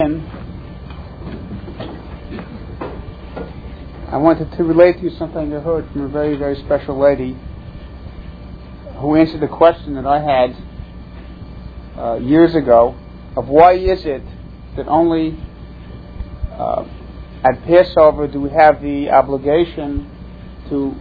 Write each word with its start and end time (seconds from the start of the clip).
I 0.00 0.16
wanted 4.12 4.52
to 4.52 4.62
relate 4.62 4.98
to 4.98 5.02
you 5.02 5.10
something 5.10 5.52
I 5.52 5.58
heard 5.58 5.90
from 5.90 6.02
a 6.02 6.08
very, 6.08 6.36
very 6.36 6.54
special 6.54 6.96
lady 6.96 7.36
who 8.98 9.16
answered 9.16 9.42
a 9.42 9.48
question 9.48 9.96
that 9.96 10.06
I 10.06 10.20
had 10.20 10.56
uh, 11.98 12.14
years 12.20 12.54
ago 12.54 12.94
of 13.36 13.48
why 13.48 13.72
is 13.72 14.06
it 14.06 14.22
that 14.76 14.86
only 14.86 15.36
uh, 16.52 16.84
at 17.42 17.64
Passover 17.64 18.28
do 18.28 18.40
we 18.40 18.50
have 18.50 18.80
the 18.80 19.10
obligation 19.10 20.08
to 20.68 20.94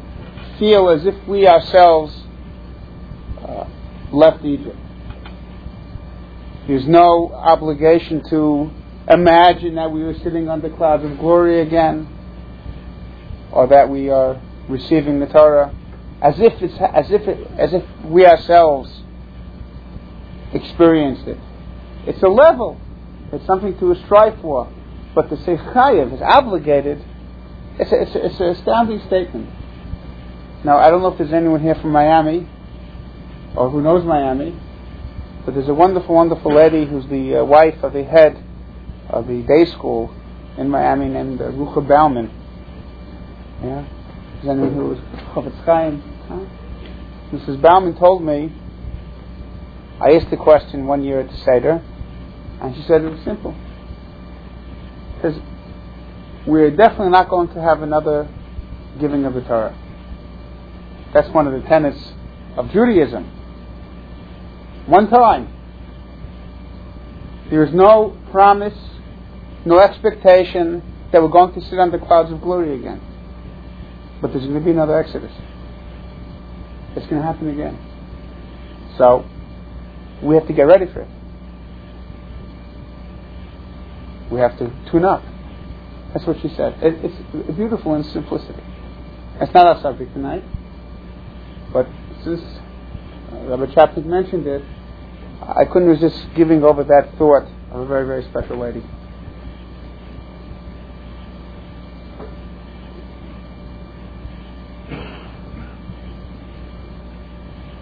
feel 0.58 0.90
as 0.90 1.06
if 1.06 1.14
we 1.28 1.48
ourselves 1.48 2.24
uh, 3.48 3.66
left 4.12 4.44
Egypt. 4.44 4.76
There's 6.66 6.88
no 6.88 7.32
obligation 7.32 8.24
to 8.32 8.72
imagine 9.10 9.76
that 9.76 9.92
we 9.92 10.04
were 10.04 10.16
sitting 10.16 10.50
under 10.50 10.70
clouds 10.70 11.04
of 11.04 11.18
glory 11.18 11.62
again, 11.62 12.08
or 13.52 13.68
that 13.68 13.90
we 13.90 14.10
are 14.10 14.42
receiving 14.68 15.20
the 15.20 15.28
Torah, 15.28 15.74
as 16.22 16.40
if 16.40 16.62
it's 16.62 16.76
as 16.80 17.12
if 17.12 17.28
it, 17.28 17.48
as 17.58 17.74
if 17.74 17.84
we 18.04 18.26
ourselves 18.26 19.04
experienced 20.54 21.28
it. 21.28 21.38
It's 22.06 22.22
a 22.22 22.30
level. 22.30 22.80
It's 23.32 23.46
something 23.46 23.78
to 23.80 23.96
strive 24.06 24.40
for. 24.42 24.72
But 25.14 25.30
to 25.30 25.38
say 25.38 25.58
chayiv 25.58 26.14
is 26.14 26.22
obligated, 26.22 27.04
it's, 27.80 27.92
a, 27.92 28.02
it's, 28.02 28.16
a, 28.16 28.26
it's 28.26 28.40
an 28.40 28.48
astounding 28.48 29.02
statement. 29.08 29.50
Now, 30.64 30.78
I 30.78 30.90
don't 30.90 31.02
know 31.02 31.10
if 31.10 31.18
there's 31.18 31.34
anyone 31.34 31.62
here 31.62 31.76
from 31.76 31.92
Miami, 31.92 32.48
or 33.56 33.70
who 33.70 33.82
knows 33.82 34.06
Miami, 34.06 34.58
but 35.46 35.54
there's 35.54 35.68
a 35.68 35.74
wonderful, 35.74 36.16
wonderful 36.16 36.54
lady 36.54 36.86
who's 36.86 37.08
the 37.08 37.40
uh, 37.40 37.44
wife 37.44 37.84
of 37.84 37.94
the 37.94 38.04
head 38.04 38.44
of 39.10 39.28
the 39.28 39.42
day 39.44 39.66
school 39.66 40.14
in 40.58 40.70
Miami 40.70 41.08
named 41.08 41.42
uh, 41.42 41.46
Rucha 41.46 41.88
Bauman. 41.88 42.32
Yeah? 43.64 43.86
Is 44.42 44.50
anyone 44.50 44.74
who 44.74 44.86
was 44.90 45.00
Chofetz 45.34 45.64
Chaim? 45.66 46.02
Huh? 46.28 46.46
Mrs. 47.36 47.62
Bauman 47.62 47.98
told 47.98 48.24
me, 48.24 48.54
I 50.00 50.12
asked 50.16 50.30
the 50.30 50.38
question 50.38 50.86
one 50.86 51.04
year 51.04 51.20
at 51.20 51.30
the 51.30 51.38
Seder, 51.38 51.84
and 52.62 52.76
she 52.76 52.84
said 52.84 53.02
it 53.04 53.10
was 53.10 53.24
simple. 53.24 53.56
Because 55.16 55.40
we're 56.46 56.72
definitely 56.72 57.10
not 57.10 57.30
going 57.30 57.50
to 57.50 57.62
have 57.62 57.82
another 57.82 58.30
giving 59.00 59.26
of 59.26 59.34
the 59.34 59.42
Torah. 59.42 59.78
That's 61.14 61.30
one 61.34 61.48
of 61.48 61.54
the 61.54 61.68
tenets 61.68 62.14
of 62.56 62.70
Judaism. 62.72 63.24
One 64.86 65.10
time. 65.10 65.54
There 67.50 67.64
is 67.64 67.74
no 67.74 68.18
promise 68.32 68.78
no 69.68 69.80
expectation 69.80 70.82
that 71.12 71.22
we're 71.22 71.30
going 71.30 71.54
to 71.54 71.62
sit 71.62 71.78
the 71.92 72.00
clouds 72.00 72.32
of 72.32 72.42
glory 72.42 72.76
again. 72.76 73.02
But 74.22 74.32
there's 74.32 74.46
going 74.46 74.60
to 74.60 74.66
be 74.66 74.72
another 74.72 74.98
Exodus. 74.98 75.32
It's 76.96 77.06
going 77.08 77.22
to 77.22 77.28
happen 77.28 77.50
again. 77.50 77.78
So, 78.98 79.26
we 80.24 80.36
have 80.36 80.48
to 80.48 80.54
get 80.54 80.64
ready 80.64 80.88
for 80.92 81.02
it. 81.02 81.10
We 84.32 84.40
have 84.40 84.58
to 84.58 84.72
tune 84.92 85.06
up. 85.06 85.24
That's 86.14 86.26
what 86.26 86.42
she 86.42 86.50
said. 86.50 86.82
It, 86.82 87.06
it's 87.06 87.56
beautiful 87.56 87.94
in 87.96 88.04
simplicity. 88.04 88.64
That's 89.40 89.54
not 89.54 89.68
our 89.68 89.82
subject 89.82 90.14
tonight. 90.14 90.44
But 91.72 91.88
since 92.24 92.42
uh, 93.32 93.56
Rabbi 93.56 93.74
Chaplin 93.74 94.10
mentioned 94.10 94.48
it, 94.48 94.64
I 95.42 95.66
couldn't 95.66 95.90
resist 95.90 96.28
giving 96.36 96.64
over 96.64 96.84
that 96.84 97.12
thought 97.18 97.48
of 97.72 97.82
a 97.82 97.86
very, 97.86 98.08
very 98.08 98.24
special 98.24 98.58
lady. 98.58 98.84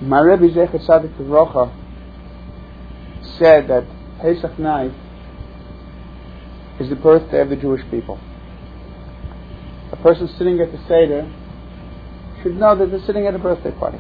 My 0.06 0.20
Rebbe 0.20 0.50
Zecher 0.54 0.78
Tzadik 0.86 1.16
Rocha 1.18 1.74
said 3.40 3.68
that 3.70 3.86
Pesach 4.22 4.60
night 4.60 4.92
is 6.80 6.90
the 6.90 6.96
birthday 6.96 7.42
of 7.42 7.50
the 7.50 7.56
Jewish 7.56 7.82
people. 7.90 8.20
A 9.92 9.96
person 9.96 10.28
sitting 10.28 10.60
at 10.60 10.72
the 10.72 10.78
Seder 10.88 11.28
should 12.44 12.56
know 12.56 12.76
that 12.76 12.92
they're 12.92 13.06
sitting 13.08 13.26
at 13.26 13.34
a 13.34 13.40
birthday 13.40 13.72
party. 13.72 13.98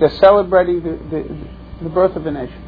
They're 0.00 0.18
celebrating 0.18 0.82
the, 0.82 0.96
the, 1.08 1.84
the 1.84 1.90
birth 1.90 2.16
of 2.16 2.26
a 2.26 2.30
nation. 2.32 2.64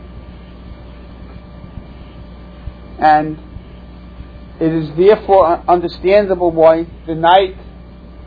And 3.00 3.40
it 4.60 4.72
is 4.72 4.96
therefore 4.96 5.64
understandable 5.69 6.52
why 6.52 6.86
the 7.08 7.16
night 7.16 7.56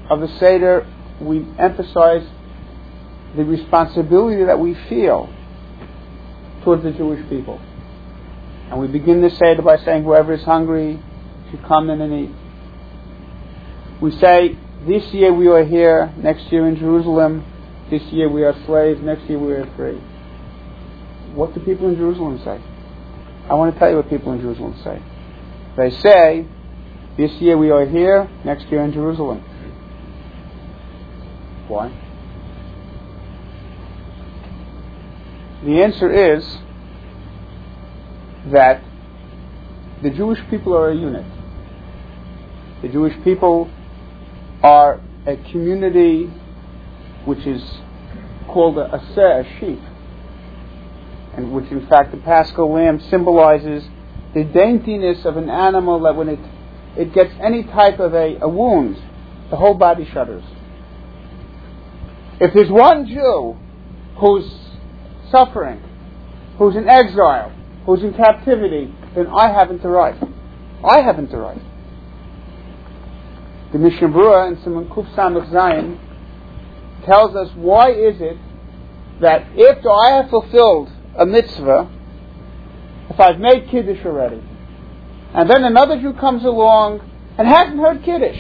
of 0.10 0.20
the 0.20 0.28
Seder 0.40 0.86
we 1.22 1.48
emphasize 1.58 2.28
the 3.36 3.44
responsibility 3.44 4.44
that 4.46 4.60
we 4.60 4.74
feel 4.90 5.30
towards 6.64 6.84
the 6.84 6.92
Jewish 6.92 7.28
people. 7.30 7.60
And 8.70 8.80
we 8.80 8.88
begin 8.88 9.22
the 9.22 9.30
Seder 9.30 9.62
by 9.62 9.78
saying, 9.78 10.04
whoever 10.04 10.34
is 10.34 10.44
hungry 10.44 11.00
should 11.52 11.64
come 11.64 11.90
in 11.90 12.02
and 12.02 12.14
eat. 12.14 12.36
We 14.02 14.12
say, 14.12 14.58
this 14.88 15.04
year 15.14 15.34
we 15.34 15.48
are 15.48 15.64
here, 15.64 16.14
next 16.18 16.52
year 16.52 16.68
in 16.68 16.76
Jerusalem, 16.76 17.44
this 17.90 18.02
year 18.12 18.30
we 18.30 18.44
are 18.44 18.54
slaves, 18.66 19.02
next 19.02 19.30
year 19.30 19.40
we 19.40 19.54
are 19.54 19.66
free. 19.76 20.00
What 21.34 21.54
do 21.54 21.60
people 21.60 21.90
in 21.90 21.96
Jerusalem 21.96 22.40
say? 22.44 22.60
I 23.50 23.54
want 23.54 23.74
to 23.74 23.80
tell 23.80 23.90
you 23.92 23.98
what 23.98 24.10
people 24.10 24.34
in 24.34 24.42
Jerusalem 24.42 24.76
say. 24.84 25.02
They 25.78 25.92
say, 25.92 26.48
this 27.18 27.32
year 27.34 27.58
we 27.58 27.70
are 27.70 27.86
here, 27.86 28.30
next 28.44 28.66
year 28.68 28.82
in 28.82 28.92
Jerusalem. 28.92 29.40
Why? 31.68 31.92
The 35.66 35.82
answer 35.82 36.36
is 36.36 36.46
that 38.52 38.84
the 40.04 40.12
Jewish 40.12 40.40
people 40.52 40.78
are 40.78 40.92
a 40.92 40.96
unit. 40.96 41.26
The 42.84 42.90
Jewish 42.90 43.16
people 43.24 43.72
are 44.62 45.02
a 45.26 45.38
community 45.52 46.26
which 47.26 47.48
is 47.48 47.64
called 48.48 48.78
a 48.78 48.90
aseh, 48.90 49.44
a 49.44 49.60
sheep, 49.60 49.82
and 51.36 51.52
which 51.52 51.72
in 51.72 51.88
fact 51.88 52.12
the 52.12 52.18
paschal 52.18 52.72
lamb 52.72 53.02
symbolizes 53.10 53.86
the 54.36 54.44
daintiness 54.44 55.26
of 55.26 55.36
an 55.36 55.50
animal 55.50 56.00
that 56.02 56.16
when 56.16 56.30
it, 56.30 56.40
it 56.96 57.12
gets 57.12 57.34
any 57.42 57.64
type 57.64 58.00
of 58.00 58.14
a, 58.14 58.38
a 58.40 58.48
wound, 58.48 58.98
the 59.50 59.56
whole 59.56 59.74
body 59.74 60.08
shudders. 60.14 60.44
If 62.40 62.54
there's 62.54 62.70
one 62.70 63.08
Jew 63.08 63.58
who's 64.18 64.65
suffering, 65.32 65.82
who's 66.58 66.76
in 66.76 66.88
exile, 66.88 67.52
who's 67.86 68.04
in 68.04 68.14
captivity, 68.14 68.94
then 69.16 69.28
I 69.28 69.52
haven't 69.52 69.82
the 69.82 69.90
right. 69.90 70.16
I 70.84 71.02
haven't 71.02 71.32
the 71.32 71.38
right. 71.38 71.62
The 73.72 73.80
Mishnah 73.80 74.08
Berurah 74.08 74.50
in 74.50 74.58
Siman 74.58 74.88
Kuf 74.90 75.14
Samach 75.16 75.52
Zion 75.52 76.00
tells 77.06 77.36
us 77.36 77.50
why 77.56 77.92
is 77.92 78.22
it 78.22 78.38
that 79.22 79.42
after 79.60 79.92
I 79.92 80.18
have 80.18 80.30
fulfilled 80.30 80.92
a 81.18 81.26
mitzvah, 81.26 81.90
if 83.10 83.20
I've 83.20 83.40
made 83.40 83.70
Kiddush 83.70 84.06
already, 84.06 84.42
and 85.34 85.50
then 85.50 85.64
another 85.64 86.00
Jew 86.00 86.14
comes 86.14 86.44
along 86.44 87.02
and 87.38 87.48
hasn't 87.48 87.80
heard 87.80 88.04
Kiddush, 88.04 88.40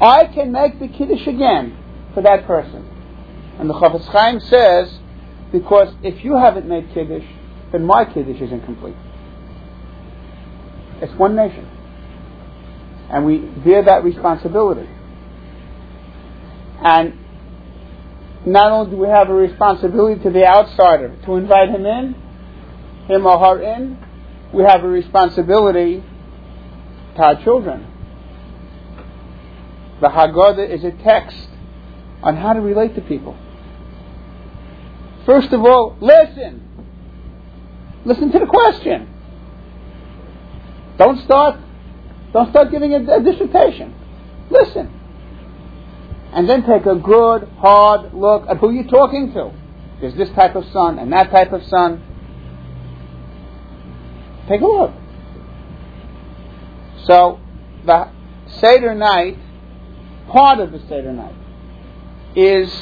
I 0.00 0.26
can 0.26 0.52
make 0.52 0.78
the 0.78 0.88
Kiddush 0.88 1.26
again 1.26 1.76
for 2.14 2.22
that 2.22 2.46
person. 2.46 2.88
And 3.58 3.68
the 3.68 3.74
Chofetz 3.74 4.06
Chaim 4.06 4.40
says 4.40 4.97
because 5.52 5.94
if 6.02 6.24
you 6.24 6.36
haven't 6.36 6.68
made 6.68 6.92
Kiddush, 6.92 7.24
then 7.72 7.84
my 7.84 8.04
Kiddush 8.04 8.40
is 8.40 8.52
incomplete. 8.52 8.96
It's 11.00 11.14
one 11.14 11.36
nation. 11.36 11.66
And 13.10 13.24
we 13.24 13.38
bear 13.38 13.84
that 13.84 14.04
responsibility. 14.04 14.88
And 16.84 17.18
not 18.46 18.72
only 18.72 18.90
do 18.90 18.96
we 18.96 19.08
have 19.08 19.28
a 19.28 19.34
responsibility 19.34 20.22
to 20.22 20.30
the 20.30 20.46
outsider 20.46 21.16
to 21.24 21.34
invite 21.36 21.70
him 21.70 21.86
in, 21.86 22.14
him 23.08 23.26
or 23.26 23.38
her 23.38 23.62
in, 23.62 23.98
we 24.52 24.62
have 24.64 24.84
a 24.84 24.88
responsibility 24.88 26.02
to 27.16 27.22
our 27.22 27.42
children. 27.42 27.86
The 30.00 30.08
Haggadah 30.08 30.70
is 30.70 30.84
a 30.84 30.92
text 31.02 31.48
on 32.22 32.36
how 32.36 32.52
to 32.52 32.60
relate 32.60 32.94
to 32.94 33.00
people. 33.00 33.36
First 35.28 35.52
of 35.52 35.60
all, 35.60 35.94
listen. 36.00 36.66
Listen 38.06 38.32
to 38.32 38.38
the 38.38 38.46
question. 38.46 39.14
Don't 40.96 41.22
start. 41.22 41.60
Don't 42.32 42.48
start 42.48 42.70
giving 42.70 42.94
a, 42.94 43.16
a 43.16 43.22
dissertation. 43.22 43.94
Listen. 44.48 44.90
And 46.32 46.48
then 46.48 46.64
take 46.64 46.86
a 46.86 46.94
good, 46.94 47.46
hard 47.58 48.14
look 48.14 48.46
at 48.48 48.56
who 48.56 48.70
you're 48.70 48.84
talking 48.84 49.34
to. 49.34 49.52
There's 50.00 50.14
this 50.14 50.30
type 50.30 50.54
of 50.54 50.64
son 50.72 50.98
and 50.98 51.12
that 51.12 51.30
type 51.30 51.52
of 51.52 51.62
son. 51.64 52.02
Take 54.48 54.62
a 54.62 54.66
look. 54.66 54.94
So, 57.04 57.38
the 57.84 58.08
Seder 58.60 58.94
night, 58.94 59.36
part 60.28 60.58
of 60.58 60.72
the 60.72 60.78
Seder 60.88 61.12
night, 61.12 61.34
is 62.34 62.72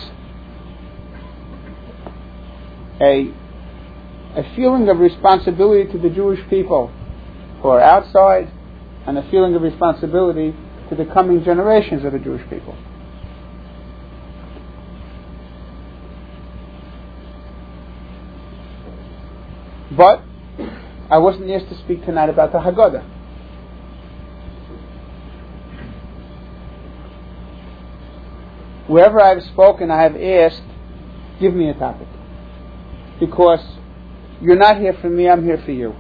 a, 3.00 3.32
a 4.36 4.54
feeling 4.54 4.88
of 4.88 4.98
responsibility 4.98 5.90
to 5.92 5.98
the 5.98 6.10
Jewish 6.10 6.40
people 6.48 6.88
who 7.60 7.68
are 7.68 7.80
outside 7.80 8.50
and 9.06 9.18
a 9.18 9.30
feeling 9.30 9.54
of 9.54 9.62
responsibility 9.62 10.54
to 10.88 10.94
the 10.94 11.04
coming 11.04 11.44
generations 11.44 12.04
of 12.04 12.12
the 12.12 12.18
Jewish 12.18 12.42
people. 12.48 12.76
But 19.96 20.22
I 21.10 21.18
wasn't 21.18 21.50
asked 21.50 21.68
to 21.68 21.78
speak 21.78 22.04
tonight 22.04 22.28
about 22.28 22.52
the 22.52 22.58
Haggadah. 22.58 23.12
Wherever 28.88 29.20
I've 29.20 29.42
spoken, 29.42 29.90
I 29.90 30.02
have 30.02 30.16
asked, 30.16 30.62
give 31.40 31.54
me 31.54 31.68
a 31.70 31.74
topic. 31.74 32.08
Because 33.18 33.64
you're 34.40 34.56
not 34.56 34.78
here 34.78 34.92
for 35.00 35.08
me, 35.08 35.28
I'm 35.28 35.44
here 35.44 35.62
for 35.64 35.72
you. 35.72 35.94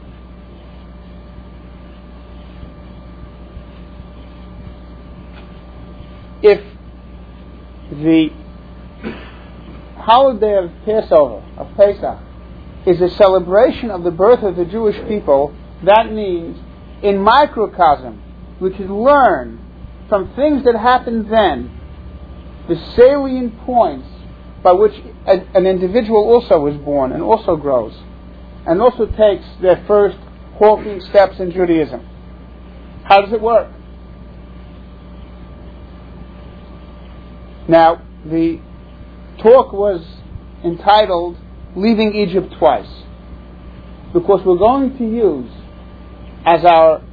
If 6.42 6.60
the 7.90 8.28
holiday 9.96 10.58
of 10.58 10.70
Passover, 10.84 11.44
of 11.56 11.74
Pesach, 11.76 12.18
is 12.86 13.00
a 13.00 13.08
celebration 13.16 13.90
of 13.90 14.04
the 14.04 14.10
birth 14.10 14.42
of 14.42 14.56
the 14.56 14.64
Jewish 14.64 14.96
people, 15.08 15.56
that 15.84 16.12
means 16.12 16.58
in 17.02 17.18
microcosm, 17.18 18.22
we 18.60 18.70
can 18.70 19.02
learn 19.02 19.60
from 20.08 20.34
things 20.34 20.64
that 20.64 20.76
happened 20.76 21.30
then 21.30 21.72
the 22.68 22.76
salient 22.94 23.58
points 23.60 24.08
by 24.66 24.72
which 24.72 24.94
an 25.26 25.64
individual 25.64 26.24
also 26.24 26.66
is 26.66 26.76
born 26.78 27.12
and 27.12 27.22
also 27.22 27.54
grows 27.54 27.94
and 28.66 28.82
also 28.82 29.06
takes 29.06 29.44
their 29.62 29.84
first 29.86 30.18
walking 30.60 31.00
steps 31.00 31.38
in 31.38 31.52
Judaism. 31.52 32.04
How 33.04 33.20
does 33.20 33.32
it 33.32 33.40
work? 33.40 33.70
Now, 37.68 38.02
the 38.24 38.60
talk 39.40 39.72
was 39.72 40.04
entitled 40.64 41.36
Leaving 41.76 42.16
Egypt 42.16 42.52
Twice 42.58 43.04
because 44.12 44.44
we're 44.44 44.58
going 44.58 44.98
to 44.98 45.04
use 45.04 45.52
as 46.44 46.64
our 46.64 47.04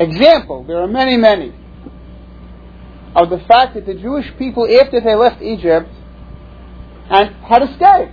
example, 0.00 0.64
there 0.64 0.78
are 0.78 0.88
many, 0.88 1.18
many, 1.18 1.52
of 3.14 3.28
the 3.28 3.44
fact 3.46 3.74
that 3.74 3.84
the 3.84 3.92
Jewish 3.92 4.32
people, 4.38 4.66
after 4.80 4.98
they 4.98 5.14
left 5.14 5.42
Egypt, 5.42 5.90
and 7.12 7.36
had 7.44 7.62
escaped. 7.62 8.12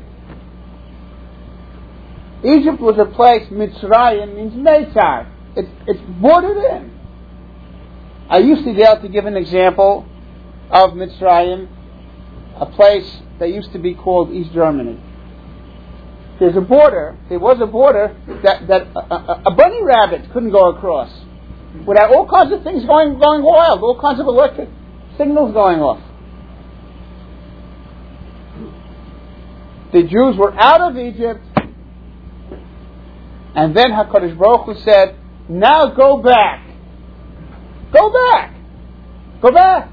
Egypt 2.43 2.79
was 2.79 2.97
a 2.97 3.05
place, 3.05 3.47
Mitzrayim 3.49 4.35
means 4.35 4.53
Meitzar. 4.53 5.31
It, 5.55 5.67
it's 5.87 6.01
bordered 6.21 6.57
in. 6.57 6.99
I 8.29 8.39
used 8.39 8.63
to 8.65 8.73
be 8.73 8.81
able 8.81 9.01
to 9.01 9.09
give 9.09 9.25
an 9.25 9.35
example 9.35 10.05
of 10.69 10.91
Mitzrayim, 10.91 11.67
a 12.57 12.65
place 12.65 13.21
that 13.39 13.49
used 13.49 13.71
to 13.71 13.79
be 13.79 13.93
called 13.93 14.31
East 14.31 14.51
Germany. 14.53 15.01
There's 16.39 16.55
a 16.55 16.61
border, 16.61 17.17
there 17.29 17.39
was 17.39 17.59
a 17.61 17.65
border 17.65 18.15
that, 18.43 18.67
that 18.67 18.87
a, 18.95 18.99
a, 18.99 19.41
a 19.47 19.51
bunny 19.51 19.81
rabbit 19.83 20.31
couldn't 20.31 20.51
go 20.51 20.69
across 20.69 21.11
without 21.85 22.11
all 22.11 22.27
kinds 22.27 22.51
of 22.53 22.63
things 22.63 22.85
going, 22.85 23.19
going 23.19 23.43
wild, 23.43 23.81
all 23.81 23.99
kinds 23.99 24.19
of 24.19 24.27
electric 24.27 24.69
signals 25.17 25.53
going 25.53 25.79
off. 25.79 26.01
The 29.91 30.03
Jews 30.03 30.37
were 30.37 30.53
out 30.53 30.81
of 30.81 30.97
Egypt, 30.97 31.43
and 33.55 33.75
then 33.75 33.91
HaKadosh 33.91 34.37
Baruch 34.37 34.65
Hu 34.65 34.75
said, 34.83 35.15
now 35.49 35.87
go 35.95 36.21
back. 36.21 36.67
Go 37.91 38.11
back. 38.13 38.55
Go 39.41 39.51
back. 39.51 39.89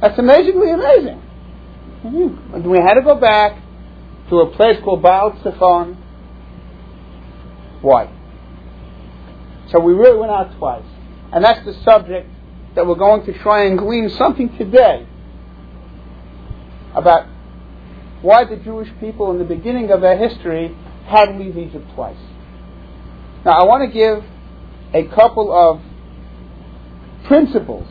That's 0.00 0.18
amazingly 0.18 0.70
amazing. 0.70 1.22
And 2.04 2.66
we 2.66 2.78
had 2.78 2.94
to 2.94 3.02
go 3.02 3.14
back 3.14 3.62
to 4.28 4.40
a 4.40 4.50
place 4.54 4.76
called 4.84 5.02
Baal 5.02 5.32
Zephon. 5.42 5.96
Why? 7.80 8.12
So 9.70 9.80
we 9.80 9.94
really 9.94 10.18
went 10.18 10.30
out 10.30 10.56
twice. 10.58 10.84
And 11.32 11.42
that's 11.42 11.64
the 11.64 11.74
subject 11.82 12.28
that 12.74 12.86
we're 12.86 12.94
going 12.94 13.24
to 13.24 13.32
try 13.38 13.64
and 13.64 13.78
glean 13.78 14.10
something 14.10 14.56
today 14.56 15.06
about 16.94 17.26
why 18.22 18.44
the 18.44 18.56
Jewish 18.56 18.88
people 19.00 19.30
in 19.30 19.38
the 19.38 19.44
beginning 19.44 19.90
of 19.90 20.00
their 20.00 20.16
history 20.16 20.76
had 21.06 21.26
to 21.26 21.38
leave 21.38 21.56
Egypt 21.56 21.86
twice. 21.94 22.18
Now, 23.44 23.52
I 23.52 23.62
want 23.64 23.90
to 23.90 23.92
give 23.92 24.24
a 24.92 25.04
couple 25.14 25.52
of 25.52 25.80
principles 27.26 27.86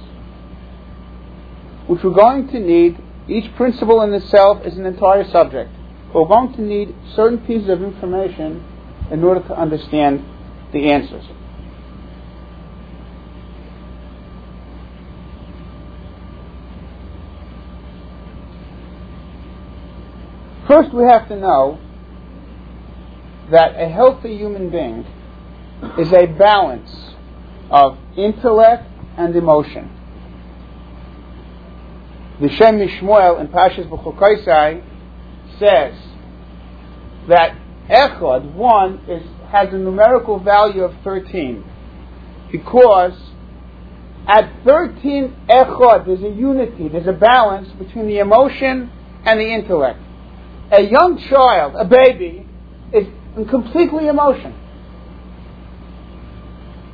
which 1.88 2.04
we're 2.04 2.12
going 2.12 2.48
to 2.50 2.60
need. 2.60 2.98
Each 3.30 3.54
principle 3.56 4.02
in 4.02 4.14
itself 4.14 4.66
is 4.66 4.78
an 4.78 4.86
entire 4.86 5.30
subject. 5.30 5.72
We're 6.14 6.28
going 6.28 6.54
to 6.54 6.62
need 6.62 6.96
certain 7.16 7.40
pieces 7.40 7.70
of 7.70 7.82
information 7.82 8.64
in 9.12 9.24
order 9.24 9.42
to 9.48 9.60
understand 9.60 10.26
the 10.74 10.92
answers. 10.92 11.26
First, 20.68 20.94
we 20.94 21.04
have 21.04 21.30
to 21.30 21.36
know 21.38 21.80
that 23.52 23.80
a 23.80 23.88
healthy 23.88 24.38
human 24.38 24.70
being 24.70 25.06
is 25.98 26.12
a 26.12 26.26
balance 26.26 26.92
of 27.72 27.98
intellect 28.18 28.84
and 29.18 29.34
emotion. 29.34 29.90
The 32.42 32.50
Shem 32.50 32.80
MiShmuel 32.80 33.40
in 33.40 33.48
Pashas 33.48 33.90
B'chukaisai 33.90 34.84
says 35.58 35.96
that 37.30 37.58
Echad, 37.90 38.54
one, 38.54 39.06
is, 39.08 39.24
has 39.50 39.70
a 39.74 39.78
numerical 39.78 40.38
value 40.38 40.84
of 40.84 40.94
13 41.06 41.64
because 42.52 43.18
at 44.28 44.52
13 44.66 45.34
Echad 45.50 46.06
there's 46.06 46.24
a 46.24 46.36
unity, 46.36 46.90
there's 46.90 47.08
a 47.08 47.14
balance 47.14 47.70
between 47.80 48.08
the 48.08 48.20
emotion 48.20 48.92
and 49.24 49.40
the 49.40 49.46
intellect 49.46 50.02
a 50.72 50.82
young 50.82 51.24
child, 51.30 51.76
a 51.78 51.86
baby, 51.86 52.46
is 52.94 53.08
completely 53.50 54.08
emotion. 54.08 54.54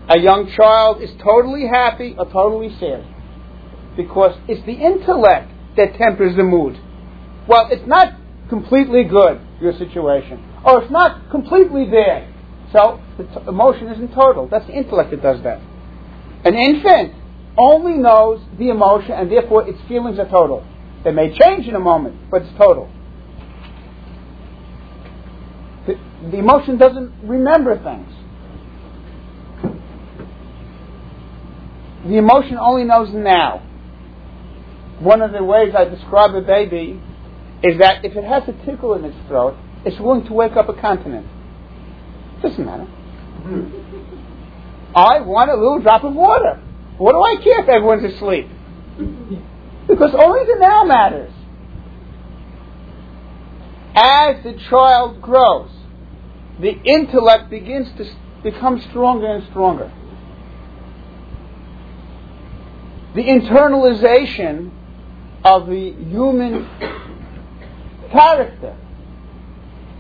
A 0.10 0.20
young 0.20 0.52
child 0.56 1.02
is 1.02 1.10
totally 1.24 1.66
happy 1.68 2.14
or 2.18 2.26
totally 2.26 2.76
sad 2.80 3.06
because 3.96 4.38
it's 4.48 4.66
the 4.66 4.74
intellect 4.74 5.52
that 5.78 5.96
tempers 5.96 6.36
the 6.36 6.44
mood. 6.44 6.78
Well, 7.48 7.70
it's 7.72 7.88
not 7.88 8.14
completely 8.50 9.06
good, 9.06 9.42
your 9.62 9.74
situation, 9.74 10.44
or 10.66 10.84
it's 10.84 10.92
not 10.92 11.32
completely 11.32 11.86
bad. 11.86 12.28
So 12.74 13.00
the 13.18 13.24
t- 13.24 13.48
emotion 13.48 13.88
isn't 13.88 14.14
total. 14.14 14.48
That's 14.48 14.68
the 14.68 14.74
intellect 14.74 15.12
that 15.12 15.22
does 15.22 15.42
that. 15.44 15.62
An 16.44 16.56
infant 16.56 17.14
only 17.58 17.94
knows 17.94 18.42
the 18.58 18.70
emotion 18.70 19.12
and 19.12 19.32
therefore 19.32 19.68
its 19.68 19.80
feelings 19.88 20.20
are 20.20 20.30
total. 20.30 20.66
They 21.04 21.12
may 21.12 21.38
change 21.38 21.68
in 21.68 21.76
a 21.76 21.80
moment, 21.80 22.30
but 22.30 22.42
it's 22.42 22.58
total. 22.58 22.90
The, 26.32 26.38
emotion 26.38 26.78
doesn't 26.78 27.14
remember 27.24 27.78
things. 27.84 28.10
The 32.06 32.18
emotion 32.18 32.58
only 32.58 32.84
knows 32.84 33.10
now. 33.14 33.60
One 35.00 35.22
of 35.22 35.32
the 35.32 35.44
ways 35.44 35.74
I 35.78 35.86
describe 35.86 36.34
a 36.36 36.42
baby 36.42 37.02
is 37.64 37.80
that 37.80 38.06
if 38.06 38.16
it 38.16 38.24
has 38.24 38.44
a 38.48 38.66
tickle 38.66 38.94
in 38.94 39.06
its 39.06 39.18
throat, 39.28 39.56
it's 39.86 40.00
willing 40.00 40.26
to 40.28 40.34
wake 40.34 40.56
up 40.56 40.70
a 40.70 40.74
continent. 40.74 41.28
Doesn't 42.42 42.66
matter. 42.66 42.88
I 44.96 45.22
want 45.22 45.50
a 45.50 45.56
little 45.56 45.80
drop 45.80 46.04
of 46.04 46.14
water. 46.14 46.62
What 46.98 47.14
do 47.14 47.22
I 47.22 47.44
care 47.44 47.64
if 47.64 47.70
everyone's 47.70 48.14
asleep? 48.14 48.48
Because 49.88 50.12
only 50.14 50.46
the 50.46 50.58
now 50.60 50.84
matters. 50.84 51.34
As 53.96 54.44
the 54.44 54.54
child 54.70 55.22
grows, 55.22 55.70
the 56.60 56.80
intellect 56.84 57.50
begins 57.50 57.88
to 57.98 58.06
become 58.44 58.80
stronger 58.90 59.28
and 59.28 59.44
stronger. 59.50 59.92
The 63.16 63.24
internalization 63.24 64.72
of 65.44 65.68
the 65.68 65.92
human 65.92 66.68
character 68.12 68.76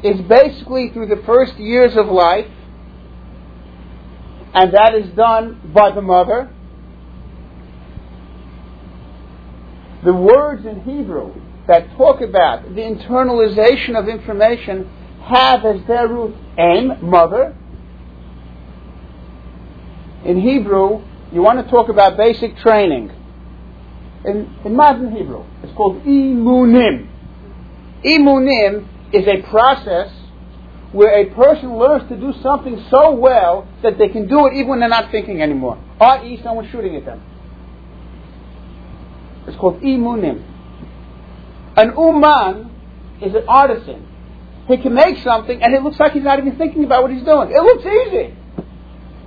is 0.04 0.22
basically 0.22 0.90
through 0.90 1.08
the 1.08 1.22
first 1.26 1.56
years 1.58 1.96
of 1.96 2.08
life, 2.08 2.50
and 4.54 4.74
that 4.74 4.94
is 4.96 5.10
done 5.16 5.72
by 5.74 5.92
the 5.92 6.02
mother. 6.02 6.54
The 10.04 10.14
words 10.14 10.66
in 10.66 10.82
Hebrew 10.82 11.34
that 11.68 11.96
talk 11.96 12.22
about 12.22 12.64
the 12.76 12.82
internalization 12.82 13.98
of 13.98 14.10
information 14.10 14.90
have 15.24 15.66
as 15.66 15.86
their 15.88 16.08
root 16.08 16.36
aim, 16.58 17.10
mother. 17.10 17.56
In 20.26 20.40
Hebrew, 20.40 21.04
you 21.32 21.42
want 21.42 21.64
to 21.64 21.72
talk 21.72 21.90
about 21.90 22.18
basic 22.18 22.58
training. 22.58 23.12
In, 24.26 24.56
in 24.64 24.76
modern 24.76 25.16
Hebrew, 25.16 25.44
it's 25.64 25.74
called 25.76 26.04
imunim. 26.04 27.10
Imunim 28.06 28.88
is 29.14 29.28
a 29.28 29.42
process 29.50 30.12
where 30.92 31.22
a 31.22 31.34
person 31.34 31.78
learns 31.78 32.08
to 32.10 32.16
do 32.16 32.34
something 32.42 32.86
so 32.92 33.16
well 33.16 33.68
that 33.82 33.98
they 33.98 34.10
can 34.10 34.28
do 34.28 34.48
it 34.48 34.54
even 34.54 34.68
when 34.68 34.80
they're 34.80 34.90
not 34.90 35.12
thinking 35.12 35.42
anymore, 35.42 35.84
i.e., 36.00 36.40
someone 36.44 36.70
shooting 36.72 36.96
at 36.96 37.06
them. 37.06 37.22
It's 39.48 39.58
called 39.58 39.82
imunim. 39.82 40.50
An 41.76 41.94
uman 41.98 42.72
is 43.22 43.34
an 43.34 43.44
artisan. 43.48 44.13
He 44.68 44.78
can 44.78 44.94
make 44.94 45.18
something 45.24 45.62
and 45.62 45.74
it 45.74 45.84
looks 45.84 46.00
like 46.00 46.14
he's 46.14 46.24
not 46.24 46.40
even 46.40 46.58
thinking 46.58 46.84
about 46.84 47.04
what 47.04 47.12
he's 47.12 47.24
doing. 47.24 47.52
It 47.52 47.62
looks 47.62 47.86
easy. 47.86 48.36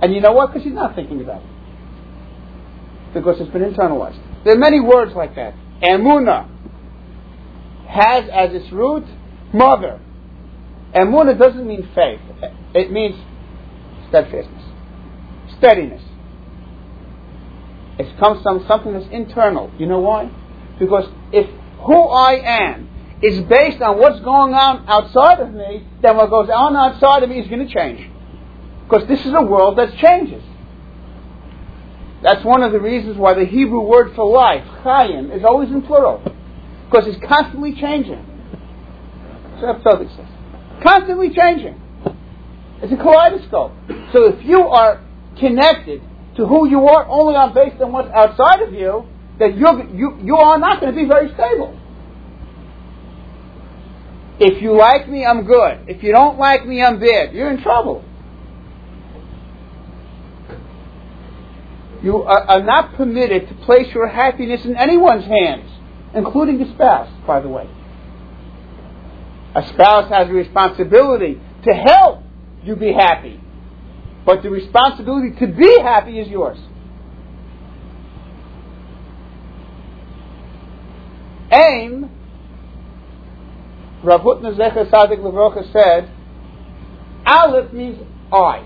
And 0.01 0.13
you 0.13 0.21
know 0.21 0.31
what? 0.31 0.47
Because 0.47 0.63
he's 0.63 0.73
not 0.73 0.95
thinking 0.95 1.21
about 1.21 1.41
it. 1.41 3.13
Because 3.13 3.39
it's 3.39 3.51
been 3.51 3.61
internalized. 3.61 4.19
There 4.43 4.53
are 4.55 4.59
many 4.59 4.79
words 4.79 5.13
like 5.15 5.35
that. 5.35 5.53
Amuna 5.81 6.49
has 7.87 8.29
as 8.31 8.53
its 8.53 8.71
root 8.71 9.05
mother. 9.53 9.99
Amuna 10.95 11.37
doesn't 11.37 11.67
mean 11.67 11.87
faith. 11.93 12.19
It 12.73 12.91
means 12.91 13.15
steadfastness, 14.09 14.63
steadiness. 15.57 16.01
It 17.99 18.17
comes 18.19 18.41
from 18.43 18.65
something 18.67 18.93
that's 18.93 19.07
internal. 19.11 19.71
You 19.77 19.87
know 19.87 19.99
why? 19.99 20.31
Because 20.79 21.09
if 21.31 21.49
who 21.85 22.03
I 22.07 22.39
am 22.43 22.89
is 23.21 23.41
based 23.41 23.81
on 23.81 23.97
what's 23.97 24.19
going 24.19 24.53
on 24.53 24.87
outside 24.87 25.39
of 25.39 25.51
me, 25.53 25.85
then 26.01 26.17
what 26.17 26.29
goes 26.29 26.49
on 26.49 26.75
outside 26.75 27.23
of 27.23 27.29
me 27.29 27.39
is 27.39 27.47
going 27.47 27.67
to 27.67 27.73
change. 27.73 28.09
Because 28.87 29.07
this 29.07 29.25
is 29.25 29.33
a 29.33 29.41
world 29.41 29.77
that 29.79 29.97
changes. 29.97 30.43
That's 32.21 32.43
one 32.43 32.63
of 32.63 32.71
the 32.71 32.79
reasons 32.79 33.17
why 33.17 33.33
the 33.33 33.45
Hebrew 33.45 33.81
word 33.81 34.15
for 34.15 34.25
life, 34.25 34.63
chayim, 34.83 35.35
is 35.35 35.43
always 35.43 35.69
in 35.69 35.81
plural. 35.81 36.21
Because 36.89 37.07
it's 37.07 37.23
constantly 37.25 37.73
changing. 37.73 38.23
So 39.59 39.73
Tzadik 39.73 40.15
says. 40.15 40.83
Constantly 40.83 41.33
changing. 41.33 41.81
It's 42.81 42.93
a 42.93 42.97
kaleidoscope. 42.97 43.71
So 44.13 44.25
if 44.25 44.45
you 44.45 44.61
are 44.61 45.01
connected 45.39 46.01
to 46.37 46.45
who 46.45 46.69
you 46.69 46.87
are 46.87 47.05
only 47.07 47.35
on 47.35 47.53
based 47.53 47.81
on 47.81 47.91
what's 47.91 48.09
outside 48.13 48.61
of 48.61 48.73
you, 48.73 49.07
then 49.39 49.57
you're, 49.57 49.83
you, 49.93 50.19
you 50.23 50.37
are 50.37 50.57
not 50.57 50.79
going 50.79 50.93
to 50.93 50.95
be 50.95 51.07
very 51.07 51.27
stable. 51.33 51.77
If 54.39 54.61
you 54.61 54.77
like 54.77 55.09
me, 55.09 55.25
I'm 55.25 55.45
good. 55.45 55.85
If 55.87 56.03
you 56.03 56.11
don't 56.11 56.37
like 56.37 56.65
me, 56.65 56.81
I'm 56.81 56.99
bad. 56.99 57.33
You're 57.33 57.49
in 57.49 57.61
trouble. 57.61 58.05
You 62.03 62.17
are, 62.23 62.41
are 62.41 62.63
not 62.63 62.95
permitted 62.95 63.47
to 63.49 63.65
place 63.65 63.93
your 63.93 64.07
happiness 64.07 64.63
in 64.63 64.75
anyone's 64.75 65.25
hands, 65.25 65.69
including 66.13 66.59
your 66.59 66.69
spouse, 66.75 67.09
by 67.25 67.39
the 67.39 67.49
way. 67.49 67.67
A 69.55 69.67
spouse 69.69 70.09
has 70.11 70.29
a 70.29 70.33
responsibility 70.33 71.41
to 71.63 71.73
help 71.73 72.23
you 72.63 72.75
be 72.75 72.93
happy, 72.93 73.41
but 74.25 74.43
the 74.43 74.51
responsibility 74.51 75.31
to 75.39 75.47
be 75.47 75.79
happy 75.81 76.19
is 76.19 76.27
yours. 76.27 76.59
Aim, 81.51 82.11
Rav 84.03 84.21
Hutner 84.21 84.55
Zecher 84.55 84.89
Tzadik 84.89 85.19
Levrocha 85.19 85.71
said, 85.73 86.11
Aleph 87.25 87.73
means 87.73 87.99
I. 88.31 88.65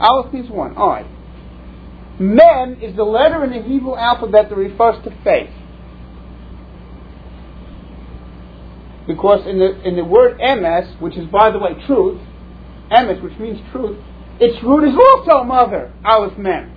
Aleph 0.00 0.32
means 0.32 0.50
one, 0.50 0.76
I. 0.76 1.06
Mem 2.18 2.78
is 2.82 2.96
the 2.96 3.04
letter 3.04 3.44
in 3.44 3.50
the 3.50 3.62
Hebrew 3.62 3.94
alphabet 3.94 4.48
that 4.48 4.56
refers 4.56 5.02
to 5.04 5.10
faith. 5.22 5.50
Because 9.06 9.46
in 9.46 9.58
the, 9.58 9.80
in 9.86 9.96
the 9.96 10.04
word 10.04 10.40
emes, 10.40 11.00
which 11.00 11.16
is 11.16 11.26
by 11.28 11.50
the 11.50 11.58
way 11.58 11.74
truth, 11.86 12.20
emes, 12.90 13.22
which 13.22 13.38
means 13.38 13.60
truth, 13.70 13.98
its 14.40 14.62
root 14.64 14.88
is 14.88 14.98
also 14.98 15.44
mother, 15.44 15.92
Aleph 16.04 16.36
Mem. 16.36 16.72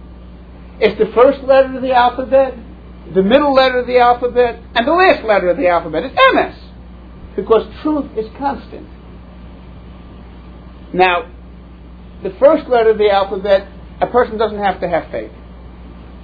It's 0.79 0.97
the 0.99 1.11
first 1.13 1.43
letter 1.43 1.75
of 1.75 1.81
the 1.81 1.93
alphabet, 1.93 2.53
the 3.13 3.23
middle 3.23 3.53
letter 3.53 3.79
of 3.79 3.87
the 3.87 3.97
alphabet, 3.97 4.61
and 4.75 4.87
the 4.87 4.91
last 4.91 5.25
letter 5.25 5.49
of 5.49 5.57
the 5.57 5.67
alphabet. 5.67 6.03
It's 6.03 6.15
emes. 6.15 6.68
Because 7.35 7.71
truth 7.81 8.11
is 8.17 8.25
constant. 8.37 8.87
Now, 10.93 11.31
the 12.23 12.31
first 12.39 12.67
letter 12.67 12.91
of 12.91 12.97
the 12.97 13.09
alphabet, 13.09 13.67
a 14.01 14.07
person 14.07 14.37
doesn't 14.37 14.57
have 14.59 14.81
to 14.81 14.89
have 14.89 15.11
faith. 15.11 15.31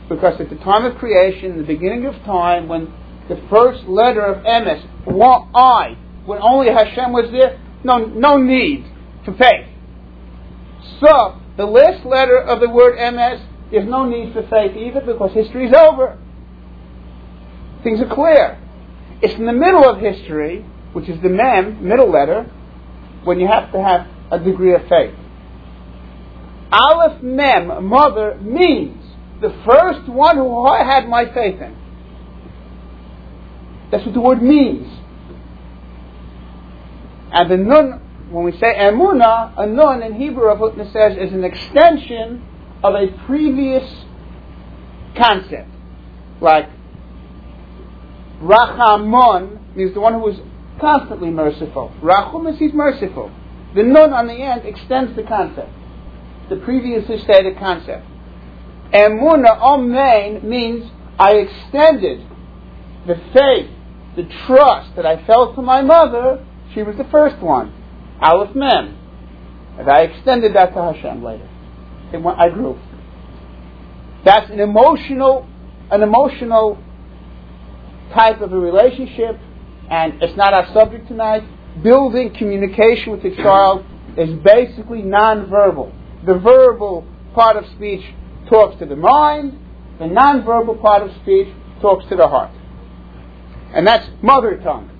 Because 0.10 0.40
at 0.40 0.50
the 0.50 0.58
time 0.58 0.86
of 0.86 0.98
creation, 0.98 1.58
the 1.58 1.64
beginning 1.64 2.06
of 2.06 2.16
time, 2.26 2.68
when 2.68 2.94
the 3.30 3.42
first 3.50 3.86
letter 3.88 4.22
of 4.22 4.44
emes, 4.44 4.86
I, 5.56 5.98
when 6.26 6.40
only 6.42 6.72
Hashem 6.72 7.12
was 7.12 7.32
there, 7.32 7.60
no, 7.84 8.06
no 8.06 8.38
need 8.38 8.86
for 9.24 9.34
faith. 9.34 9.68
So, 11.00 11.42
the 11.58 11.66
last 11.66 12.06
letter 12.06 12.38
of 12.38 12.60
the 12.60 12.70
word 12.70 12.98
emes, 12.98 13.46
there's 13.72 13.88
no 13.90 14.06
need 14.06 14.34
for 14.34 14.42
faith 14.44 14.76
either 14.78 15.02
because 15.02 15.34
history 15.34 15.68
is 15.68 15.74
over. 15.74 16.20
Things 17.84 18.00
are 18.02 18.14
clear. 18.14 18.60
It's 19.22 19.36
in 19.36 19.46
the 19.46 19.54
middle 19.54 19.88
of 19.88 20.00
history, 20.00 20.66
which 20.96 21.10
is 21.10 21.22
the 21.22 21.28
mem, 21.28 21.86
middle 21.86 22.10
letter, 22.10 22.44
when 23.26 23.38
you 23.38 23.48
have 23.48 23.70
to 23.74 23.84
have 23.84 24.08
a 24.32 24.40
degree 24.40 24.74
of 24.74 24.82
faith. 24.88 25.14
Aleph 26.72 27.22
mem, 27.22 27.84
mother, 27.84 28.38
means 28.40 29.04
the 29.42 29.50
first 29.70 30.08
one 30.08 30.38
who 30.38 30.66
I 30.66 30.86
had 30.86 31.10
my 31.10 31.26
faith 31.26 31.60
in. 31.60 31.76
That's 33.92 34.06
what 34.06 34.14
the 34.14 34.22
word 34.22 34.42
means. 34.42 34.88
And 37.34 37.52
the 37.52 37.58
nun, 37.58 38.30
when 38.32 38.46
we 38.46 38.54
say 38.54 38.74
emuna, 38.78 39.54
a 39.58 39.68
nun 39.68 40.02
in 40.02 40.14
Hebrew, 40.14 40.46
Rav 40.46 40.60
Hutner 40.60 40.94
says, 40.94 41.18
is 41.18 41.34
an 41.34 41.44
extension 41.44 42.42
of 42.82 42.96
a 42.96 43.08
previous 43.26 44.06
concept. 45.18 45.70
Like, 46.40 46.70
Rachamon 48.42 49.76
means 49.76 49.94
the 49.94 50.00
one 50.00 50.14
who 50.14 50.30
is 50.30 50.40
constantly 50.80 51.30
merciful. 51.30 51.94
Rachum 52.02 52.52
is 52.52 52.60
he's 52.60 52.74
merciful. 52.74 53.32
The 53.76 53.84
nun 53.84 54.14
on 54.14 54.28
the 54.28 54.34
end 54.34 54.66
extends 54.66 55.16
the 55.16 55.24
concept, 55.24 55.72
the 56.50 56.58
previously 56.58 57.20
stated 57.20 57.58
concept. 57.58 58.06
Emuna 58.94 59.60
Omein 59.60 60.44
means 60.44 60.90
I 61.20 61.34
extended 61.34 62.26
the 63.08 63.16
faith, 63.34 63.70
the 64.16 64.24
trust 64.46 64.96
that 64.96 65.06
I 65.06 65.26
felt 65.26 65.56
to 65.56 65.62
my 65.62 65.82
mother. 65.82 66.46
She 66.74 66.84
was 66.84 66.96
the 66.98 67.08
first 67.12 67.42
one. 67.42 67.74
Aleph 68.22 68.56
Mem. 68.56 68.98
And 69.78 69.90
I 69.90 70.02
extended 70.04 70.56
that 70.56 70.74
to 70.74 70.94
Hashem 70.94 71.24
later. 71.24 71.50
Went, 72.14 72.40
I 72.40 72.50
grew. 72.50 72.80
That's 74.24 74.50
an 74.50 74.60
emotional, 74.60 75.48
an 75.92 76.02
emotional 76.02 76.82
type 78.14 78.40
of 78.42 78.54
a 78.54 78.58
relationship, 78.58 79.38
and 79.90 80.22
it's 80.22 80.36
not 80.36 80.54
our 80.54 80.72
subject 80.74 81.08
tonight. 81.08 81.44
Building 81.84 82.34
communication 82.34 83.12
with 83.12 83.24
the 83.24 83.36
child 83.36 83.86
is 84.18 84.30
basically 84.44 85.02
nonverbal. 85.02 85.94
The 86.26 86.36
verbal 86.36 87.06
part 87.34 87.58
of 87.58 87.66
speech 87.76 88.04
talks 88.50 88.80
to 88.80 88.86
the 88.86 88.96
mind, 88.96 89.60
the 90.00 90.06
nonverbal 90.06 90.82
part 90.82 91.04
of 91.04 91.16
speech 91.22 91.48
talks 91.82 92.08
to 92.10 92.16
the 92.16 92.28
heart. 92.28 92.52
And 93.74 93.86
that's 93.86 94.10
mother 94.22 94.58
tongue. 94.64 94.92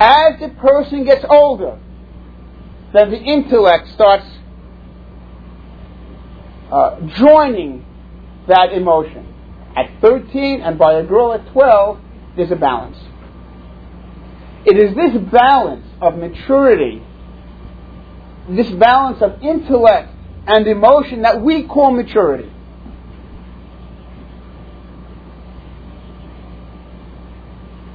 As 0.00 0.40
the 0.40 0.48
person 0.60 1.04
gets 1.04 1.24
older, 1.28 1.78
then 2.92 3.10
the 3.10 3.18
intellect 3.18 3.88
starts 3.94 4.26
uh, 6.72 7.00
joining 7.16 7.84
that 8.48 8.72
emotion. 8.72 9.33
At 9.76 10.00
13 10.00 10.60
and 10.60 10.78
by 10.78 10.94
a 10.94 11.04
girl 11.04 11.32
at 11.32 11.52
12, 11.52 11.98
there's 12.36 12.50
a 12.50 12.56
balance. 12.56 12.98
It 14.64 14.78
is 14.78 14.94
this 14.94 15.16
balance 15.30 15.86
of 16.00 16.16
maturity, 16.16 17.02
this 18.48 18.70
balance 18.70 19.20
of 19.20 19.42
intellect 19.42 20.10
and 20.46 20.66
emotion 20.66 21.22
that 21.22 21.40
we 21.42 21.66
call 21.66 21.90
maturity. 21.90 22.50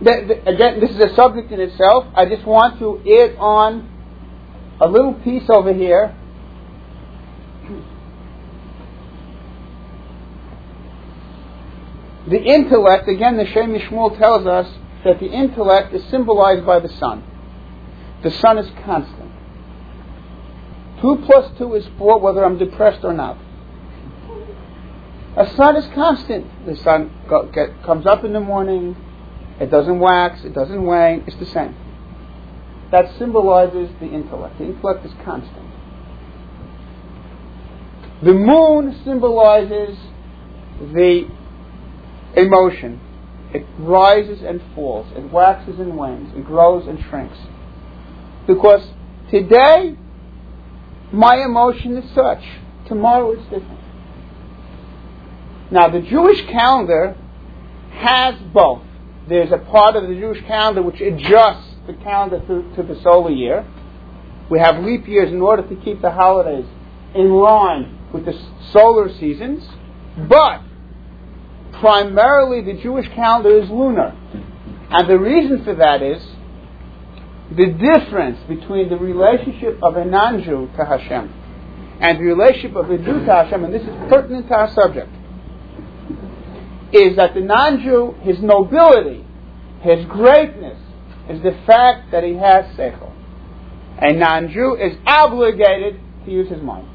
again, 0.01 0.79
this 0.79 0.91
is 0.91 0.99
a 0.99 1.13
subject 1.15 1.51
in 1.51 1.59
itself. 1.59 2.05
I 2.15 2.25
just 2.25 2.45
want 2.45 2.79
to 2.79 2.99
add 2.99 3.35
on 3.37 4.77
a 4.79 4.87
little 4.87 5.13
piece 5.13 5.49
over 5.49 5.73
here. 5.73 6.15
The 12.29 12.41
intellect, 12.41 13.07
again, 13.07 13.37
the 13.37 13.45
Shem 13.47 13.73
MiShmuel 13.73 14.17
tells 14.19 14.45
us 14.45 14.67
that 15.03 15.19
the 15.19 15.25
intellect 15.25 15.93
is 15.93 16.03
symbolized 16.05 16.65
by 16.65 16.79
the 16.79 16.89
sun. 16.89 17.23
The 18.21 18.29
sun 18.29 18.57
is 18.59 18.69
constant. 18.85 19.31
Two 21.01 21.23
plus 21.25 21.57
two 21.57 21.73
is 21.75 21.87
four, 21.97 22.19
whether 22.19 22.43
I'm 22.43 22.57
depressed 22.57 23.03
or 23.03 23.13
not. 23.13 23.37
A 25.37 25.49
sun 25.55 25.77
is 25.77 25.87
constant. 25.95 26.65
The 26.65 26.75
sun 26.75 27.11
go, 27.27 27.45
get, 27.45 27.81
comes 27.83 28.05
up 28.05 28.23
in 28.23 28.33
the 28.33 28.39
morning, 28.39 28.95
it 29.59 29.71
doesn't 29.71 29.99
wax, 29.99 30.43
it 30.43 30.53
doesn't 30.53 30.83
wane, 30.83 31.23
it's 31.25 31.37
the 31.37 31.45
same. 31.45 31.75
That 32.91 33.17
symbolizes 33.17 33.89
the 33.99 34.07
intellect. 34.07 34.57
The 34.57 34.65
intellect 34.65 35.05
is 35.05 35.13
constant. 35.23 35.65
The 38.21 38.33
moon 38.33 38.99
symbolizes 39.05 39.97
the 40.93 41.29
emotion. 42.35 42.99
It 43.53 43.65
rises 43.79 44.41
and 44.43 44.61
falls, 44.75 45.07
it 45.15 45.31
waxes 45.31 45.79
and 45.79 45.97
wanes, 45.97 46.31
it 46.35 46.45
grows 46.45 46.87
and 46.87 47.03
shrinks. 47.09 47.37
Because 48.45 48.87
today, 49.31 49.97
my 51.11 51.43
emotion 51.43 51.97
is 51.97 52.13
such, 52.13 52.43
tomorrow 52.87 53.31
it's 53.31 53.43
different. 53.43 53.79
Now, 55.71 55.89
the 55.89 56.01
Jewish 56.01 56.45
calendar 56.45 57.15
has 57.91 58.35
both. 58.53 58.83
There's 59.27 59.51
a 59.51 59.57
part 59.57 59.95
of 59.95 60.07
the 60.07 60.15
Jewish 60.15 60.43
calendar 60.45 60.81
which 60.81 61.01
adjusts 61.01 61.75
the 61.85 61.93
calendar 61.93 62.39
to, 62.39 62.75
to 62.75 62.83
the 62.83 62.99
solar 63.01 63.31
year. 63.31 63.65
We 64.49 64.59
have 64.59 64.83
leap 64.83 65.07
years 65.07 65.31
in 65.31 65.41
order 65.41 65.67
to 65.67 65.75
keep 65.75 66.01
the 66.01 66.11
holidays 66.11 66.65
in 67.13 67.31
line 67.31 67.99
with 68.11 68.25
the 68.25 68.33
solar 68.71 69.13
seasons. 69.19 69.63
But 70.17 70.61
primarily 71.79 72.61
the 72.61 72.81
Jewish 72.81 73.07
calendar 73.15 73.59
is 73.59 73.69
lunar. 73.69 74.15
And 74.91 75.09
the 75.09 75.19
reason 75.19 75.63
for 75.63 75.75
that 75.75 76.01
is 76.01 76.21
the 77.51 77.67
difference 77.67 78.39
between 78.47 78.89
the 78.89 78.97
relationship 78.97 79.79
of 79.81 79.95
a 79.97 80.05
non 80.05 80.43
Jew 80.43 80.69
to 80.77 80.85
Hashem 80.85 81.33
and 82.01 82.17
the 82.17 82.23
relationship 82.23 82.75
of 82.75 82.89
a 82.89 82.97
Jew 82.97 83.25
to 83.25 83.25
Hashem, 83.25 83.63
and 83.63 83.73
this 83.73 83.81
is 83.81 83.95
pertinent 84.09 84.47
to 84.47 84.55
our 84.55 84.73
subject 84.73 85.09
is 86.91 87.17
that 87.17 87.33
the 87.33 87.41
non-Jew, 87.41 88.15
his 88.21 88.41
nobility, 88.41 89.25
his 89.81 90.05
greatness, 90.05 90.79
is 91.29 91.41
the 91.43 91.51
fact 91.67 92.11
that 92.11 92.23
he 92.23 92.33
has 92.33 92.65
seichel. 92.75 93.13
A 94.01 94.13
non-Jew 94.13 94.75
is 94.75 94.97
obligated 95.05 95.99
to 96.25 96.31
use 96.31 96.49
his 96.49 96.61
mind. 96.61 96.87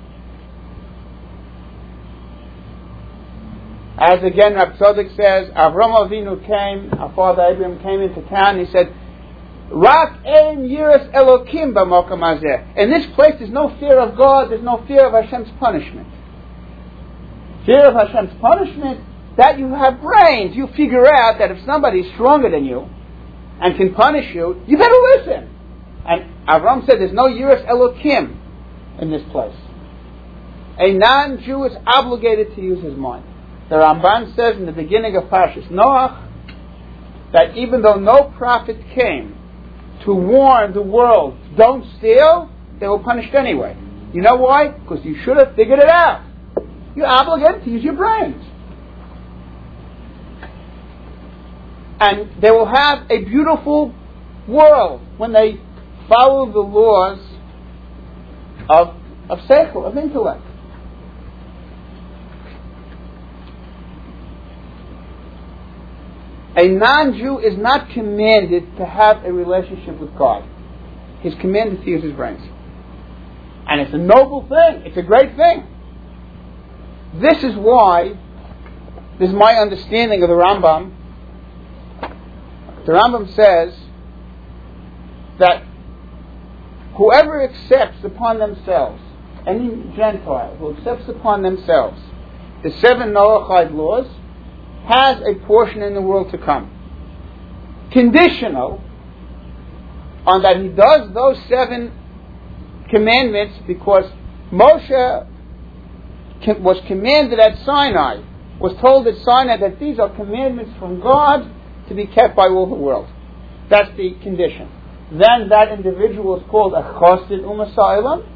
As 3.96 4.24
again, 4.24 4.54
Rab 4.54 4.76
Tzadok 4.76 5.16
says, 5.16 5.50
Avram 5.50 5.94
Avinu 5.94 6.44
came, 6.44 6.92
our 6.98 7.14
father 7.14 7.42
Abraham 7.42 7.78
came 7.80 8.00
into 8.00 8.22
town, 8.28 8.58
he 8.58 8.66
said, 8.72 8.92
Rak 9.70 10.24
ein 10.26 10.68
yiras 10.68 11.12
elokim 11.12 11.72
b'mokam 11.74 12.18
hazeh. 12.18 12.76
In 12.76 12.90
this 12.90 13.06
place, 13.14 13.34
there's 13.38 13.50
no 13.50 13.76
fear 13.78 13.98
of 13.98 14.16
God, 14.16 14.50
there's 14.50 14.64
no 14.64 14.84
fear 14.86 15.06
of 15.06 15.12
Hashem's 15.12 15.50
punishment. 15.60 16.08
Fear 17.66 17.86
of 17.86 17.94
Hashem's 17.94 18.38
punishment 18.40 19.00
that 19.36 19.58
you 19.58 19.72
have 19.72 20.00
brains. 20.00 20.56
You 20.56 20.66
figure 20.76 21.06
out 21.06 21.38
that 21.38 21.50
if 21.50 21.64
somebody's 21.64 22.12
stronger 22.14 22.50
than 22.50 22.64
you 22.64 22.88
and 23.60 23.76
can 23.76 23.94
punish 23.94 24.34
you, 24.34 24.60
you 24.66 24.76
better 24.76 24.94
listen. 25.16 25.50
And 26.04 26.46
Avram 26.46 26.84
said 26.84 26.98
there's 27.00 27.12
no 27.12 27.26
Yiras 27.26 27.64
Elokim 27.66 29.00
in 29.00 29.10
this 29.10 29.22
place. 29.30 29.56
A 30.78 30.92
non-Jew 30.92 31.64
is 31.64 31.72
obligated 31.86 32.54
to 32.56 32.60
use 32.60 32.82
his 32.82 32.96
mind. 32.96 33.24
The 33.68 33.76
Ramban 33.76 34.36
says 34.36 34.56
in 34.56 34.66
the 34.66 34.72
beginning 34.72 35.16
of 35.16 35.24
Parshas 35.24 35.68
Noach 35.70 36.20
that 37.32 37.56
even 37.56 37.82
though 37.82 37.96
no 37.96 38.32
prophet 38.36 38.76
came 38.94 39.36
to 40.04 40.14
warn 40.14 40.72
the 40.74 40.82
world, 40.82 41.36
don't 41.56 41.84
steal, 41.98 42.50
they 42.78 42.86
were 42.86 42.98
punished 42.98 43.34
anyway. 43.34 43.76
You 44.12 44.20
know 44.20 44.36
why? 44.36 44.68
Because 44.68 45.04
you 45.04 45.16
should 45.24 45.36
have 45.38 45.56
figured 45.56 45.78
it 45.78 45.88
out. 45.88 46.24
You're 46.94 47.06
obligated 47.06 47.64
to 47.64 47.70
use 47.70 47.82
your 47.82 47.94
brains. 47.94 48.44
and 52.04 52.42
they 52.42 52.50
will 52.50 52.66
have 52.66 53.10
a 53.10 53.24
beautiful 53.24 53.94
world 54.48 55.00
when 55.16 55.32
they 55.32 55.60
follow 56.08 56.50
the 56.52 56.60
laws 56.60 57.18
of, 58.68 58.96
of 59.30 59.38
seichel, 59.48 59.86
of 59.86 59.96
intellect. 59.96 60.42
A 66.56 66.68
non-Jew 66.68 67.40
is 67.40 67.58
not 67.58 67.90
commanded 67.90 68.76
to 68.76 68.84
have 68.84 69.24
a 69.24 69.32
relationship 69.32 69.98
with 69.98 70.16
God. 70.16 70.48
He's 71.20 71.34
commanded 71.36 71.82
to 71.82 71.90
use 71.90 72.02
his 72.02 72.12
brains. 72.12 72.42
And 73.66 73.80
it's 73.80 73.92
a 73.92 73.98
noble 73.98 74.42
thing. 74.42 74.82
It's 74.86 74.96
a 74.96 75.02
great 75.02 75.36
thing. 75.36 75.66
This 77.14 77.42
is 77.42 77.56
why, 77.56 78.18
this 79.18 79.30
is 79.30 79.34
my 79.34 79.54
understanding 79.54 80.22
of 80.22 80.28
the 80.28 80.34
Rambam, 80.34 80.92
the 82.86 82.92
Rambam 82.92 83.34
says 83.34 83.74
that 85.38 85.64
whoever 86.96 87.42
accepts 87.42 88.04
upon 88.04 88.38
themselves, 88.38 89.00
any 89.46 89.70
Gentile 89.96 90.56
who 90.58 90.76
accepts 90.76 91.08
upon 91.08 91.42
themselves 91.42 92.00
the 92.62 92.70
seven 92.70 93.12
Noachide 93.12 93.74
laws, 93.74 94.06
has 94.86 95.20
a 95.26 95.34
portion 95.46 95.82
in 95.82 95.94
the 95.94 96.02
world 96.02 96.30
to 96.30 96.38
come. 96.38 96.70
Conditional 97.90 98.82
on 100.26 100.42
that 100.42 100.56
he 100.60 100.68
does 100.68 101.12
those 101.12 101.38
seven 101.48 101.92
commandments 102.90 103.54
because 103.66 104.10
Moshe 104.50 105.26
was 106.60 106.80
commanded 106.86 107.38
at 107.38 107.58
Sinai, 107.64 108.22
was 108.60 108.74
told 108.80 109.06
at 109.06 109.16
Sinai 109.22 109.56
that 109.58 109.80
these 109.80 109.98
are 109.98 110.14
commandments 110.14 110.72
from 110.78 111.00
God 111.00 111.50
to 111.88 111.94
be 111.94 112.06
kept 112.06 112.36
by 112.36 112.46
all 112.46 112.68
the 112.68 112.74
world. 112.74 113.08
That's 113.68 113.94
the 113.96 114.14
condition. 114.22 114.70
Then 115.10 115.48
that 115.48 115.70
individual 115.72 116.38
is 116.38 116.42
called 116.50 116.72
a 116.74 116.82
chosid 116.82 117.40
umasailam, 117.40 118.26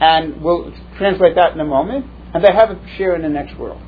and 0.00 0.42
we'll 0.42 0.72
translate 0.96 1.34
that 1.36 1.52
in 1.52 1.60
a 1.60 1.64
moment. 1.64 2.06
And 2.32 2.44
they 2.44 2.52
have 2.52 2.70
a 2.70 2.80
share 2.96 3.16
in 3.16 3.22
the 3.22 3.28
next 3.28 3.58
world. 3.58 3.82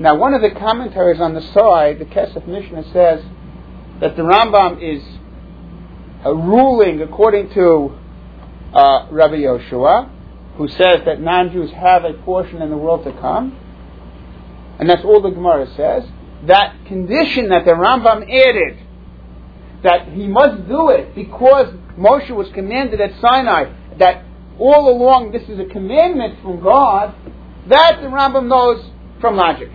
Now, 0.00 0.16
one 0.16 0.32
of 0.32 0.40
the 0.40 0.50
commentaries 0.50 1.20
on 1.20 1.34
the 1.34 1.42
side, 1.42 1.98
the 1.98 2.06
Kesef 2.06 2.46
Mishnah 2.46 2.84
says 2.90 3.22
that 4.00 4.16
the 4.16 4.22
Rambam 4.22 4.82
is 4.82 5.02
a 6.24 6.34
ruling 6.34 7.02
according 7.02 7.50
to 7.50 7.98
uh, 8.72 9.08
Rabbi 9.10 9.36
Yoshua, 9.36 10.10
who 10.56 10.68
says 10.68 11.02
that 11.04 11.20
non-Jews 11.20 11.70
have 11.72 12.04
a 12.04 12.14
portion 12.14 12.62
in 12.62 12.70
the 12.70 12.78
world 12.78 13.04
to 13.04 13.12
come, 13.12 13.58
and 14.78 14.88
that's 14.88 15.04
all 15.04 15.20
the 15.20 15.28
Gemara 15.28 15.66
says 15.76 16.04
that 16.46 16.86
condition 16.86 17.50
that 17.50 17.66
the 17.66 17.72
Rambam 17.72 18.22
added, 18.22 18.78
that 19.82 20.08
he 20.08 20.26
must 20.26 20.66
do 20.66 20.88
it 20.88 21.14
because 21.14 21.74
Moshe 21.98 22.30
was 22.30 22.48
commanded 22.54 23.02
at 23.02 23.20
Sinai, 23.20 23.70
that 23.98 24.24
all 24.58 24.88
along 24.88 25.32
this 25.32 25.42
is 25.48 25.58
a 25.58 25.66
commandment 25.66 26.40
from 26.40 26.62
God, 26.62 27.14
that 27.68 27.98
the 28.00 28.06
Rambam 28.06 28.46
knows 28.46 28.90
from 29.20 29.36
logic. 29.36 29.70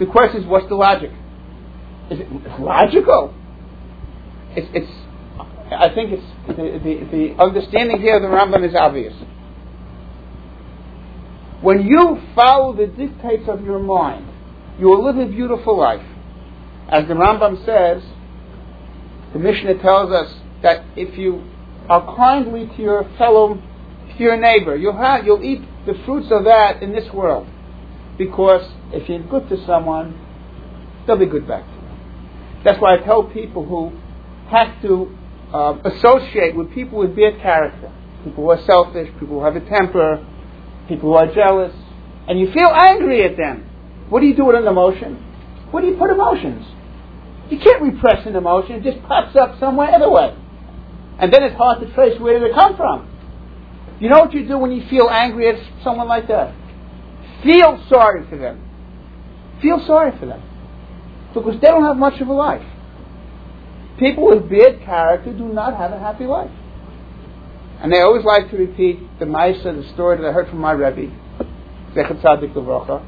The 0.00 0.06
question 0.06 0.42
is, 0.42 0.46
what's 0.46 0.66
the 0.68 0.74
logic? 0.74 1.12
Is 2.10 2.20
it 2.20 2.58
logical? 2.58 3.34
It's, 4.56 4.66
it's 4.74 4.90
I 5.72 5.94
think 5.94 6.12
it's 6.12 6.26
the, 6.48 6.54
the, 6.54 7.16
the 7.16 7.40
understanding 7.40 8.00
here 8.00 8.16
of 8.16 8.22
the 8.22 8.28
Rambam 8.28 8.66
is 8.66 8.74
obvious. 8.74 9.14
When 11.60 11.86
you 11.86 12.20
follow 12.34 12.74
the 12.74 12.86
dictates 12.86 13.48
of 13.48 13.62
your 13.62 13.78
mind, 13.78 14.26
you 14.78 14.86
will 14.86 15.04
live 15.04 15.18
a 15.18 15.30
beautiful 15.30 15.78
life. 15.78 16.04
As 16.88 17.06
the 17.06 17.14
Rambam 17.14 17.64
says, 17.64 18.02
the 19.32 19.38
Mishnah 19.38 19.80
tells 19.82 20.10
us 20.10 20.34
that 20.62 20.84
if 20.96 21.16
you 21.18 21.44
are 21.88 22.16
kindly 22.16 22.66
to 22.76 22.82
your 22.82 23.08
fellow, 23.18 23.54
to 23.54 24.18
your 24.18 24.36
neighbor, 24.36 24.76
you'll, 24.76 24.96
have, 24.96 25.24
you'll 25.24 25.44
eat 25.44 25.60
the 25.86 25.94
fruits 26.04 26.28
of 26.30 26.44
that 26.44 26.82
in 26.82 26.92
this 26.92 27.12
world. 27.12 27.46
Because 28.16 28.66
if 28.92 29.08
you're 29.08 29.22
good 29.22 29.48
to 29.48 29.64
someone, 29.66 30.18
they'll 31.06 31.16
be 31.16 31.26
good 31.26 31.46
back 31.46 31.64
to 31.64 31.72
you. 31.72 32.62
That's 32.64 32.80
why 32.80 32.94
I 32.94 32.98
tell 32.98 33.24
people 33.24 33.64
who 33.64 33.98
have 34.50 34.82
to 34.82 35.16
uh, 35.52 35.78
associate 35.84 36.54
with 36.54 36.72
people 36.72 36.98
with 36.98 37.16
bad 37.16 37.40
character, 37.40 37.92
people 38.24 38.44
who 38.44 38.50
are 38.50 38.62
selfish, 38.64 39.08
people 39.18 39.38
who 39.38 39.44
have 39.44 39.56
a 39.56 39.60
temper, 39.60 40.26
people 40.88 41.10
who 41.10 41.14
are 41.14 41.32
jealous, 41.32 41.74
and 42.28 42.38
you 42.38 42.52
feel 42.52 42.68
angry 42.68 43.24
at 43.24 43.36
them. 43.36 43.68
What 44.08 44.20
do 44.20 44.26
you 44.26 44.36
do 44.36 44.44
with 44.44 44.56
an 44.56 44.66
emotion? 44.66 45.14
Where 45.70 45.82
do 45.82 45.88
you 45.88 45.96
put 45.96 46.10
emotions? 46.10 46.66
You 47.50 47.58
can't 47.58 47.82
repress 47.82 48.26
an 48.26 48.36
emotion, 48.36 48.76
it 48.76 48.82
just 48.82 49.02
pops 49.06 49.34
up 49.36 49.58
somewhere 49.58 49.88
other 49.92 50.10
way. 50.10 50.36
And 51.18 51.32
then 51.32 51.42
it's 51.42 51.56
hard 51.56 51.80
to 51.80 51.92
trace 51.94 52.18
where 52.20 52.38
did 52.38 52.48
it 52.48 52.54
come 52.54 52.76
from. 52.76 53.08
You 54.00 54.08
know 54.08 54.20
what 54.20 54.32
you 54.32 54.46
do 54.46 54.56
when 54.56 54.72
you 54.72 54.88
feel 54.88 55.08
angry 55.10 55.48
at 55.48 55.56
someone 55.84 56.08
like 56.08 56.28
that? 56.28 56.54
Feel 57.42 57.84
sorry 57.88 58.26
for 58.28 58.38
them. 58.38 58.69
Feel 59.62 59.82
sorry 59.86 60.16
for 60.18 60.26
them. 60.26 60.42
Because 61.34 61.60
they 61.60 61.68
don't 61.68 61.84
have 61.84 61.96
much 61.96 62.20
of 62.20 62.28
a 62.28 62.32
life. 62.32 62.66
People 63.98 64.28
with 64.28 64.48
bad 64.48 64.82
character 64.84 65.32
do 65.32 65.44
not 65.48 65.76
have 65.76 65.92
a 65.92 65.98
happy 65.98 66.24
life. 66.24 66.50
And 67.82 67.92
they 67.92 68.00
always 68.00 68.24
like 68.24 68.50
to 68.50 68.56
repeat 68.56 68.98
the 69.18 69.26
Maisa, 69.26 69.64
the 69.64 69.88
story 69.94 70.16
that 70.18 70.26
I 70.26 70.32
heard 70.32 70.48
from 70.48 70.58
my 70.58 70.72
Rebbe, 70.72 71.12
Zecher 71.94 72.20
Tzadik 72.22 72.52
Levracha, 72.54 73.04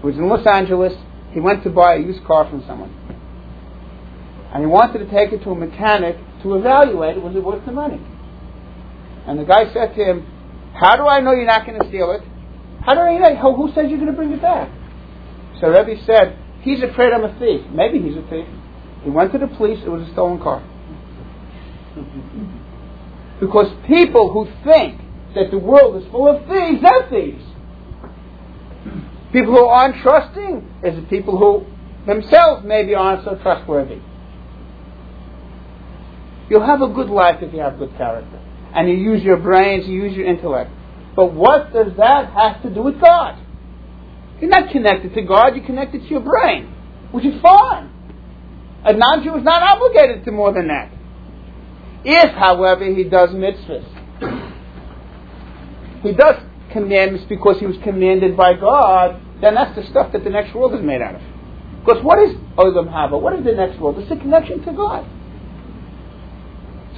who 0.00 0.08
was 0.08 0.16
in 0.16 0.28
Los 0.28 0.46
Angeles. 0.46 0.92
He 1.32 1.40
went 1.40 1.62
to 1.64 1.70
buy 1.70 1.96
a 1.96 1.98
used 1.98 2.24
car 2.24 2.48
from 2.48 2.64
someone. 2.66 2.94
And 4.52 4.62
he 4.62 4.66
wanted 4.66 4.98
to 4.98 5.10
take 5.10 5.32
it 5.32 5.42
to 5.44 5.50
a 5.50 5.54
mechanic 5.54 6.16
to 6.42 6.54
evaluate 6.54 7.20
was 7.22 7.36
it 7.36 7.44
worth 7.44 7.64
the 7.66 7.72
money. 7.72 8.00
And 9.26 9.38
the 9.38 9.44
guy 9.44 9.72
said 9.74 9.94
to 9.94 10.04
him, 10.04 10.26
How 10.74 10.96
do 10.96 11.06
I 11.06 11.20
know 11.20 11.32
you're 11.32 11.44
not 11.44 11.66
going 11.66 11.78
to 11.78 11.88
steal 11.88 12.12
it? 12.12 12.22
How 12.84 12.94
do 12.94 13.00
I 13.00 13.18
know? 13.18 13.54
Who 13.54 13.68
says 13.74 13.86
you're 13.88 13.98
going 13.98 14.06
to 14.06 14.16
bring 14.16 14.32
it 14.32 14.40
back? 14.40 14.70
So 15.60 15.68
Rebbe 15.68 16.00
said, 16.04 16.38
He's 16.62 16.82
afraid 16.82 17.12
I'm 17.12 17.24
a 17.24 17.38
thief. 17.38 17.66
Maybe 17.70 18.00
he's 18.00 18.16
a 18.16 18.22
thief. 18.28 18.46
He 19.04 19.10
went 19.10 19.32
to 19.32 19.38
the 19.38 19.46
police, 19.46 19.78
it 19.84 19.88
was 19.88 20.06
a 20.06 20.12
stolen 20.12 20.38
car. 20.40 20.62
because 23.40 23.72
people 23.86 24.32
who 24.32 24.46
think 24.64 25.00
that 25.34 25.50
the 25.50 25.58
world 25.58 26.02
is 26.02 26.10
full 26.10 26.28
of 26.28 26.46
thieves, 26.48 26.82
they're 26.82 27.08
thieves. 27.08 27.44
People 29.32 29.54
who 29.54 29.64
aren't 29.64 30.02
trusting 30.02 30.66
is 30.82 30.96
the 30.96 31.06
people 31.08 31.38
who 31.38 31.66
themselves 32.06 32.64
maybe 32.64 32.94
aren't 32.94 33.24
so 33.24 33.36
trustworthy. 33.36 34.00
You'll 36.48 36.66
have 36.66 36.80
a 36.80 36.88
good 36.88 37.08
life 37.08 37.42
if 37.42 37.52
you 37.52 37.60
have 37.60 37.78
good 37.78 37.94
character. 37.96 38.40
And 38.74 38.88
you 38.88 38.96
use 38.96 39.22
your 39.22 39.36
brains, 39.36 39.86
you 39.86 40.02
use 40.02 40.16
your 40.16 40.26
intellect. 40.26 40.70
But 41.14 41.34
what 41.34 41.72
does 41.72 41.92
that 41.98 42.32
have 42.32 42.62
to 42.62 42.70
do 42.72 42.82
with 42.82 43.00
God? 43.00 43.38
You're 44.40 44.50
not 44.50 44.70
connected 44.70 45.14
to 45.14 45.22
God, 45.22 45.56
you're 45.56 45.66
connected 45.66 46.02
to 46.02 46.08
your 46.08 46.20
brain, 46.20 46.72
which 47.10 47.24
is 47.24 47.40
fine. 47.42 47.90
A 48.84 48.92
non 48.92 49.24
Jew 49.24 49.36
is 49.36 49.44
not 49.44 49.62
obligated 49.62 50.24
to 50.24 50.32
more 50.32 50.52
than 50.52 50.68
that. 50.68 50.92
If, 52.04 52.30
however, 52.34 52.84
he 52.84 53.04
does 53.04 53.30
mitzvahs, 53.30 53.84
he 56.02 56.12
does 56.12 56.36
commandments 56.70 57.26
because 57.28 57.58
he 57.58 57.66
was 57.66 57.76
commanded 57.82 58.36
by 58.36 58.54
God, 58.54 59.20
then 59.40 59.54
that's 59.54 59.74
the 59.74 59.84
stuff 59.90 60.12
that 60.12 60.22
the 60.22 60.30
next 60.30 60.54
world 60.54 60.74
is 60.74 60.82
made 60.82 61.02
out 61.02 61.16
of. 61.16 61.22
Because 61.84 62.02
what 62.04 62.18
is 62.20 62.36
Olam 62.56 62.88
Haba? 62.88 63.20
What 63.20 63.36
is 63.38 63.44
the 63.44 63.52
next 63.52 63.80
world? 63.80 63.98
It's 63.98 64.10
a 64.10 64.16
connection 64.16 64.62
to 64.64 64.72
God. 64.72 65.08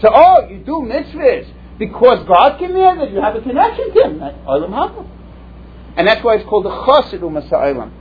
So, 0.03 0.09
oh, 0.13 0.49
you 0.49 0.59
do 0.59 0.83
mitzvahs 0.85 1.51
because 1.79 2.27
God 2.27 2.59
commanded 2.59 3.13
you 3.13 3.21
have 3.21 3.37
a 3.37 3.41
connection 3.41 3.95
to 3.95 4.05
Him. 4.05 4.19
Olam 4.19 4.71
Haba. 4.71 5.20
And 5.97 6.07
that's 6.07 6.23
why 6.25 6.37
it's 6.37 6.49
called 6.49 6.65
the 6.65 6.71
Chassid 6.71 7.21
Umasa'olam. 7.21 7.93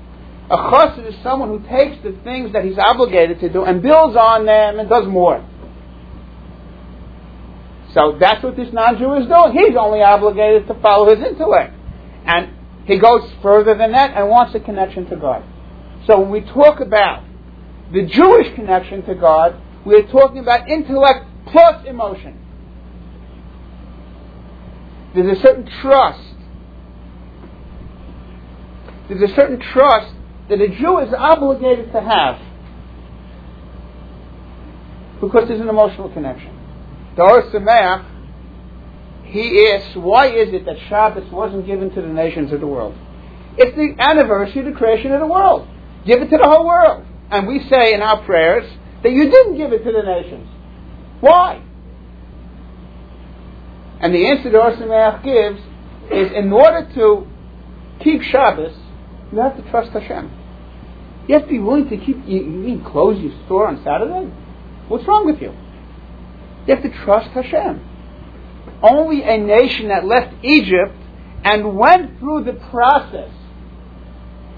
A 0.52 0.58
chassid 0.58 1.08
is 1.08 1.15
someone 1.21 1.49
who 1.49 1.60
takes 1.67 2.02
the 2.04 2.12
things 2.23 2.54
that 2.54 2.65
he's 2.65 2.78
obligated 2.78 3.39
to 3.41 3.49
do 3.49 3.65
and 3.65 3.82
builds 3.84 4.15
on 4.15 4.45
them 4.45 4.80
and 4.80 4.89
does 4.89 5.08
more. 5.08 5.45
So 7.93 8.17
that's 8.19 8.43
what 8.43 8.56
this 8.56 8.71
non-Jew 8.73 9.13
is 9.15 9.28
doing. 9.28 9.54
He's 9.54 9.75
only 9.78 10.02
obligated 10.02 10.67
to 10.67 10.73
follow 10.82 11.15
his 11.15 11.23
intellect. 11.23 11.75
And 12.25 12.54
he 12.86 12.97
goes 12.97 13.30
further 13.41 13.75
than 13.75 13.91
that 13.91 14.15
and 14.15 14.30
wants 14.30 14.56
a 14.56 14.60
connection 14.60 15.06
to 15.10 15.15
God. 15.15 15.43
So 16.08 16.19
when 16.19 16.32
we 16.32 16.41
talk 16.41 16.80
about 16.80 17.23
the 17.91 18.06
Jewish 18.06 18.54
connection 18.56 19.04
to 19.06 19.15
God, 19.15 19.56
we're 19.86 20.08
talking 20.08 20.39
about 20.39 20.67
intellect 20.67 21.25
plus 21.47 21.86
emotion. 21.86 22.39
There's 25.13 25.38
a 25.38 25.41
certain 25.41 25.67
trust. 25.82 26.29
There's 29.10 29.32
a 29.32 29.36
certain 29.36 29.60
trust 29.60 30.13
that 30.50 30.62
a 30.62 30.67
Jew 30.67 31.00
is 31.00 31.13
obligated 31.13 31.91
to 31.91 32.02
have 32.02 32.39
because 35.19 35.48
there's 35.48 35.60
an 35.60 35.67
emotional 35.67 36.10
connection. 36.10 36.56
The 37.17 37.24
Or 37.24 37.41
Sameach, 37.52 38.06
he 39.26 39.67
asks, 39.74 39.95
why 39.95 40.28
is 40.28 40.54
it 40.54 40.65
that 40.65 40.78
Shabbos 40.88 41.30
wasn't 41.32 41.65
given 41.65 41.89
to 41.93 42.02
the 42.02 42.08
nations 42.08 42.54
of 42.54 42.62
the 42.62 42.67
world? 42.67 42.95
It's 43.58 43.76
the 43.76 44.02
anniversary 44.02 44.62
of 44.62 44.74
the 44.74 44.78
creation 44.78 45.12
of 45.12 45.19
the 45.19 45.28
world. 45.28 45.67
Give 46.06 46.22
it 46.22 46.30
to 46.30 46.38
the 46.38 46.48
whole 46.48 46.65
world. 46.65 47.06
And 47.30 47.48
we 47.48 47.67
say 47.67 47.93
in 47.93 48.02
our 48.02 48.24
prayers 48.24 48.72
that 49.04 49.12
you 49.12 49.30
didn't 49.30 49.58
give 49.58 49.74
it 49.74 49.84
to 49.84 49.91
the 49.91 50.04
nations. 50.04 50.48
Why? 51.19 51.62
And 54.00 54.15
the 54.15 54.28
answer 54.28 54.50
the 54.50 54.60
Or 54.60 54.72
Sameach 54.72 55.24
gives 55.24 55.60
is 56.12 56.32
in 56.32 56.52
order 56.54 56.89
to 56.95 57.28
keep 58.04 58.22
Shabbos, 58.22 58.76
you 59.32 59.39
have 59.39 59.56
to 59.58 59.70
trust 59.70 59.92
Hashem. 59.92 60.32
You 61.28 61.36
have 61.36 61.44
to 61.44 61.50
be 61.50 61.60
willing 61.60 61.89
to 61.89 61.98
keep. 61.98 62.18
You, 62.26 62.42
you 62.42 62.50
mean 62.50 62.84
close 62.84 63.20
your 63.20 63.34
store 63.46 63.68
on 63.68 63.84
Saturday? 63.84 64.32
What's 64.88 65.06
wrong 65.08 65.26
with 65.26 65.42
you? 65.42 65.56
You 66.65 66.76
have 66.76 66.84
to 66.84 67.04
trust 67.04 67.30
Hashem. 67.32 67.86
Only 68.82 69.24
a 69.24 69.38
nation 69.38 69.89
that 69.89 70.06
left 70.06 70.34
Egypt 70.44 70.96
and 71.44 71.78
went 71.78 72.20
through 72.20 72.46
the 72.46 72.54
process 72.54 73.32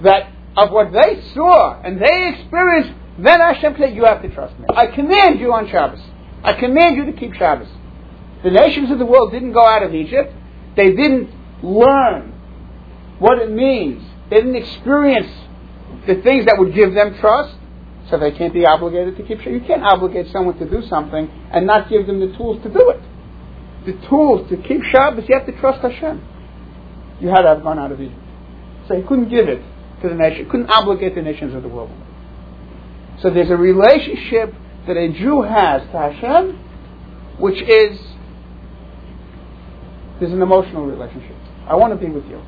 that 0.02 0.30
of 0.56 0.70
what 0.70 0.92
they 0.92 1.22
saw 1.34 1.80
and 1.82 2.00
they 2.00 2.28
experienced, 2.28 2.92
then 3.18 3.40
Hashem 3.40 3.76
said, 3.78 3.94
"You 3.94 4.04
have 4.04 4.22
to 4.22 4.28
trust 4.28 4.58
me. 4.58 4.66
I 4.74 4.86
command 4.86 5.40
you 5.40 5.52
on 5.52 5.68
Shabbos. 5.68 6.00
I 6.42 6.54
command 6.54 6.96
you 6.96 7.06
to 7.06 7.12
keep 7.12 7.34
Shabbos." 7.34 7.68
The 8.42 8.50
nations 8.50 8.90
of 8.90 8.98
the 8.98 9.06
world 9.06 9.30
didn't 9.30 9.52
go 9.52 9.64
out 9.64 9.82
of 9.82 9.94
Egypt. 9.94 10.32
They 10.74 10.92
didn't 10.92 11.30
learn 11.62 12.32
what 13.18 13.38
it 13.38 13.50
means. 13.50 14.02
They 14.32 14.38
didn't 14.40 14.56
experience 14.56 15.30
the 16.06 16.22
things 16.22 16.46
that 16.46 16.56
would 16.58 16.74
give 16.74 16.94
them 16.94 17.18
trust, 17.20 17.54
so 18.08 18.16
they 18.16 18.30
can't 18.30 18.54
be 18.54 18.64
obligated 18.64 19.18
to 19.18 19.22
keep 19.24 19.40
Shabbat. 19.40 19.52
You 19.52 19.60
can't 19.60 19.82
obligate 19.82 20.32
someone 20.32 20.56
to 20.58 20.64
do 20.64 20.80
something 20.88 21.28
and 21.52 21.66
not 21.66 21.90
give 21.90 22.06
them 22.06 22.18
the 22.18 22.34
tools 22.38 22.62
to 22.62 22.70
do 22.70 22.88
it. 22.88 23.02
The 23.84 24.08
tools 24.08 24.48
to 24.48 24.56
keep 24.56 24.84
Shabbos, 24.84 25.28
you 25.28 25.36
have 25.36 25.44
to 25.44 25.60
trust 25.60 25.82
Hashem. 25.82 26.26
You 27.20 27.28
had 27.28 27.42
to 27.42 27.48
have 27.48 27.62
gone 27.62 27.78
out 27.78 27.92
of 27.92 28.00
Egypt. 28.00 28.18
So 28.88 28.96
he 28.96 29.02
couldn't 29.02 29.28
give 29.28 29.50
it 29.50 29.62
to 30.00 30.08
the 30.08 30.14
nation, 30.14 30.48
couldn't 30.48 30.70
obligate 30.70 31.14
the 31.14 31.20
nations 31.20 31.54
of 31.54 31.62
the 31.62 31.68
world. 31.68 31.90
So 33.20 33.28
there's 33.28 33.50
a 33.50 33.56
relationship 33.56 34.54
that 34.86 34.96
a 34.96 35.12
Jew 35.12 35.42
has 35.42 35.82
to 35.82 35.98
Hashem, 35.98 36.56
which 37.38 37.60
is 37.60 38.00
there's 40.20 40.32
an 40.32 40.40
emotional 40.40 40.86
relationship. 40.86 41.36
I 41.68 41.74
want 41.74 41.92
to 41.92 42.02
be 42.02 42.10
with 42.10 42.24
you. 42.30 42.40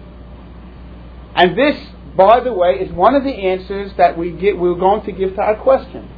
And 1.36 1.58
this 1.58 1.76
by 2.16 2.40
the 2.40 2.52
way, 2.52 2.74
is 2.74 2.92
one 2.92 3.14
of 3.14 3.24
the 3.24 3.32
answers 3.32 3.92
that 3.96 4.16
we 4.16 4.30
get, 4.30 4.56
we're 4.56 4.78
going 4.78 5.04
to 5.04 5.12
give 5.12 5.34
to 5.34 5.40
our 5.40 5.56
question. 5.56 6.08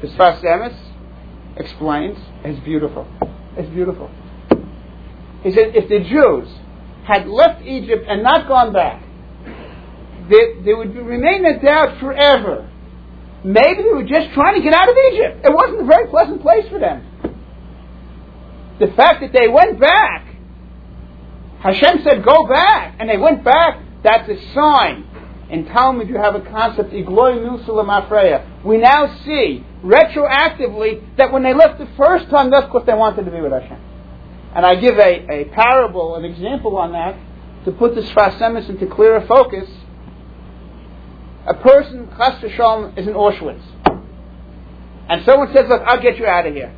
The 0.00 0.08
Sfas 0.08 0.42
Emes 0.42 0.76
explains, 1.56 2.18
it's 2.42 2.60
beautiful. 2.64 3.06
It's 3.56 3.68
beautiful. 3.68 4.10
He 5.42 5.52
said, 5.52 5.76
if 5.76 5.88
the 5.88 6.00
Jews 6.00 6.48
had 7.04 7.28
left 7.28 7.62
Egypt 7.62 8.06
and 8.08 8.22
not 8.22 8.48
gone 8.48 8.72
back, 8.72 9.02
they, 10.30 10.62
they 10.64 10.74
would 10.74 10.94
remain 10.96 11.44
in 11.44 11.62
doubt 11.62 12.00
forever. 12.00 12.70
Maybe 13.44 13.82
they 13.82 13.92
were 13.92 14.04
just 14.04 14.32
trying 14.32 14.54
to 14.56 14.62
get 14.62 14.72
out 14.72 14.88
of 14.88 14.96
Egypt. 15.12 15.44
It 15.44 15.52
wasn't 15.52 15.82
a 15.82 15.84
very 15.84 16.08
pleasant 16.08 16.40
place 16.40 16.66
for 16.70 16.78
them. 16.78 17.04
The 18.80 18.88
fact 18.88 19.20
that 19.20 19.32
they 19.32 19.48
went 19.48 19.78
back, 19.78 20.34
Hashem 21.60 22.02
said, 22.02 22.24
go 22.24 22.46
back, 22.48 22.96
and 22.98 23.08
they 23.08 23.18
went 23.18 23.44
back, 23.44 23.85
that's 24.02 24.28
a 24.28 24.54
sign 24.54 25.06
in 25.48 25.64
Talmud, 25.66 26.08
you 26.08 26.16
have 26.16 26.34
a 26.34 26.40
concept, 26.40 26.92
Igloy 26.92 27.34
Afreya. 27.34 28.64
We 28.64 28.78
now 28.78 29.16
see, 29.24 29.64
retroactively, 29.84 31.16
that 31.16 31.32
when 31.32 31.44
they 31.44 31.54
left 31.54 31.78
the 31.78 31.88
first 31.96 32.28
time, 32.30 32.50
that's 32.50 32.66
because 32.66 32.84
they 32.86 32.94
wanted 32.94 33.24
to 33.24 33.30
be 33.30 33.40
with 33.40 33.52
Hashem. 33.52 33.80
And 34.56 34.66
I 34.66 34.74
give 34.74 34.98
a, 34.98 35.30
a 35.30 35.44
parable, 35.46 36.16
an 36.16 36.24
example 36.24 36.76
on 36.76 36.92
that, 36.92 37.16
to 37.64 37.72
put 37.72 37.94
the 37.94 38.00
Sfas 38.00 38.38
Emes 38.38 38.68
into 38.68 38.86
clearer 38.86 39.24
focus. 39.26 39.68
A 41.46 41.54
person, 41.54 42.08
Chas 42.16 42.40
Shalom, 42.56 42.98
is 42.98 43.06
in 43.06 43.14
Auschwitz. 43.14 43.62
And 45.08 45.24
someone 45.24 45.52
says, 45.52 45.66
look, 45.68 45.82
I'll 45.82 46.02
get 46.02 46.18
you 46.18 46.26
out 46.26 46.46
of 46.46 46.54
here. 46.54 46.74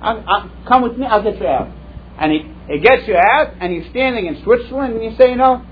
I'll, 0.00 0.24
I'll, 0.26 0.50
come 0.66 0.82
with 0.82 0.96
me, 0.96 1.04
I'll 1.04 1.22
get 1.22 1.38
you 1.38 1.46
out. 1.46 1.70
And 2.18 2.32
he, 2.32 2.50
he 2.68 2.78
gets 2.78 3.06
you 3.06 3.16
out, 3.16 3.54
and 3.60 3.70
he's 3.70 3.90
standing 3.90 4.26
in 4.26 4.42
Switzerland, 4.42 4.94
and 4.94 5.04
you 5.04 5.14
say, 5.18 5.30
you 5.30 5.36
know, 5.36 5.66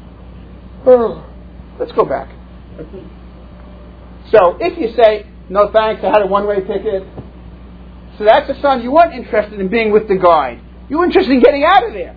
Let's 1.78 1.92
go 1.92 2.04
back. 2.04 2.28
So 4.30 4.56
if 4.60 4.78
you 4.78 4.94
say, 4.96 5.26
no 5.48 5.70
thanks, 5.72 6.02
I 6.04 6.08
had 6.08 6.22
a 6.22 6.26
one 6.26 6.46
way 6.46 6.60
ticket, 6.60 7.02
so 8.18 8.24
that's 8.24 8.48
a 8.50 8.60
sign 8.60 8.82
you 8.82 8.92
weren't 8.92 9.14
interested 9.14 9.58
in 9.58 9.68
being 9.68 9.92
with 9.92 10.08
the 10.08 10.16
guide. 10.16 10.60
You 10.88 10.98
were 10.98 11.04
interested 11.04 11.32
in 11.32 11.40
getting 11.40 11.64
out 11.64 11.86
of 11.86 11.92
there. 11.92 12.16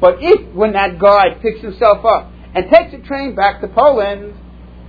But 0.00 0.16
if, 0.20 0.54
when 0.54 0.72
that 0.72 0.98
guide 0.98 1.42
picks 1.42 1.60
himself 1.60 2.04
up 2.04 2.32
and 2.54 2.64
takes 2.70 2.94
a 2.94 3.06
train 3.06 3.34
back 3.34 3.60
to 3.60 3.68
Poland, 3.68 4.34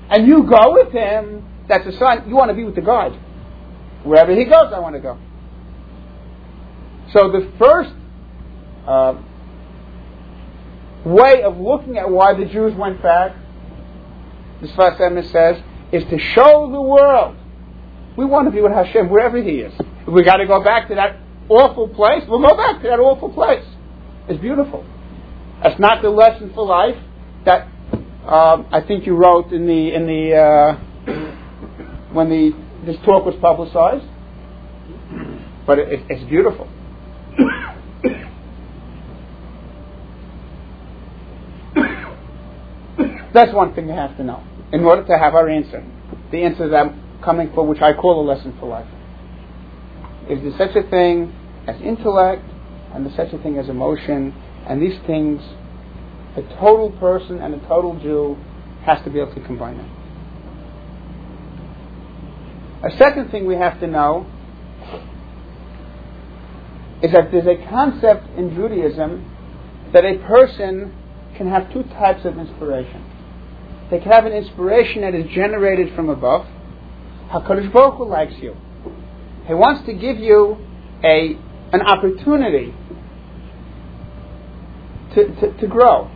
and 0.09 0.27
you 0.27 0.43
go 0.43 0.73
with 0.73 0.91
him, 0.91 1.45
that's 1.67 1.85
a 1.87 1.97
sign 1.97 2.27
you 2.27 2.35
want 2.35 2.49
to 2.49 2.55
be 2.55 2.63
with 2.63 2.75
the 2.75 2.81
guide. 2.81 3.13
Wherever 4.03 4.35
he 4.35 4.45
goes, 4.45 4.71
I 4.73 4.79
want 4.79 4.95
to 4.95 5.01
go. 5.01 5.17
So 7.13 7.31
the 7.31 7.51
first 7.59 7.91
uh, 8.87 9.21
way 11.05 11.43
of 11.43 11.57
looking 11.57 11.97
at 11.97 12.09
why 12.09 12.33
the 12.33 12.45
Jews 12.45 12.75
went 12.75 13.01
back, 13.01 13.35
the 14.61 14.67
Sfas 14.67 14.99
Emes 14.99 15.31
says, 15.31 15.61
is 15.91 16.03
to 16.09 16.19
show 16.19 16.69
the 16.71 16.81
world 16.81 17.35
we 18.17 18.25
want 18.25 18.47
to 18.47 18.51
be 18.51 18.61
with 18.61 18.73
Hashem 18.73 19.09
wherever 19.09 19.41
He 19.41 19.59
is. 19.59 19.73
If 19.79 20.07
we 20.07 20.23
got 20.23 20.37
to 20.37 20.45
go 20.45 20.63
back 20.63 20.89
to 20.89 20.95
that 20.95 21.17
awful 21.49 21.87
place, 21.87 22.23
we'll 22.27 22.41
go 22.41 22.55
back 22.55 22.81
to 22.81 22.87
that 22.89 22.99
awful 22.99 23.29
place. 23.29 23.65
It's 24.27 24.39
beautiful. 24.39 24.85
That's 25.63 25.79
not 25.79 26.01
the 26.01 26.09
lesson 26.09 26.51
for 26.53 26.65
life 26.65 26.97
that 27.45 27.67
um, 28.27 28.67
I 28.71 28.81
think 28.85 29.05
you 29.05 29.15
wrote 29.15 29.51
in 29.51 29.65
the 29.65 29.93
in 29.93 30.05
the 30.05 30.35
uh, 30.35 30.73
when 32.13 32.29
the 32.29 32.51
this 32.85 32.97
talk 33.05 33.25
was 33.25 33.35
publicized. 33.41 34.05
But 35.65 35.79
it, 35.79 36.05
it's 36.09 36.23
beautiful. 36.29 36.67
That's 43.33 43.53
one 43.53 43.73
thing 43.73 43.87
you 43.87 43.93
have 43.93 44.17
to 44.17 44.23
know 44.23 44.43
in 44.73 44.83
order 44.83 45.05
to 45.05 45.17
have 45.17 45.35
our 45.35 45.49
answer. 45.49 45.85
The 46.31 46.43
answer 46.43 46.67
that 46.69 46.75
I'm 46.75 47.21
coming 47.23 47.51
for, 47.53 47.65
which 47.65 47.81
I 47.81 47.93
call 47.93 48.21
a 48.21 48.25
lesson 48.27 48.55
for 48.59 48.67
life. 48.67 48.87
Is 50.29 50.39
there 50.41 50.67
such 50.67 50.75
a 50.75 50.89
thing 50.89 51.33
as 51.67 51.81
intellect, 51.81 52.43
and 52.93 53.05
there's 53.05 53.15
such 53.15 53.33
a 53.33 53.41
thing 53.41 53.57
as 53.57 53.69
emotion, 53.69 54.33
and 54.67 54.81
these 54.81 54.99
things, 55.05 55.41
a 56.35 56.41
total 56.59 56.91
person 56.99 57.39
and 57.39 57.53
a 57.53 57.67
total 57.67 57.99
Jew 57.99 58.37
has 58.85 59.03
to 59.03 59.09
be 59.09 59.19
able 59.19 59.33
to 59.35 59.41
combine 59.41 59.77
them. 59.77 59.89
A 62.83 62.97
second 62.97 63.29
thing 63.29 63.45
we 63.45 63.55
have 63.55 63.79
to 63.79 63.87
know 63.87 64.25
is 67.03 67.11
that 67.11 67.31
there's 67.31 67.47
a 67.47 67.69
concept 67.69 68.27
in 68.37 68.55
Judaism 68.55 69.25
that 69.93 70.05
a 70.05 70.17
person 70.19 70.95
can 71.35 71.47
have 71.49 71.71
two 71.73 71.83
types 71.83 72.25
of 72.25 72.37
inspiration. 72.37 73.10
They 73.91 73.99
can 73.99 74.11
have 74.11 74.25
an 74.25 74.31
inspiration 74.31 75.01
that 75.01 75.13
is 75.13 75.29
generated 75.35 75.93
from 75.95 76.09
above. 76.09 76.47
HaKadosh 77.29 77.71
Baruch 77.73 77.97
Hu 77.97 78.07
likes 78.07 78.33
you. 78.41 78.55
He 79.45 79.53
wants 79.53 79.85
to 79.85 79.93
give 79.93 80.17
you 80.17 80.57
a, 81.03 81.37
an 81.73 81.81
opportunity 81.81 82.73
to, 85.15 85.35
to, 85.41 85.57
to 85.59 85.67
grow. 85.67 86.09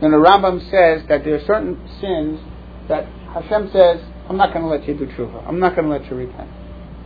And 0.00 0.12
the 0.12 0.18
Rambam 0.18 0.60
says 0.70 1.06
that 1.08 1.24
there 1.24 1.34
are 1.34 1.44
certain 1.46 1.76
sins 2.00 2.40
that 2.88 3.04
Hashem 3.34 3.70
says, 3.72 4.00
I'm 4.28 4.36
not 4.36 4.52
going 4.52 4.64
to 4.64 4.70
let 4.70 4.88
you 4.88 4.94
do 4.94 5.06
tshuva. 5.06 5.46
I'm 5.46 5.58
not 5.58 5.76
going 5.76 5.88
to 5.88 5.92
let 5.92 6.10
you 6.10 6.16
repent. 6.16 6.50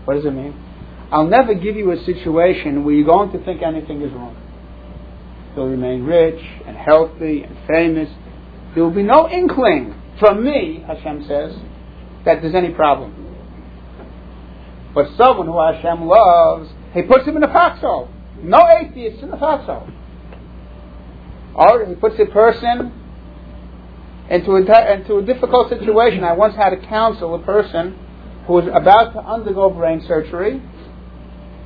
What 0.04 0.14
does 0.14 0.24
it 0.24 0.30
mean? 0.30 0.54
I'll 1.10 1.26
never 1.26 1.54
give 1.54 1.74
you 1.74 1.90
a 1.90 2.04
situation 2.04 2.84
where 2.84 2.94
you're 2.94 3.06
going 3.06 3.32
to 3.32 3.44
think 3.44 3.62
anything 3.62 4.02
is 4.02 4.12
wrong. 4.12 4.36
You'll 5.56 5.68
remain 5.68 6.04
rich 6.04 6.40
and 6.66 6.76
healthy 6.76 7.42
and 7.42 7.56
famous. 7.66 8.08
There 8.74 8.84
will 8.84 8.94
be 8.94 9.02
no 9.02 9.28
inkling 9.28 9.94
from 10.18 10.44
me, 10.44 10.84
Hashem 10.86 11.24
says, 11.26 11.56
that 12.24 12.42
there's 12.42 12.54
any 12.54 12.70
problem. 12.70 13.26
But 14.94 15.06
someone 15.16 15.46
who 15.46 15.58
Hashem 15.58 16.06
loves, 16.06 16.70
he 16.94 17.02
puts 17.02 17.26
him 17.26 17.36
in 17.36 17.42
a 17.42 17.52
foxhole. 17.52 18.08
No 18.42 18.60
atheists 18.68 19.22
in 19.22 19.30
the 19.30 19.36
foxhole. 19.36 19.88
Or 21.54 21.84
he 21.84 21.94
puts 21.94 22.16
a 22.18 22.26
person 22.26 22.92
into 24.30 24.52
a, 24.52 24.92
into 24.94 25.16
a 25.16 25.22
difficult 25.22 25.68
situation. 25.68 26.22
I 26.22 26.32
once 26.32 26.54
had 26.54 26.70
to 26.70 26.86
counsel 26.86 27.34
a 27.34 27.42
person 27.44 27.98
who 28.46 28.54
was 28.54 28.66
about 28.66 29.12
to 29.12 29.18
undergo 29.20 29.70
brain 29.70 30.04
surgery, 30.06 30.62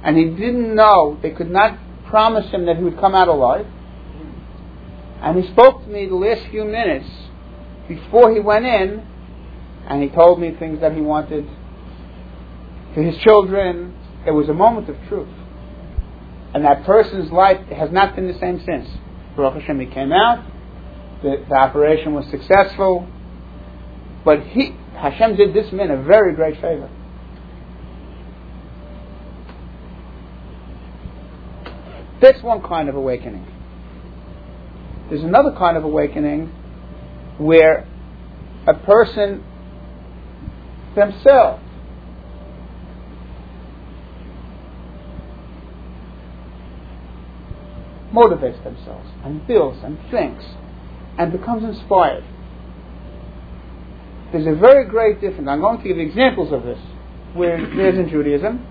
and 0.02 0.16
he 0.16 0.24
didn't 0.24 0.74
know, 0.74 1.18
they 1.22 1.30
could 1.30 1.50
not 1.50 1.78
promise 2.06 2.50
him 2.50 2.66
that 2.66 2.76
he 2.76 2.84
would 2.84 2.98
come 2.98 3.14
out 3.14 3.28
alive. 3.28 3.66
And 5.24 5.42
he 5.42 5.50
spoke 5.52 5.82
to 5.82 5.88
me 5.88 6.06
the 6.06 6.16
last 6.16 6.42
few 6.50 6.66
minutes 6.66 7.08
before 7.88 8.30
he 8.34 8.40
went 8.40 8.66
in, 8.66 9.02
and 9.88 10.02
he 10.02 10.10
told 10.10 10.38
me 10.38 10.54
things 10.58 10.82
that 10.82 10.92
he 10.92 11.00
wanted 11.00 11.48
for 12.92 13.02
his 13.02 13.16
children. 13.22 13.96
It 14.26 14.32
was 14.32 14.50
a 14.50 14.52
moment 14.52 14.90
of 14.90 14.96
truth. 15.08 15.32
And 16.52 16.62
that 16.66 16.84
person's 16.84 17.32
life 17.32 17.66
has 17.68 17.90
not 17.90 18.14
been 18.14 18.28
the 18.28 18.38
same 18.38 18.62
since. 18.66 18.87
Baruch 19.34 19.62
Hashem, 19.62 19.80
he 19.80 19.87
came 19.87 20.12
out, 20.12 20.44
the, 21.22 21.42
the 21.48 21.54
operation 21.54 22.12
was 22.12 22.26
successful, 22.26 23.08
but 24.26 24.40
he, 24.40 24.76
Hashem 24.92 25.37
did 25.37 25.54
this 25.54 25.72
man 25.72 25.90
a 25.90 26.02
very 26.02 26.34
great 26.34 26.60
favor. 26.60 26.90
That's 32.20 32.42
one 32.42 32.62
kind 32.62 32.90
of 32.90 32.94
awakening. 32.94 33.46
There's 35.14 35.22
another 35.22 35.53
kind 35.57 35.77
of 35.77 35.85
awakening 35.85 36.46
where 37.38 37.87
a 38.66 38.74
person 38.74 39.44
themselves 40.96 41.62
motivates 48.12 48.64
themselves 48.64 49.09
and 49.22 49.46
builds 49.46 49.79
and 49.85 50.00
thinks 50.11 50.44
and 51.16 51.31
becomes 51.31 51.62
inspired. 51.62 52.24
There's 54.33 54.48
a 54.48 54.59
very 54.59 54.88
great 54.88 55.20
difference. 55.20 55.46
I'm 55.48 55.61
going 55.61 55.79
to 55.79 55.85
give 55.85 55.98
examples 56.00 56.53
of 56.53 56.64
this 56.64 56.81
where 57.35 57.57
there's 57.77 57.96
in 57.96 58.11
Judaism. 58.11 58.66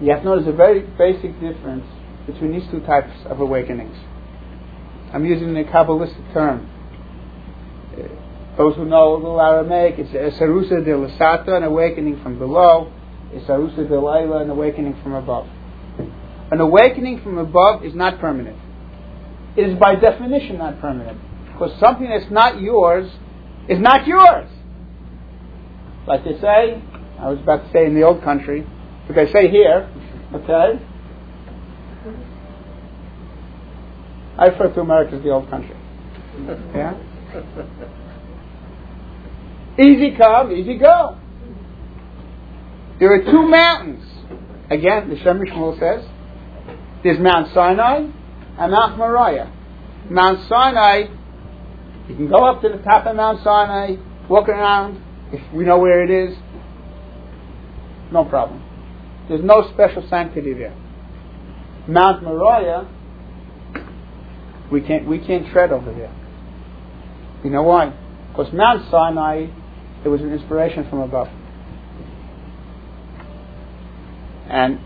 You 0.00 0.10
have 0.10 0.22
to 0.22 0.24
notice 0.24 0.48
a 0.48 0.52
very 0.52 0.80
basic 0.80 1.34
difference 1.38 1.84
between 2.28 2.52
these 2.52 2.70
two 2.70 2.80
types 2.80 3.10
of 3.26 3.40
awakenings. 3.40 3.96
I'm 5.12 5.24
using 5.24 5.56
a 5.56 5.64
Kabbalistic 5.64 6.32
term. 6.34 6.70
Those 8.58 8.76
who 8.76 8.84
know 8.84 9.14
a 9.14 9.16
little 9.16 9.40
Aramaic, 9.40 9.94
it's 9.98 10.10
a 10.10 10.38
Sarusa 10.38 10.84
de 10.84 10.90
Lasata, 10.90 11.56
an 11.56 11.62
awakening 11.62 12.22
from 12.22 12.38
below. 12.38 12.92
It's 13.32 13.46
Sarusa 13.46 13.88
de 13.88 13.98
Laila, 13.98 14.42
an 14.42 14.50
awakening 14.50 15.00
from 15.02 15.14
above. 15.14 15.48
An 16.50 16.60
awakening 16.60 17.22
from 17.22 17.38
above 17.38 17.84
is 17.84 17.94
not 17.94 18.20
permanent. 18.20 18.58
It 19.56 19.68
is 19.68 19.78
by 19.78 19.94
definition 19.94 20.58
not 20.58 20.80
permanent. 20.80 21.18
Because 21.52 21.78
something 21.80 22.08
that's 22.08 22.30
not 22.30 22.60
yours 22.60 23.10
is 23.68 23.78
not 23.78 24.06
yours. 24.06 24.50
Like 26.06 26.24
they 26.24 26.38
say, 26.40 26.82
I 27.18 27.30
was 27.30 27.38
about 27.40 27.64
to 27.64 27.72
say 27.72 27.86
in 27.86 27.94
the 27.94 28.02
old 28.02 28.22
country, 28.22 28.66
but 29.06 29.16
they 29.16 29.30
say 29.32 29.48
here, 29.48 29.90
okay? 30.34 30.80
I 34.38 34.46
refer 34.46 34.72
to 34.72 34.80
America 34.80 35.16
as 35.16 35.22
the 35.22 35.30
old 35.30 35.50
country. 35.50 35.76
Yeah? 36.74 36.94
Easy 39.78 40.16
come, 40.16 40.52
easy 40.52 40.78
go. 40.78 41.18
There 43.00 43.12
are 43.12 43.24
two 43.24 43.48
mountains. 43.48 44.04
Again, 44.70 45.08
the 45.08 45.16
Shem 45.18 45.42
says, 45.78 46.04
there's 47.02 47.18
Mount 47.18 47.52
Sinai 47.54 48.08
and 48.58 48.72
Mount 48.72 48.98
Moriah. 48.98 49.52
Mount 50.10 50.48
Sinai, 50.48 51.04
you 52.08 52.16
can 52.16 52.28
go 52.28 52.44
up 52.44 52.62
to 52.62 52.68
the 52.68 52.78
top 52.78 53.06
of 53.06 53.16
Mount 53.16 53.42
Sinai, 53.42 53.96
walk 54.28 54.48
around, 54.48 55.02
if 55.32 55.40
we 55.52 55.64
know 55.64 55.78
where 55.78 56.02
it 56.02 56.10
is, 56.10 56.36
no 58.12 58.24
problem. 58.24 58.62
There's 59.28 59.44
no 59.44 59.70
special 59.74 60.06
sanctity 60.08 60.54
there. 60.54 60.74
Mount 61.86 62.22
Moriah, 62.22 62.88
we 64.70 64.80
can't, 64.80 65.06
we 65.06 65.18
can't 65.18 65.50
tread 65.52 65.72
over 65.72 65.92
there. 65.92 66.14
You 67.44 67.50
know 67.50 67.62
why? 67.62 67.96
Because 68.30 68.52
Mount 68.52 68.90
Sinai, 68.90 69.46
it 70.04 70.08
was 70.08 70.20
an 70.20 70.32
inspiration 70.32 70.88
from 70.88 71.00
above. 71.00 71.28
And 74.48 74.80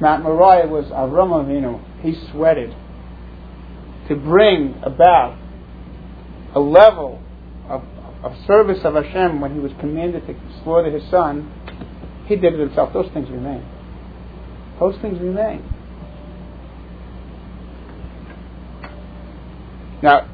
Mount 0.00 0.22
Moriah 0.22 0.66
was 0.66 0.86
Avram 0.86 1.30
Avinu. 1.30 1.82
He 2.02 2.14
sweated 2.30 2.74
to 4.08 4.16
bring 4.16 4.80
about 4.82 5.38
a 6.54 6.60
level 6.60 7.22
of, 7.68 7.82
of 8.22 8.32
service 8.46 8.80
of 8.84 8.94
Hashem 8.94 9.40
when 9.40 9.54
he 9.54 9.60
was 9.60 9.72
commanded 9.78 10.26
to 10.26 10.34
slaughter 10.64 10.90
his 10.90 11.08
son. 11.10 11.52
He 12.26 12.36
did 12.36 12.54
it 12.54 12.60
himself. 12.60 12.92
Those 12.92 13.10
things 13.12 13.28
remain. 13.30 13.64
Those 14.78 14.96
things 15.00 15.20
remain. 15.20 15.64
Now, 20.02 20.28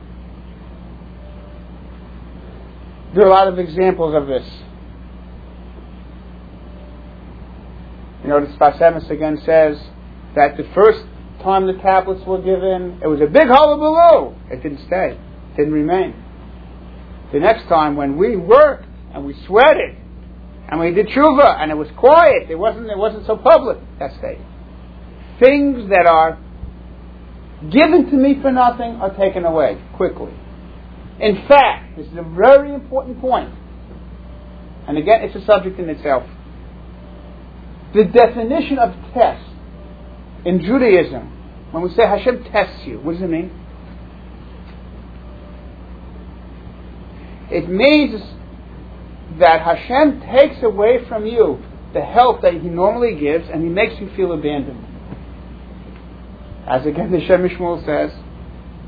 there 3.15 3.25
are 3.25 3.29
a 3.29 3.31
lot 3.31 3.49
of 3.49 3.59
examples 3.59 4.15
of 4.15 4.27
this. 4.27 4.47
You 8.23 8.29
know, 8.29 8.45
the 8.45 8.53
Sfas 8.53 9.11
again 9.11 9.41
says 9.45 9.79
that 10.35 10.57
the 10.57 10.65
first 10.75 11.05
time 11.43 11.67
the 11.67 11.81
tablets 11.81 12.25
were 12.27 12.41
given, 12.43 13.01
it 13.03 13.07
was 13.07 13.21
a 13.21 13.27
big 13.27 13.47
hullabaloo. 13.47 14.35
It 14.51 14.63
didn't 14.63 14.85
stay. 14.87 15.19
It 15.19 15.57
didn't 15.57 15.73
remain. 15.73 16.15
the 17.33 17.41
next 17.41 17.69
time 17.69 17.97
when 17.97 18.17
we 18.17 18.37
worked 18.37 18.87
and 19.15 19.25
we 19.25 19.35
sweated 19.47 19.97
and 20.69 20.81
we 20.81 20.93
did 20.93 21.07
tshuva 21.09 21.61
and 21.61 21.71
it 21.71 21.77
was 21.77 21.89
quiet, 21.97 22.51
it 22.51 22.59
wasn't, 22.59 22.91
it 22.91 22.99
wasn't 22.99 23.27
so 23.27 23.37
public, 23.37 23.79
that 23.99 24.13
state. 24.19 24.39
Things 25.39 25.89
that 25.91 26.07
are 26.07 26.39
given 27.63 28.11
to 28.11 28.17
me 28.17 28.41
for 28.41 28.53
nothing 28.53 28.97
are 29.01 29.15
taken 29.17 29.45
away 29.45 29.83
quickly. 29.97 30.33
In 31.21 31.47
fact, 31.49 31.97
this 31.97 32.07
is 32.07 32.17
a 32.17 32.23
very 32.23 32.75
important 32.75 33.21
point, 33.21 33.53
and 34.87 34.99
again, 34.99 35.23
it's 35.23 35.35
a 35.35 35.45
subject 35.45 35.79
in 35.79 35.89
itself. 35.89 36.25
The 37.95 38.05
definition 38.05 38.79
of 38.79 38.93
test 39.15 39.49
in 40.45 40.61
Judaism, 40.61 41.33
when 41.73 41.83
we 41.83 41.89
say 41.91 42.03
Hashem 42.03 42.45
tests 42.45 42.85
you, 42.85 43.01
what 43.01 43.15
does 43.15 43.23
it 43.23 43.31
mean? 43.31 43.51
It 47.51 47.69
means 47.69 48.21
that 49.39 49.63
Hashem 49.63 50.21
takes 50.21 50.63
away 50.63 50.99
from 51.09 51.27
you 51.27 51.63
the 51.95 52.03
help 52.03 52.43
that 52.43 52.55
He 52.55 52.69
normally 52.69 53.19
gives 53.19 53.49
and 53.51 53.63
He 53.63 53.69
makes 53.69 53.95
you 54.01 54.11
feel 54.15 54.33
abandoned. 54.33 54.85
As 56.67 56.85
again 56.85 57.13
the 57.13 57.21
Shem 57.21 57.49
MiShmuel 57.49 57.85
says, 57.85 58.11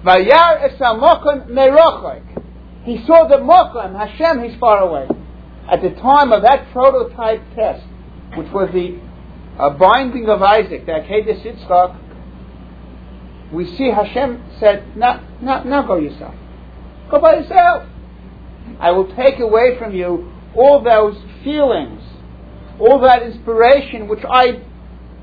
Vayar 0.05 0.63
es 0.63 0.79
merochik. 0.81 2.25
He 2.85 3.05
saw 3.07 3.29
the 3.29 3.37
Mokum, 3.37 3.97
Hashem, 3.97 4.43
he's 4.43 4.59
far 4.59 4.83
away. 4.83 5.09
At 5.71 5.83
the 5.83 5.91
time 5.91 6.33
of 6.33 6.43
that 6.43 6.73
prototype 6.73 7.43
test, 7.55 7.85
which 8.37 8.51
was 8.51 8.71
the 8.73 8.99
uh, 9.59 9.71
binding 9.71 10.29
of 10.29 10.43
Isaac, 10.43 10.87
the 10.87 10.93
Akedah 10.93 11.43
Yitzchak, 11.45 11.97
we 13.53 13.67
see 13.77 13.91
Hashem 13.91 14.43
said, 14.59 14.97
now, 14.97 15.21
now, 15.41 15.63
now 15.65 15.83
go 15.87 15.99
yourself. 15.99 16.35
Go 17.11 17.21
by 17.21 17.35
yourself. 17.37 17.89
I 18.81 18.91
will 18.93 19.15
take 19.15 19.39
away 19.39 19.79
from 19.79 19.95
you 19.95 20.33
all 20.55 20.83
those 20.83 21.17
feelings, 21.45 22.03
all 22.79 23.01
that 23.01 23.23
inspiration 23.23 24.09
which 24.09 24.25
I 24.29 24.63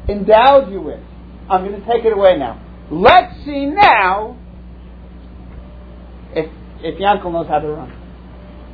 endowed 0.09 0.71
you 0.71 0.81
with. 0.81 1.01
I'm 1.49 1.65
going 1.65 1.79
to 1.79 1.88
take 1.88 2.05
it 2.05 2.13
away 2.13 2.38
now. 2.38 2.62
Let's 2.89 3.43
see 3.45 3.65
now 3.65 4.38
if, 6.34 6.49
if 6.79 6.99
Yankel 6.99 7.31
knows 7.31 7.47
how 7.47 7.60
to 7.60 7.67
run. 7.67 7.93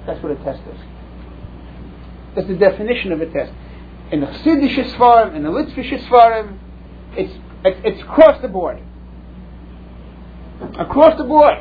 That's 0.05 0.21
what 0.23 0.31
a 0.31 0.35
test 0.35 0.61
is. 0.67 0.79
That's 2.35 2.47
the 2.47 2.55
definition 2.55 3.11
of 3.11 3.21
a 3.21 3.25
test. 3.25 3.51
In 4.11 4.21
the 4.21 4.27
Chassidish 4.27 4.93
Sfarim, 4.93 5.35
in 5.35 5.43
the 5.43 5.49
Litvish 5.49 6.07
Sfarim, 6.07 6.57
it's, 7.13 7.33
it's, 7.63 7.79
it's 7.83 8.01
across 8.01 8.41
the 8.41 8.47
board. 8.47 8.81
Across 10.77 11.17
the 11.17 11.23
board. 11.23 11.57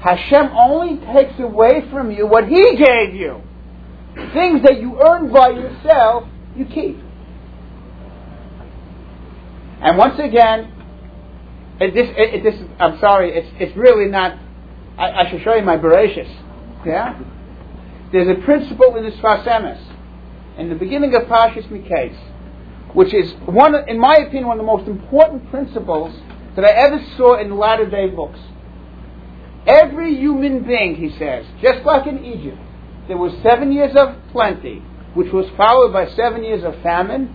Hashem 0.00 0.50
only 0.56 0.96
takes 1.12 1.38
away 1.38 1.88
from 1.90 2.10
you 2.10 2.26
what 2.26 2.48
He 2.48 2.76
gave 2.76 3.14
you. 3.14 3.42
Things 4.14 4.62
that 4.62 4.78
you 4.80 5.00
earn 5.00 5.32
by 5.32 5.50
yourself, 5.50 6.28
you 6.56 6.64
keep. 6.66 6.98
And 9.80 9.98
once 9.98 10.18
again, 10.18 10.72
it, 11.80 11.94
this, 11.94 12.08
it, 12.16 12.42
this, 12.42 12.54
I'm 12.78 13.00
sorry, 13.00 13.32
it's, 13.32 13.48
it's 13.58 13.76
really 13.76 14.10
not. 14.10 14.38
I, 14.98 15.10
I 15.10 15.30
should 15.30 15.42
show 15.42 15.54
you 15.54 15.62
my 15.62 15.76
Bereshis. 15.76 16.30
Yeah? 16.86 17.18
There's 18.12 18.28
a 18.28 18.40
principle 18.44 18.96
in 18.96 19.04
the 19.04 19.10
Sfas 19.10 19.46
Emes, 19.46 19.80
in 20.58 20.68
the 20.68 20.74
beginning 20.74 21.14
of 21.14 21.22
Pashas 21.22 21.66
Miketz, 21.68 22.16
which 22.94 23.14
is, 23.14 23.32
one, 23.46 23.74
in 23.88 23.98
my 23.98 24.16
opinion, 24.16 24.48
one 24.48 24.60
of 24.60 24.66
the 24.66 24.70
most 24.70 24.86
important 24.86 25.50
principles 25.50 26.14
that 26.54 26.64
I 26.64 26.70
ever 26.72 27.02
saw 27.16 27.40
in 27.40 27.56
latter 27.56 27.88
day 27.88 28.08
books. 28.10 28.38
Every 29.66 30.14
human 30.16 30.64
being, 30.64 30.96
he 30.96 31.16
says, 31.18 31.46
just 31.62 31.86
like 31.86 32.06
in 32.06 32.24
Egypt, 32.24 32.58
there 33.08 33.16
was 33.16 33.32
seven 33.42 33.72
years 33.72 33.94
of 33.96 34.16
plenty, 34.30 34.82
which 35.14 35.32
was 35.32 35.46
followed 35.56 35.92
by 35.92 36.08
seven 36.14 36.44
years 36.44 36.64
of 36.64 36.80
famine. 36.82 37.34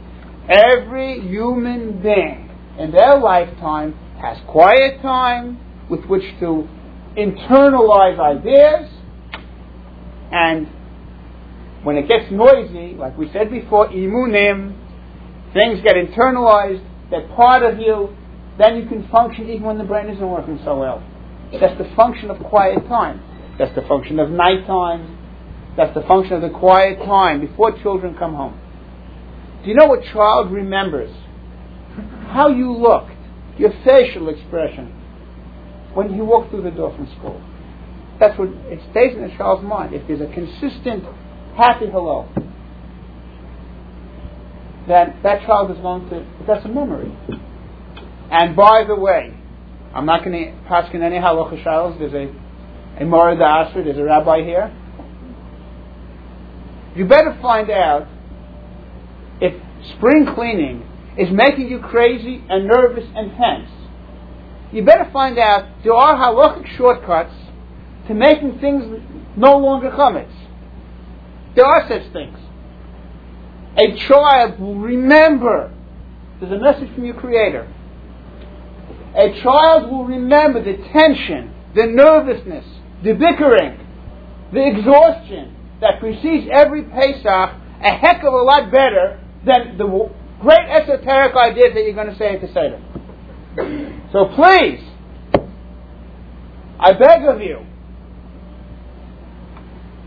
Every 0.49 1.19
human 1.21 2.01
being 2.01 2.49
in 2.80 2.91
their 2.91 3.19
lifetime 3.19 3.93
has 4.21 4.38
quiet 4.47 5.01
time 5.01 5.60
with 5.89 6.06
which 6.06 6.23
to 6.39 6.67
internalize 7.17 8.19
ideas, 8.19 8.89
and 10.32 10.67
when 11.84 11.97
it 11.97 12.08
gets 12.08 12.32
noisy, 12.32 12.95
like 12.95 13.17
we 13.17 13.32
said 13.32 13.49
before, 13.49 13.89
imunim, 13.89 14.75
things 15.53 15.82
get 15.82 15.95
internalized, 15.95 16.84
they're 17.10 17.27
part 17.30 17.63
of 17.63 17.80
you, 17.80 18.15
then 18.58 18.77
you 18.77 18.88
can 18.88 19.08
function 19.10 19.49
even 19.49 19.63
when 19.63 19.77
the 19.77 19.84
brain 19.84 20.10
isn't 20.10 20.30
working 20.30 20.60
so 20.63 20.77
well. 20.77 21.03
That's 21.51 21.77
the 21.77 21.89
function 21.95 22.30
of 22.30 22.39
quiet 22.43 22.88
time. 22.88 23.21
That's 23.58 23.73
the 23.75 23.84
function 23.84 24.19
of 24.19 24.30
night 24.30 24.62
nighttime. 24.62 25.27
That's 25.78 25.94
the 25.94 26.02
function 26.02 26.34
of 26.34 26.42
the 26.42 26.50
quiet 26.50 26.98
time 27.00 27.40
before 27.40 27.80
children 27.82 28.16
come 28.18 28.34
home. 28.34 28.60
Do 29.63 29.70
you 29.70 29.76
know 29.76 29.86
what 29.86 30.04
child 30.12 30.52
remembers? 30.52 31.16
How 32.30 32.50
you 32.50 32.72
looked, 32.72 33.12
your 33.58 33.72
facial 33.86 34.30
expression 34.30 34.94
when 35.94 36.13
you 36.13 36.26
walk 36.26 36.50
through 36.50 36.63
the 36.63 36.72
door 36.72 36.96
from 36.96 37.08
school. 37.18 37.42
That's 38.20 38.38
what 38.38 38.50
it 38.50 38.80
stays 38.92 39.16
in 39.16 39.22
the 39.22 39.36
child's 39.38 39.63
mind. 39.63 39.94
If 39.94 40.08
there's 40.08 40.22
a 40.22 40.34
consistent 40.34 41.04
happy 41.56 41.86
hello, 41.92 42.28
then 44.88 45.20
that 45.24 45.46
child 45.46 45.72
is 45.72 45.78
going 45.78 46.10
to, 46.10 46.26
that's 46.48 46.66
a 46.66 46.70
memory. 46.70 47.16
And 48.32 48.56
by 48.56 48.84
the 48.88 48.96
way, 48.96 49.34
I'm 49.94 50.06
not 50.06 50.24
going 50.24 50.32
to 50.44 50.68
pass 50.68 50.90
in 50.94 51.02
any 51.02 51.18
halacha 51.18 51.63
shalos. 51.63 52.00
There's 52.00 52.13
a 52.13 52.34
a 53.00 53.06
Mara 53.06 53.36
d'Asra, 53.36 53.84
there's 53.84 53.98
a 53.98 54.04
rabbi 54.04 54.44
here. 54.44 54.76
You 56.95 57.06
better 57.06 57.38
find 57.41 57.69
out 57.69 58.08
if 59.39 59.54
spring 59.95 60.28
cleaning 60.34 60.88
is 61.17 61.30
making 61.32 61.69
you 61.69 61.80
crazy 61.80 62.43
and 62.50 62.67
nervous 62.67 63.06
and 63.15 63.32
tense. 63.32 63.69
You 64.71 64.84
better 64.84 65.10
find 65.12 65.38
out 65.38 65.84
there 65.84 65.93
are 65.93 66.15
halachic 66.15 66.78
shortcuts 66.78 67.34
to 68.08 68.13
making 68.13 68.60
things 68.60 68.84
no 69.36 69.58
longer 69.58 69.89
chametz. 69.91 70.34
There 71.56 71.65
are 71.65 71.88
such 71.88 72.12
things. 72.12 72.38
A 73.78 73.95
child 74.08 74.60
will 74.60 74.76
remember. 74.76 75.73
There's 76.39 76.52
a 76.52 76.60
message 76.60 76.93
from 76.93 77.06
your 77.06 77.15
Creator 77.15 77.67
a 79.17 79.41
child 79.41 79.91
will 79.91 80.06
remember 80.06 80.63
the 80.63 80.78
tension, 80.93 81.52
the 81.73 81.88
nervousness, 81.88 82.65
the 83.04 83.13
bickering, 83.13 83.80
the 84.54 84.67
exhaustion 84.67 85.57
that 85.82 86.00
precedes 86.00 86.48
every 86.52 86.84
Pesach 86.84 87.26
a 87.26 87.92
heck 87.92 88.24
of 88.24 88.34
a 88.34 88.44
lot 88.44 88.72
better 88.72 89.20
than 89.46 89.78
the 89.78 90.10
great 90.42 90.70
esoteric 90.70 91.36
ideas 91.36 91.74
that 91.74 91.84
you're 91.84 91.94
going 91.94 92.08
to 92.08 92.18
say 92.18 92.36
at 92.36 92.42
the 92.42 92.48
Seder. 92.48 92.82
So 94.12 94.26
please, 94.36 94.82
I 96.80 96.94
beg 96.94 97.24
of 97.24 97.42
you, 97.42 97.66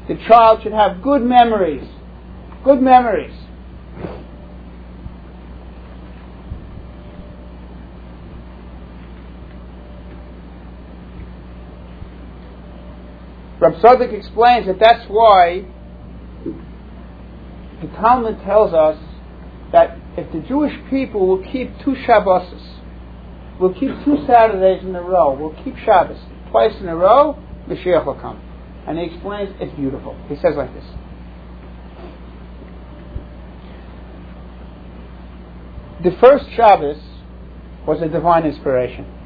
the 0.09 0.17
child 0.27 0.63
should 0.63 0.73
have 0.73 1.03
good 1.03 1.23
memories. 1.23 1.89
Good 2.65 2.83
memories. 2.83 3.35
Rab 13.61 13.75
Tzadok 13.75 14.13
explains 14.13 14.67
that 14.67 14.79
that's 14.81 15.05
why 15.09 15.67
the 17.83 17.89
Talmud 17.89 18.41
tells 18.43 18.73
us 18.73 18.99
that 19.73 19.99
if 20.17 20.33
the 20.33 20.41
Jewish 20.49 20.73
people 20.89 21.27
will 21.27 21.45
keep 21.53 21.71
two 21.85 21.95
Shabbos, 22.07 22.79
will 23.61 23.75
keep 23.75 23.91
two 24.05 24.25
Saturdays 24.27 24.83
in 24.83 24.97
a 24.97 25.03
row, 25.03 25.35
will 25.35 25.63
keep 25.63 25.77
Shabbos 25.77 26.19
twice 26.51 26.73
in 26.81 26.89
a 26.89 26.97
row, 26.97 27.39
Mashiach 27.69 28.07
will 28.07 28.15
come. 28.15 28.41
And 28.87 28.99
he 28.99 29.05
explains 29.05 29.55
it's 29.61 29.75
beautiful. 29.77 30.17
He 30.29 30.37
says 30.37 30.57
like 30.57 30.73
this. 30.73 30.85
The 36.03 36.17
first 36.19 36.47
Shabbos 36.57 36.97
was 37.87 38.01
a 38.01 38.09
divine 38.09 38.47
inspiration 38.47 39.20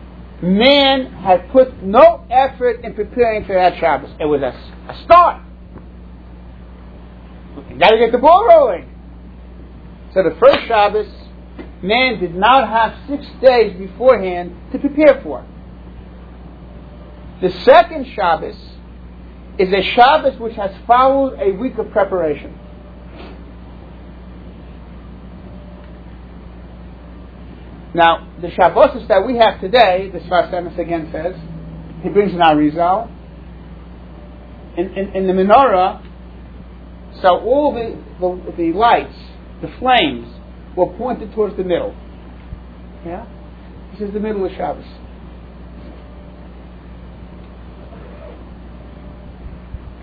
man 0.45 1.13
had 1.13 1.51
put 1.51 1.83
no 1.83 2.27
effort 2.31 2.85
in 2.85 2.95
preparing 2.95 3.45
for 3.45 3.55
that 3.55 3.79
Shabbos. 3.79 4.11
It 4.21 4.27
was 4.27 4.43
a, 4.43 4.53
a 4.93 5.03
start. 5.05 5.43
You 7.71 7.79
got 7.79 7.91
to 7.91 7.99
get 7.99 8.13
the 8.13 8.19
ball 8.19 8.47
rolling. 8.47 8.91
So 10.13 10.23
the 10.23 10.37
first 10.39 10.67
Shabbos, 10.69 11.09
man 11.83 12.21
did 12.21 12.35
not 12.35 12.69
have 12.69 13.09
six 13.09 13.27
days 13.43 13.77
beforehand 13.77 14.55
to 14.73 14.79
prepare 14.79 15.21
for. 15.23 15.45
The 17.43 17.51
second 17.63 18.07
Shabbos 18.15 18.57
is 19.59 19.73
a 19.73 19.83
Shabbos 19.83 20.39
which 20.39 20.55
has 20.57 20.71
followed 20.87 21.39
a 21.41 21.51
week 21.53 21.79
of 21.79 21.91
preparation. 21.91 22.59
Now, 27.95 28.29
the 28.43 28.49
Shabbosis 28.49 29.07
that 29.07 29.25
we 29.25 29.37
have 29.37 29.61
today, 29.61 30.11
the 30.13 30.19
Sfas 30.19 30.53
Emes 30.53 30.77
again 30.79 31.11
says, 31.13 31.37
he 32.03 32.09
brings 32.09 32.33
an 32.33 32.41
Arizal. 32.41 33.09
In, 34.77 34.87
in, 34.99 35.15
in 35.15 35.27
the 35.29 35.33
menorah, 35.33 36.03
so 37.23 37.29
all 37.29 37.73
the, 37.73 37.97
the, 38.21 38.53
the 38.57 38.77
lights, 38.77 39.15
the 39.63 39.69
flames, 39.79 40.27
were 40.77 40.93
pointed 40.99 41.33
towards 41.33 41.57
the 41.57 41.63
middle. 41.63 41.95
Yeah? 43.07 43.27
This 43.93 44.09
is 44.09 44.13
the 44.13 44.19
middle 44.19 44.45
of 44.45 44.51
Shabbos. 44.53 44.85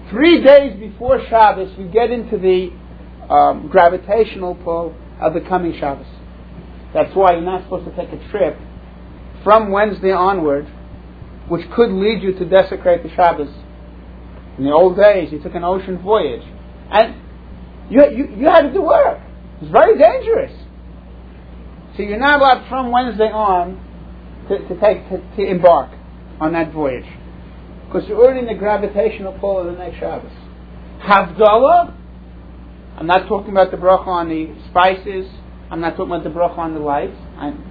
Three 0.10 0.42
days 0.42 0.80
before 0.80 1.20
Shabbos, 1.30 1.78
we 1.78 1.90
get 1.90 2.10
into 2.10 2.38
the 2.38 2.70
um, 3.34 3.68
gravitational 3.68 4.56
pull 4.56 4.96
of 5.22 5.34
the 5.34 5.42
coming 5.42 5.78
Shabbos. 5.78 6.08
That's 6.94 7.16
why 7.16 7.34
you're 7.34 7.42
not 7.42 7.64
supposed 7.64 7.86
to 7.86 7.96
take 7.96 8.12
a 8.12 8.30
trip 8.30 8.58
from 9.44 9.72
Wednesday 9.72 10.12
onward, 10.12 10.66
which 11.48 11.70
could 11.72 11.92
lead 11.92 12.22
you 12.22 12.34
to 12.34 12.46
desecrate 12.46 13.04
the 13.04 13.10
Shabbos. 13.10 13.50
In 14.58 14.66
the 14.66 14.72
old 14.72 14.98
days, 14.98 15.32
you 15.32 15.42
took 15.42 15.56
an 15.56 15.64
ocean 15.64 16.00
voyage, 16.02 16.44
and 16.92 17.16
you, 17.90 18.02
you, 18.12 18.36
you 18.38 18.46
had 18.48 18.62
to 18.62 18.74
do 18.74 18.82
work. 18.82 19.20
It's 19.62 19.72
very 19.72 19.98
dangerous. 19.98 20.52
So 21.96 22.04
you're 22.04 22.20
not 22.20 22.40
allowed 22.40 22.68
from 22.70 22.92
Wednesday 22.92 23.32
on 23.32 23.80
to, 24.48 24.58
to 24.68 24.80
take 24.80 25.08
to, 25.10 25.18
to 25.38 25.50
embark 25.50 25.92
on 26.40 26.54
that 26.54 26.74
voyage 26.74 27.06
because 27.92 28.08
you're 28.08 28.18
already 28.18 28.40
in 28.40 28.46
the 28.46 28.56
gravitational 28.56 29.38
pull 29.40 29.60
of 29.60 29.66
the 29.66 29.74
next 29.74 30.00
Shabbos. 30.00 30.32
Havdalah, 31.04 31.94
I'm 32.98 33.06
not 33.06 33.28
talking 33.28 33.52
about 33.52 33.72
the 33.72 33.78
bracha 33.78 34.08
on 34.08 34.30
the 34.30 34.56
spices. 34.70 35.30
I'm 35.72 35.80
not 35.80 35.92
talking 35.92 36.12
about 36.12 36.24
the 36.26 36.30
bracha 36.30 36.58
on 36.58 36.74
the 36.74 36.82
lights. 36.82 37.16
I'm, 37.38 37.64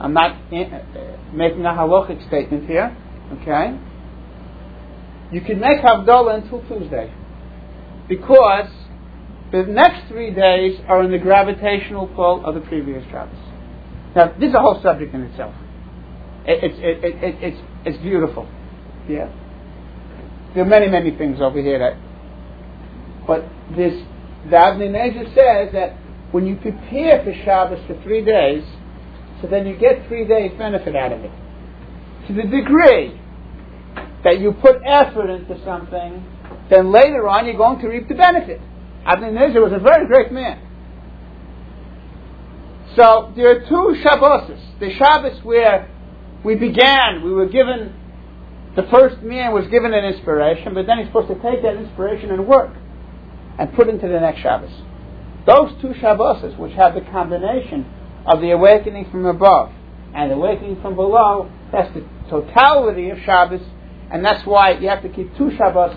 I'm 0.00 0.14
not 0.14 0.52
in, 0.52 0.72
uh, 0.72 1.18
making 1.34 1.66
a 1.66 1.70
halachic 1.70 2.26
statement 2.28 2.68
here. 2.68 2.96
Okay? 3.42 3.76
You 5.32 5.40
can 5.40 5.58
make 5.58 5.80
Havdalah 5.80 6.42
until 6.42 6.62
Tuesday 6.68 7.12
because 8.08 8.70
the 9.50 9.64
next 9.64 10.08
three 10.08 10.32
days 10.32 10.80
are 10.86 11.02
in 11.02 11.10
the 11.10 11.18
gravitational 11.18 12.06
pull 12.08 12.44
of 12.44 12.54
the 12.54 12.60
previous 12.60 13.04
Shabbos. 13.10 13.34
Now, 14.14 14.32
this 14.38 14.50
is 14.50 14.54
a 14.54 14.60
whole 14.60 14.80
subject 14.82 15.12
in 15.14 15.22
itself. 15.22 15.54
It, 16.46 16.64
it, 16.64 17.04
it, 17.04 17.14
it, 17.22 17.34
it's, 17.42 17.60
it's 17.84 18.02
beautiful. 18.02 18.48
Yeah. 19.08 19.30
There 20.54 20.64
are 20.64 20.68
many, 20.68 20.88
many 20.88 21.16
things 21.16 21.38
over 21.40 21.60
here 21.60 21.78
that. 21.78 21.96
But 23.26 23.42
this, 23.76 23.94
the 24.50 24.56
Avnei 24.56 24.90
Nezer 24.90 25.26
says 25.34 25.72
that 25.72 25.96
when 26.32 26.46
you 26.46 26.56
prepare 26.56 27.22
for 27.24 27.32
Shabbos 27.44 27.80
for 27.86 28.00
three 28.02 28.24
days, 28.24 28.64
so 29.40 29.48
then 29.48 29.66
you 29.66 29.76
get 29.76 30.06
three 30.06 30.26
days 30.26 30.52
benefit 30.56 30.94
out 30.94 31.12
of 31.12 31.20
it. 31.20 31.32
To 32.28 32.34
the 32.34 32.42
degree 32.42 33.20
that 34.22 34.38
you 34.38 34.52
put 34.52 34.76
effort 34.84 35.30
into 35.30 35.62
something, 35.64 36.24
then 36.68 36.92
later 36.92 37.26
on 37.28 37.46
you're 37.46 37.56
going 37.56 37.80
to 37.80 37.88
reap 37.88 38.08
the 38.08 38.14
benefit. 38.14 38.60
Avnei 39.06 39.32
Nezer 39.32 39.62
was 39.62 39.72
a 39.72 39.78
very 39.78 40.06
great 40.06 40.30
man. 40.30 40.66
So 42.96 43.32
there 43.34 43.50
are 43.50 43.68
two 43.68 43.96
Shabbos. 44.02 44.50
The 44.78 44.94
Shabbos 44.94 45.42
where 45.42 45.90
we 46.44 46.54
began, 46.54 47.22
we 47.24 47.32
were 47.32 47.46
given 47.46 47.94
the 48.76 48.82
first 48.84 49.20
man 49.22 49.52
was 49.52 49.66
given 49.66 49.92
an 49.92 50.04
inspiration, 50.04 50.74
but 50.74 50.86
then 50.86 50.98
he's 50.98 51.08
supposed 51.08 51.28
to 51.28 51.34
take 51.34 51.62
that 51.62 51.74
inspiration 51.76 52.30
and 52.30 52.46
work 52.46 52.70
and 53.58 53.72
put 53.74 53.88
into 53.88 54.06
the 54.06 54.20
next 54.20 54.40
Shabbos. 54.42 54.70
Those 55.46 55.72
two 55.80 55.94
Shabbos, 56.00 56.56
which 56.58 56.72
have 56.72 56.94
the 56.94 57.00
combination 57.00 57.86
of 58.26 58.40
the 58.40 58.50
awakening 58.50 59.10
from 59.10 59.26
above 59.26 59.72
and 60.14 60.30
the 60.30 60.34
awakening 60.34 60.80
from 60.82 60.96
below, 60.96 61.50
that's 61.72 61.92
the 61.94 62.06
totality 62.28 63.10
of 63.10 63.18
Shabbos, 63.24 63.62
and 64.12 64.24
that's 64.24 64.46
why 64.46 64.72
you 64.72 64.88
have 64.88 65.02
to 65.02 65.08
keep 65.08 65.36
two 65.36 65.50
Shabbos 65.56 65.96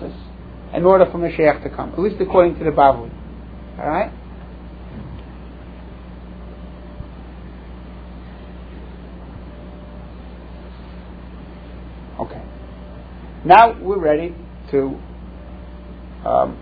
in 0.72 0.84
order 0.84 1.06
for 1.06 1.18
Mashiach 1.18 1.62
to 1.62 1.70
come, 1.70 1.92
at 1.92 1.98
least 1.98 2.16
according 2.20 2.58
to 2.58 2.64
the 2.64 2.70
Bavli. 2.70 3.10
All 3.78 3.88
right? 3.88 4.12
Okay. 12.20 12.42
Now 13.44 13.78
we're 13.80 13.98
ready 13.98 14.34
to 14.70 14.98
um, 16.24 16.56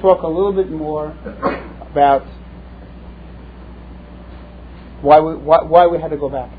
talk 0.00 0.22
a 0.22 0.28
little 0.28 0.52
bit 0.52 0.70
more 0.70 1.16
about 1.96 2.26
why 5.00 5.18
we, 5.18 5.34
why, 5.34 5.62
why 5.62 5.86
we 5.86 5.98
had 5.98 6.10
to 6.10 6.16
go 6.18 6.28
back. 6.28 6.50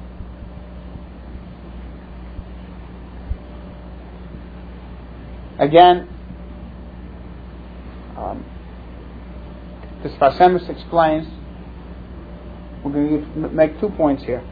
Again, 5.60 6.10
um, 8.18 8.44
the 10.02 10.10
Sfas 10.10 10.38
Emes 10.40 10.70
explains, 10.70 11.28
we're 12.84 12.92
going 12.92 13.34
to 13.34 13.50
make 13.50 13.80
two 13.80 13.90
points 13.90 14.24
here 14.24 14.44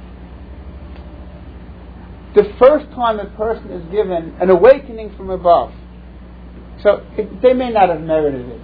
the 2.35 2.43
first 2.59 2.91
time 2.91 3.19
a 3.19 3.25
person 3.37 3.71
is 3.71 3.83
given 3.91 4.35
an 4.41 4.49
awakening 4.49 5.15
from 5.15 5.29
above. 5.29 5.73
So 6.83 7.05
it, 7.17 7.41
they 7.41 7.53
may 7.53 7.71
not 7.71 7.89
have 7.89 8.01
merited 8.01 8.47
it. 8.47 8.61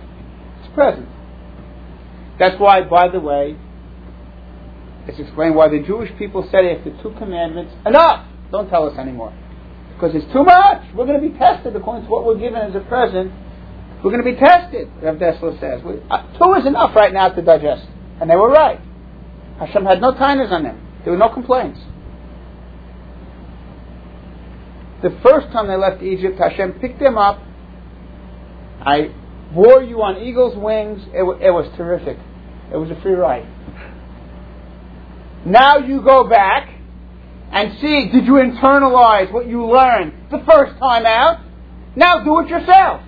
It's 0.60 0.74
present. 0.76 1.08
That's 2.42 2.60
why, 2.60 2.82
by 2.82 3.08
the 3.08 3.20
way, 3.20 3.56
it's 5.06 5.20
explained 5.20 5.54
why 5.54 5.70
the 5.70 5.78
Jewish 5.86 6.10
people 6.18 6.42
said 6.50 6.66
after 6.66 6.90
two 7.04 7.14
commandments, 7.20 7.72
enough! 7.86 8.26
Don't 8.50 8.68
tell 8.68 8.90
us 8.90 8.98
anymore. 8.98 9.32
Because 9.94 10.16
it's 10.16 10.26
too 10.34 10.44
much. 10.44 10.82
We're 10.96 11.06
going 11.06 11.22
to 11.22 11.30
be 11.30 11.38
tested 11.38 11.76
according 11.76 12.06
to 12.06 12.10
what 12.10 12.26
we're 12.26 12.40
given 12.40 12.60
as 12.60 12.74
a 12.74 12.80
present. 12.80 13.32
We're 14.04 14.10
going 14.10 14.26
to 14.26 14.32
be 14.32 14.40
tested, 14.40 14.90
Rav 15.04 15.18
Dessler 15.18 15.60
says. 15.60 15.84
We, 15.86 16.02
uh, 16.10 16.36
two 16.40 16.60
is 16.60 16.66
enough 16.66 16.96
right 16.96 17.14
now 17.14 17.30
to 17.30 17.44
digest. 17.44 17.86
And 18.20 18.28
they 18.28 18.36
were 18.36 18.50
right. 18.50 18.82
Hashem 19.60 19.86
had 19.86 20.02
no 20.02 20.14
tainas 20.14 20.52
on 20.52 20.64
them. 20.64 20.82
There 21.04 21.14
were 21.14 21.20
no 21.20 21.30
complaints. 21.30 21.80
The 25.04 25.16
first 25.22 25.54
time 25.54 25.68
they 25.68 25.78
left 25.78 26.02
Egypt, 26.02 26.40
Hashem 26.40 26.80
picked 26.82 27.00
them 27.00 27.20
up. 27.20 27.40
I 28.82 29.14
wore 29.54 29.84
you 29.84 30.02
on 30.02 30.24
eagle's 30.24 30.58
wings. 30.58 31.04
It, 31.14 31.22
it 31.22 31.52
was 31.52 31.72
terrific. 31.78 32.18
It 32.72 32.78
was 32.78 32.90
a 32.90 33.00
free 33.02 33.14
ride. 33.14 33.46
Now 35.46 35.78
you 35.78 36.02
go 36.02 36.30
back 36.30 36.70
and 37.52 37.78
see, 37.80 38.10
did 38.12 38.26
you 38.26 38.34
internalize 38.34 39.32
what 39.32 39.48
you 39.48 39.66
learned 39.66 40.14
the 40.32 40.40
first 40.50 40.80
time 40.80 41.06
out? 41.06 41.44
Now 41.96 42.24
do 42.24 42.40
it 42.40 42.48
yourself. 42.48 43.02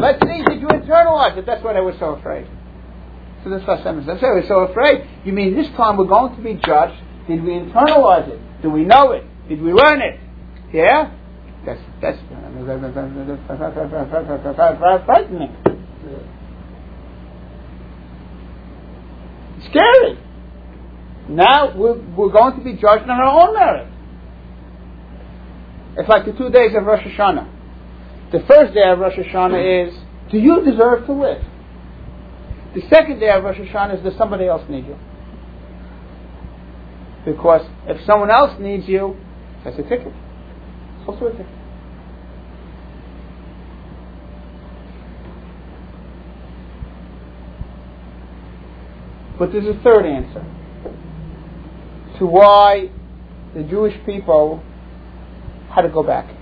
Let's 0.00 0.20
see, 0.22 0.42
did 0.48 0.60
you 0.60 0.66
internalize 0.66 1.38
it? 1.38 1.46
That's 1.46 1.62
why 1.62 1.74
they 1.74 1.80
were 1.80 1.96
so 1.98 2.14
afraid. 2.14 2.46
So 3.44 3.50
this 3.50 3.62
last 3.68 3.84
sentence, 3.84 4.06
that's 4.06 4.22
why 4.22 4.42
so 4.48 4.60
afraid. 4.60 5.06
You 5.24 5.32
mean 5.32 5.54
this 5.54 5.68
time 5.76 5.96
we're 5.96 6.06
going 6.06 6.34
to 6.34 6.42
be 6.42 6.54
judged? 6.54 7.00
Did 7.28 7.44
we 7.44 7.50
internalize 7.50 8.28
it? 8.28 8.40
Do 8.62 8.70
we 8.70 8.84
know 8.84 9.12
it? 9.12 9.24
Did 9.48 9.62
we 9.62 9.72
learn 9.72 10.00
it? 10.00 10.18
Yeah? 10.72 11.12
That's, 11.64 11.80
that's 12.02 12.18
frightening. 15.06 15.73
Scary. 19.70 20.18
Now 21.28 21.76
we're, 21.76 21.98
we're 22.14 22.32
going 22.32 22.56
to 22.58 22.64
be 22.64 22.74
judged 22.74 23.08
on 23.08 23.10
our 23.10 23.48
own 23.48 23.54
merit. 23.54 23.88
It's 25.96 26.08
like 26.08 26.26
the 26.26 26.32
two 26.32 26.50
days 26.50 26.72
of 26.76 26.84
Rosh 26.84 27.04
Hashanah. 27.04 27.50
The 28.32 28.40
first 28.48 28.74
day 28.74 28.88
of 28.90 28.98
Rosh 28.98 29.14
Hashanah 29.14 29.88
is, 29.88 29.94
do 30.30 30.38
you 30.38 30.64
deserve 30.64 31.06
to 31.06 31.12
live? 31.12 31.42
The 32.74 32.82
second 32.88 33.20
day 33.20 33.30
of 33.30 33.44
Rosh 33.44 33.58
Hashanah 33.58 33.98
is, 33.98 34.02
does 34.02 34.16
somebody 34.18 34.46
else 34.46 34.68
need 34.68 34.86
you? 34.86 34.98
Because 37.24 37.66
if 37.86 38.04
someone 38.04 38.30
else 38.30 38.58
needs 38.60 38.88
you, 38.88 39.16
that's 39.64 39.78
a 39.78 39.82
ticket. 39.82 40.12
It's 40.98 41.08
also 41.08 41.26
a 41.26 41.30
ticket. 41.30 41.63
But 49.38 49.52
there's 49.52 49.66
a 49.66 49.80
third 49.82 50.06
answer 50.06 50.44
to 52.18 52.26
why 52.26 52.90
the 53.54 53.62
Jewish 53.62 53.94
people 54.06 54.62
had 55.70 55.82
to 55.82 55.88
go 55.88 56.02
back. 56.02 56.32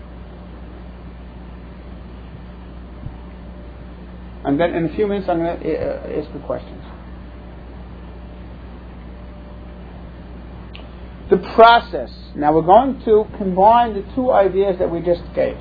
And 4.45 4.59
then 4.59 4.74
in 4.74 4.86
a 4.86 4.95
few 4.95 5.07
minutes 5.07 5.28
I'm 5.28 5.38
going 5.38 5.61
to 5.61 5.76
uh, 5.76 6.20
ask 6.20 6.32
the 6.32 6.40
questions. 6.40 6.82
the 11.32 11.38
process. 11.55 12.11
Now 12.36 12.53
we're 12.53 12.61
going 12.61 13.03
to 13.07 13.24
combine 13.38 13.95
the 13.95 14.03
two 14.14 14.30
ideas 14.30 14.76
that 14.78 14.90
we 14.90 15.01
just 15.01 15.22
gave. 15.34 15.57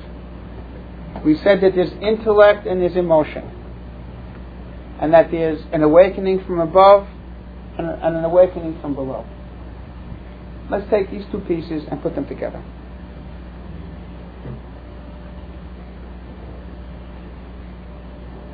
We 1.24 1.36
said 1.38 1.62
that 1.62 1.74
there's 1.74 1.92
intellect 1.92 2.66
and 2.66 2.82
there's 2.82 2.96
emotion, 2.96 3.44
and 5.00 5.14
that 5.14 5.30
there's 5.30 5.62
an 5.72 5.82
awakening 5.82 6.44
from 6.44 6.60
above 6.60 7.08
and, 7.78 7.88
an 7.88 8.24
awakening 8.24 8.80
from 8.80 8.94
below. 8.94 9.24
let's 10.70 10.88
take 10.90 11.10
these 11.10 11.24
two 11.30 11.40
pieces 11.40 11.84
and 11.90 12.02
put 12.02 12.14
them 12.14 12.26
together. 12.26 12.62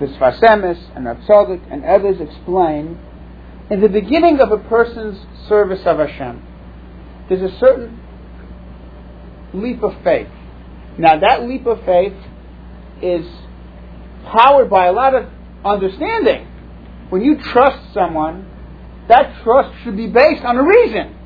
The 0.00 0.06
Sfas 0.06 0.40
Emes 0.40 0.96
and 0.96 1.06
Rav 1.06 1.50
and 1.70 1.84
others 1.84 2.20
explain 2.20 2.98
in 3.70 3.80
the 3.80 3.88
beginning 3.88 4.40
of 4.40 4.50
a 4.50 4.58
person's 4.58 5.18
service 5.48 5.80
of 5.84 5.98
Hashem, 5.98 6.42
there's 7.28 7.42
a 7.42 7.58
certain 7.58 8.00
leap 9.52 9.82
of 9.82 9.92
faith. 10.02 10.28
Now, 10.96 11.18
that 11.18 11.46
leap 11.46 11.66
of 11.66 11.84
faith 11.84 12.14
is 13.02 13.26
powered 14.24 14.70
by 14.70 14.86
a 14.86 14.92
lot 14.92 15.14
of 15.14 15.30
understanding. 15.64 16.46
When 17.10 17.22
you 17.22 17.36
trust 17.38 17.92
someone, 17.92 18.46
that 19.08 19.42
trust 19.42 19.74
should 19.82 19.96
be 19.96 20.06
based 20.06 20.44
on 20.44 20.56
a 20.56 20.62
reason. 20.62 21.16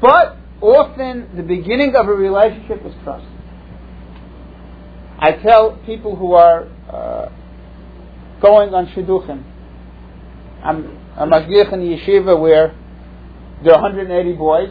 But 0.00 0.36
often, 0.60 1.36
the 1.36 1.42
beginning 1.42 1.94
of 1.96 2.06
a 2.06 2.12
relationship 2.12 2.84
is 2.84 2.92
trust. 3.02 3.26
I 5.18 5.32
tell 5.32 5.78
people 5.86 6.16
who 6.16 6.34
are 6.34 6.64
uh, 6.90 7.28
going 8.42 8.74
on 8.74 8.88
shidduchim. 8.88 9.42
I'm 10.62 10.98
a 11.16 11.26
mashgiach 11.26 11.72
in 11.72 11.80
the 11.80 11.96
yeshiva 11.96 12.38
where 12.38 12.74
there 13.62 13.74
are 13.74 13.82
180 13.82 14.32
boys. 14.34 14.70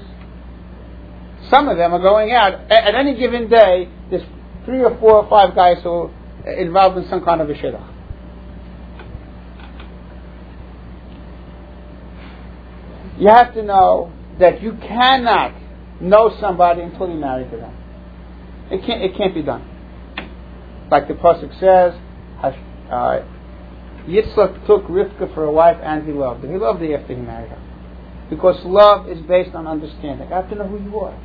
Some 1.49 1.67
of 1.67 1.77
them 1.77 1.93
are 1.93 1.99
going 1.99 2.31
out 2.31 2.53
at, 2.71 2.93
any 2.93 3.17
given 3.17 3.49
day. 3.49 3.89
There's 4.09 4.23
three 4.65 4.83
or 4.83 4.97
four 4.99 5.23
or 5.23 5.29
five 5.29 5.55
guys 5.55 5.77
who 5.83 5.89
are 6.45 6.51
involved 6.51 6.97
in 6.97 7.09
some 7.09 7.23
kind 7.23 7.41
of 7.41 7.49
a 7.49 7.53
shidduch. 7.53 7.92
You 13.23 13.29
have 13.29 13.53
to 13.53 13.63
know 13.63 14.11
that 14.41 14.61
you 14.61 14.73
cannot 14.73 15.55
know 16.01 16.35
somebody 16.41 16.81
until 16.81 17.07
you 17.07 17.15
marry 17.15 17.45
to 17.49 17.55
them. 17.55 17.73
It 18.69 18.85
can't. 18.85 19.01
It 19.01 19.15
can't 19.15 19.33
be 19.33 19.41
done. 19.41 19.63
Like 20.91 21.07
the 21.07 21.13
pasuk 21.13 21.57
says, 21.57 21.93
uh, 22.91 23.19
took 24.67 24.83
Rivka 24.91 25.33
for 25.33 25.45
a 25.45 25.51
wife 25.53 25.77
and 25.81 26.05
he 26.05 26.11
loved 26.11 26.43
her. 26.43 26.51
He 26.51 26.57
loved 26.57 26.81
her 26.81 26.97
after 26.97 27.15
he 27.15 27.21
married 27.21 27.51
her. 27.51 28.27
Because 28.29 28.57
love 28.65 29.07
is 29.07 29.19
based 29.25 29.55
on 29.55 29.67
understanding. 29.67 30.27
I 30.27 30.41
have 30.41 30.49
to 30.49 30.55
know 30.55 30.67
who 30.67 30.83
you 30.83 30.99
are. 30.99 31.17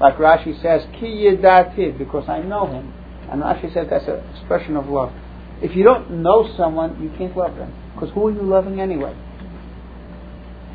Like 0.00 0.16
Rashi 0.16 0.58
says, 0.62 0.88
Ki 0.98 1.04
yedativ, 1.04 1.98
because 1.98 2.30
I 2.30 2.38
know 2.40 2.66
him. 2.66 2.94
And 3.30 3.42
Rashi 3.42 3.74
says 3.74 3.88
that's 3.90 4.08
an 4.08 4.24
expression 4.34 4.74
of 4.74 4.86
love. 4.86 5.12
If 5.60 5.76
you 5.76 5.84
don't 5.84 6.22
know 6.22 6.50
someone, 6.56 7.02
you 7.02 7.10
can't 7.18 7.36
love 7.36 7.56
them. 7.56 7.74
Because 7.92 8.08
who 8.14 8.28
are 8.28 8.32
you 8.32 8.40
loving 8.40 8.80
anyway? 8.80 9.14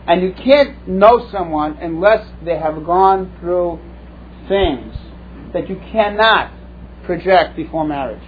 And 0.08 0.22
you 0.22 0.34
can't 0.34 0.88
know 0.88 1.30
someone 1.32 1.78
unless 1.82 2.28
they 2.44 2.58
have 2.58 2.86
gone 2.86 3.36
through 3.40 3.80
things 4.48 4.96
that 5.54 5.68
you 5.68 5.82
cannot 5.92 6.52
project 7.06 7.56
before 7.56 7.88
marriage. 7.88 8.22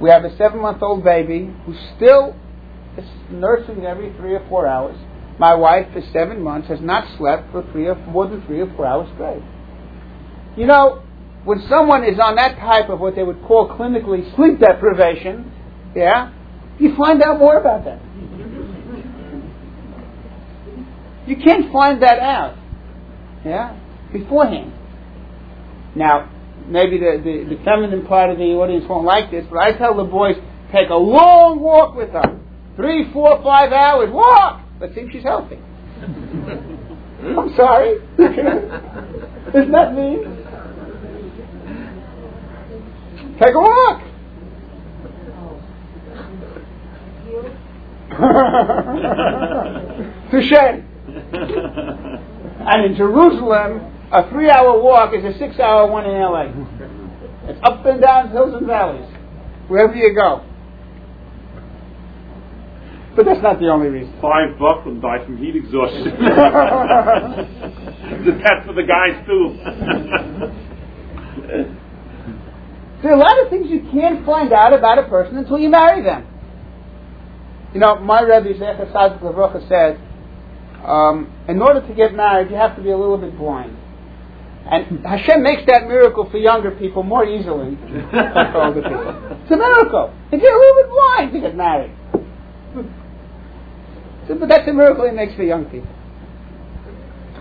We 0.00 0.10
have 0.10 0.24
a 0.24 0.34
seven 0.36 0.60
month 0.60 0.82
old 0.82 1.04
baby 1.04 1.54
who 1.66 1.74
still 1.96 2.34
is 2.96 3.04
nursing 3.30 3.84
every 3.84 4.12
three 4.14 4.34
or 4.34 4.44
four 4.48 4.66
hours. 4.66 4.96
My 5.38 5.54
wife, 5.54 5.92
for 5.92 6.02
seven 6.12 6.42
months, 6.42 6.68
has 6.68 6.80
not 6.80 7.16
slept 7.16 7.52
for 7.52 7.62
three 7.70 7.86
or 7.86 7.94
more 8.06 8.26
than 8.26 8.44
three 8.46 8.60
or 8.60 8.74
four 8.74 8.86
hours 8.86 9.08
straight. 9.14 9.42
You 10.56 10.66
know, 10.66 11.02
when 11.44 11.64
someone 11.68 12.04
is 12.04 12.18
on 12.18 12.36
that 12.36 12.58
type 12.58 12.88
of 12.88 12.98
what 12.98 13.14
they 13.14 13.22
would 13.22 13.42
call 13.44 13.68
clinically 13.68 14.34
sleep 14.36 14.58
deprivation, 14.58 15.52
yeah, 15.94 16.32
you 16.80 16.96
find 16.96 17.22
out 17.22 17.38
more 17.38 17.58
about 17.58 17.84
that. 17.84 18.00
You 21.26 21.36
can't 21.36 21.72
find 21.72 22.02
that 22.02 22.18
out, 22.18 22.56
yeah, 23.44 23.78
beforehand. 24.12 24.72
Now, 25.94 26.30
maybe 26.66 26.98
the, 26.98 27.20
the, 27.22 27.56
the 27.56 27.62
feminine 27.64 28.06
part 28.06 28.30
of 28.30 28.38
the 28.38 28.44
audience 28.44 28.84
won't 28.88 29.04
like 29.04 29.30
this, 29.30 29.44
but 29.50 29.58
I 29.58 29.76
tell 29.76 29.96
the 29.96 30.04
boys, 30.04 30.36
take 30.72 30.88
a 30.90 30.94
long 30.94 31.60
walk 31.60 31.94
with 31.94 32.10
her. 32.10 32.40
Three, 32.76 33.12
four, 33.12 33.42
five 33.42 33.72
hours. 33.72 34.08
Walk! 34.10 34.62
Let's 34.80 34.94
see 34.94 35.02
if 35.02 35.12
she's 35.12 35.22
healthy. 35.22 35.56
I'm 36.00 37.54
sorry. 37.54 37.96
Isn't 39.48 39.72
that 39.72 39.94
mean? 39.94 40.40
Take 43.38 43.54
a 43.54 43.60
walk. 43.60 44.09
Touche. 50.30 50.52
and 52.60 52.84
in 52.84 52.94
Jerusalem, 52.96 53.80
a 54.12 54.28
three 54.30 54.50
hour 54.50 54.80
walk 54.82 55.14
is 55.14 55.24
a 55.24 55.32
six 55.38 55.58
hour 55.60 55.86
one 55.90 56.04
in 56.04 56.12
LA. 56.12 56.52
It's 57.48 57.58
up 57.62 57.86
and 57.86 58.00
down 58.00 58.30
hills 58.30 58.54
and 58.54 58.66
valleys, 58.66 59.08
wherever 59.68 59.94
you 59.94 60.14
go. 60.14 60.44
But 63.16 63.24
that's 63.26 63.42
not 63.42 63.58
the 63.58 63.66
only 63.68 63.88
reason. 63.88 64.12
Five 64.22 64.56
bucks 64.58 64.86
will 64.86 65.00
die 65.00 65.24
from 65.24 65.38
heat 65.38 65.56
exhaustion. 65.56 66.04
the 68.24 68.32
test 68.38 68.66
for 68.66 68.72
the 68.72 68.84
guys 68.86 69.26
too. 69.26 69.56
there 73.02 73.12
are 73.12 73.14
a 73.14 73.18
lot 73.18 73.42
of 73.42 73.50
things 73.50 73.68
you 73.68 73.80
can't 73.90 74.24
find 74.24 74.52
out 74.52 74.72
about 74.72 74.98
a 74.98 75.08
person 75.08 75.38
until 75.38 75.58
you 75.58 75.68
marry 75.68 76.02
them. 76.02 76.24
You 77.72 77.80
know, 77.80 77.98
my 78.00 78.20
Rebbe 78.20 78.58
Zecher 78.58 78.92
Tzadik 78.92 79.20
Levrocha 79.20 79.68
said, 79.68 80.00
um, 80.84 81.32
in 81.48 81.60
order 81.60 81.86
to 81.86 81.94
get 81.94 82.14
married, 82.14 82.50
you 82.50 82.56
have 82.56 82.76
to 82.76 82.82
be 82.82 82.90
a 82.90 82.96
little 82.96 83.18
bit 83.18 83.36
blind. 83.36 83.76
And 84.66 85.04
Hashem 85.04 85.42
makes 85.42 85.62
that 85.66 85.86
miracle 85.86 86.28
for 86.30 86.36
younger 86.36 86.70
people 86.70 87.02
more 87.02 87.24
easily 87.24 87.76
than 87.76 88.10
for 88.10 88.62
older 88.62 88.82
people. 88.82 89.36
It's 89.42 89.50
a 89.50 89.56
miracle. 89.56 90.14
If 90.30 90.42
you're 90.42 90.54
a 90.54 90.58
little 90.58 90.82
bit 90.82 90.90
blind 90.90 91.32
to 91.32 91.40
get 91.40 91.56
married. 91.56 91.92
So, 94.28 94.34
but 94.38 94.48
that's 94.48 94.68
a 94.68 94.72
miracle 94.72 95.08
he 95.08 95.14
makes 95.14 95.34
for 95.34 95.42
young 95.42 95.64
people. 95.64 95.90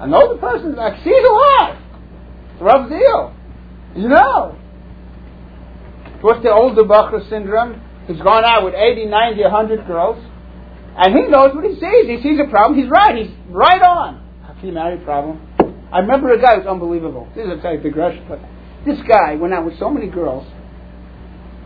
An 0.02 0.14
older 0.14 0.40
person 0.40 0.76
like 0.76 1.04
sees 1.04 1.24
a 1.24 1.34
lot. 1.34 1.78
It's 2.54 2.62
a 2.62 2.64
rough 2.64 2.90
deal. 2.90 3.36
You 3.96 4.10
know. 4.10 4.58
What's 6.22 6.42
the 6.42 6.52
older 6.52 6.84
Bochur 6.84 7.30
syndrome? 7.30 7.82
He's 8.10 8.22
gone 8.22 8.44
out 8.44 8.66
with 8.66 8.74
80, 8.74 9.06
90, 9.06 9.44
100 9.44 9.86
girls. 9.86 10.18
And 10.98 11.14
he 11.14 11.30
knows 11.30 11.54
what 11.54 11.64
he 11.64 11.78
sees. 11.78 12.10
He 12.10 12.18
sees 12.26 12.40
a 12.42 12.50
problem. 12.50 12.80
He's 12.82 12.90
right. 12.90 13.16
He's 13.16 13.32
right 13.50 13.82
on. 13.82 14.26
Can 14.60 14.76
you 14.76 15.06
problem? 15.06 15.40
I 15.94 16.00
remember 16.00 16.34
a 16.34 16.42
guy 16.42 16.56
who 16.56 16.62
was 16.62 16.68
unbelievable. 16.68 17.30
This 17.36 17.46
is 17.46 17.60
a 17.60 17.62
type 17.62 17.78
of 17.78 17.84
digression, 17.84 18.26
but 18.28 18.40
this 18.86 19.00
guy 19.08 19.36
went 19.36 19.54
out 19.54 19.64
with 19.64 19.80
so 19.80 19.90
many 19.90 20.08
girls. 20.08 20.46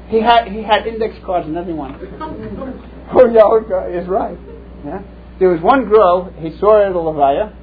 He 0.10 0.22
had 0.22 0.48
he 0.48 0.62
had 0.62 0.86
index 0.86 1.16
cards 1.26 1.48
in 1.48 1.58
every 1.58 1.74
one. 1.74 1.96
oh 2.22 3.26
yeah, 3.34 4.00
is 4.00 4.08
right. 4.08 4.38
Yeah. 4.86 5.02
There 5.39 5.50
was 5.50 5.62
one 5.62 5.89
girl 5.89 6.32
he 6.38 6.56
saw 6.60 6.78
her 6.78 6.86
at 6.86 6.91
a 6.91 6.96
levaya. 6.96 7.56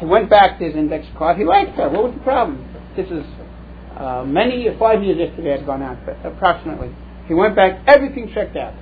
He 0.00 0.06
went 0.06 0.28
back 0.28 0.58
to 0.58 0.64
his 0.64 0.74
index 0.74 1.06
card. 1.16 1.38
He 1.38 1.44
liked 1.44 1.76
her. 1.76 1.88
What 1.88 2.04
was 2.04 2.14
the 2.14 2.24
problem? 2.24 2.66
This 2.96 3.06
is 3.06 3.24
uh, 3.96 4.24
many 4.26 4.66
five 4.78 5.04
years 5.04 5.30
after 5.30 5.42
they 5.42 5.50
had 5.50 5.64
gone 5.64 5.82
out, 5.82 5.98
approximately. 6.24 6.90
He 7.28 7.34
went 7.34 7.54
back. 7.54 7.84
Everything 7.86 8.32
checked 8.34 8.56
out, 8.56 8.74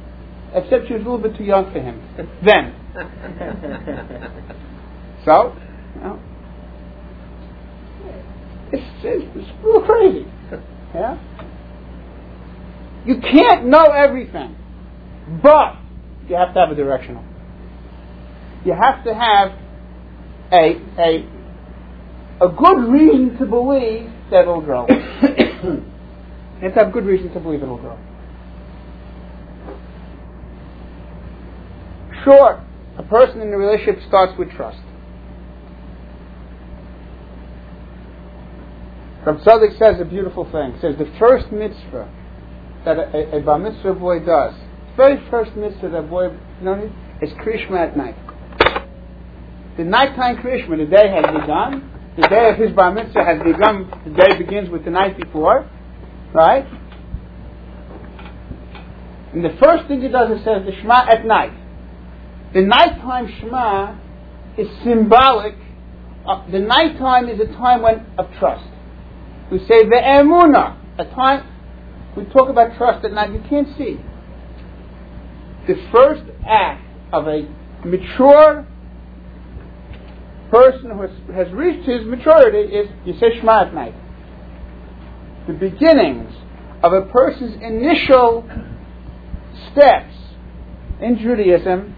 except 0.55 0.87
she 0.87 0.95
was 0.95 1.03
a 1.03 1.05
little 1.05 1.19
bit 1.19 1.37
too 1.37 1.45
young 1.45 1.71
for 1.73 1.81
him 1.81 2.01
then. 2.45 2.73
so, 5.25 5.57
you 5.97 6.01
know, 6.01 6.21
it's, 8.73 8.85
it's, 9.03 9.25
it's 9.35 9.51
a 9.51 9.67
little 9.67 9.83
crazy. 9.83 10.25
Yeah? 10.95 11.19
You 13.05 13.21
can't 13.21 13.67
know 13.67 13.87
everything, 13.87 14.55
but 15.43 15.75
you 16.29 16.37
have 16.37 16.55
to 16.55 16.61
have 16.61 16.71
a 16.71 16.75
directional. 16.75 17.25
You 18.65 18.73
have 18.73 19.05
to 19.05 19.15
have 19.15 19.53
a, 20.53 20.81
a, 20.99 21.25
a 22.45 22.49
good 22.49 22.91
reason 22.91 23.37
to 23.39 23.47
believe 23.47 24.11
that 24.31 24.43
it'll 24.43 24.61
grow. 24.61 24.87
you 24.89 24.97
have 26.63 26.75
to 26.75 26.85
have 26.85 26.93
good 26.93 27.07
reason 27.07 27.33
to 27.33 27.41
believe 27.41 27.63
it'll 27.63 27.77
grow. 27.77 27.97
Sure, 32.27 32.61
a 32.99 33.05
person 33.05 33.41
in 33.41 33.55
a 33.55 33.57
relationship 33.57 34.03
starts 34.09 34.37
with 34.37 34.51
trust. 34.51 34.81
Rav 39.25 39.37
Tzadok 39.37 39.79
says 39.79 40.01
a 40.01 40.05
beautiful 40.05 40.43
thing. 40.51 40.75
He 40.75 40.81
says 40.81 40.97
the 40.99 41.09
first 41.21 41.53
mitzvah 41.53 42.11
that 42.85 42.99
a, 42.99 43.37
a, 43.37 43.39
a 43.39 43.41
bar 43.43 43.61
mitzvah 43.61 43.95
boy 43.95 44.19
does, 44.19 44.55
very 44.97 45.23
first 45.31 45.55
mitzvah 45.55 45.89
that 45.91 46.11
boy 46.11 46.25
you 46.25 46.65
know, 46.65 46.93
is 47.23 47.31
krishma 47.35 47.91
at 47.91 47.97
night. 47.97 48.17
The 49.77 49.85
nighttime 49.85 50.39
krishma, 50.39 50.79
the 50.79 50.91
day 50.91 51.09
has 51.09 51.27
begun. 51.27 51.93
The 52.17 52.27
day 52.27 52.51
of 52.51 52.57
his 52.57 52.75
bar 52.75 52.93
mitzvah 52.93 53.23
has 53.23 53.39
begun. 53.39 53.89
The 54.05 54.11
day 54.11 54.37
begins 54.37 54.69
with 54.69 54.85
the 54.85 54.91
night 54.91 55.17
before, 55.17 55.71
right? 56.35 56.67
And 59.33 59.45
the 59.45 59.57
first 59.63 59.87
thing 59.87 60.03
he 60.03 60.09
does 60.09 60.37
is 60.37 60.45
says 60.45 60.67
the 60.67 60.73
Shema 60.83 61.07
at 61.09 61.25
night. 61.25 61.66
The 62.57 62.63
nighttime 62.63 63.29
Shema 63.39 63.99
is 64.57 64.67
symbolic. 64.83 65.57
Of, 66.25 66.51
the 66.51 66.59
nighttime 66.59 67.29
is 67.29 67.39
a 67.39 67.49
time 67.53 67.83
when 67.83 68.07
of 68.17 68.33
trust. 68.39 68.65
We 69.53 69.59
say 69.59 69.85
ve'emuna, 69.85 70.79
a 70.99 71.05
time 71.05 71.47
we 72.17 72.25
talk 72.25 72.49
about 72.49 72.79
trust 72.79 73.05
at 73.05 73.13
night. 73.13 73.35
You 73.35 73.45
can't 73.47 73.69
see. 73.77 74.01
The 75.69 75.75
first 75.93 76.23
act 76.49 76.83
of 77.13 77.27
a 77.29 77.43
mature 77.85 78.67
person 80.51 80.93
who 80.93 81.03
has, 81.03 81.11
has 81.35 81.53
reached 81.53 81.87
his 81.87 82.07
maturity 82.07 82.75
is 82.75 82.89
you 83.05 83.13
say 83.21 83.39
Shema 83.39 83.67
at 83.67 83.75
night. 83.75 83.95
The 85.47 85.53
beginnings 85.53 86.33
of 86.83 86.95
a 86.95 87.03
person's 87.03 87.63
initial 87.63 88.49
steps 89.73 90.15
in 91.03 91.19
Judaism, 91.19 91.95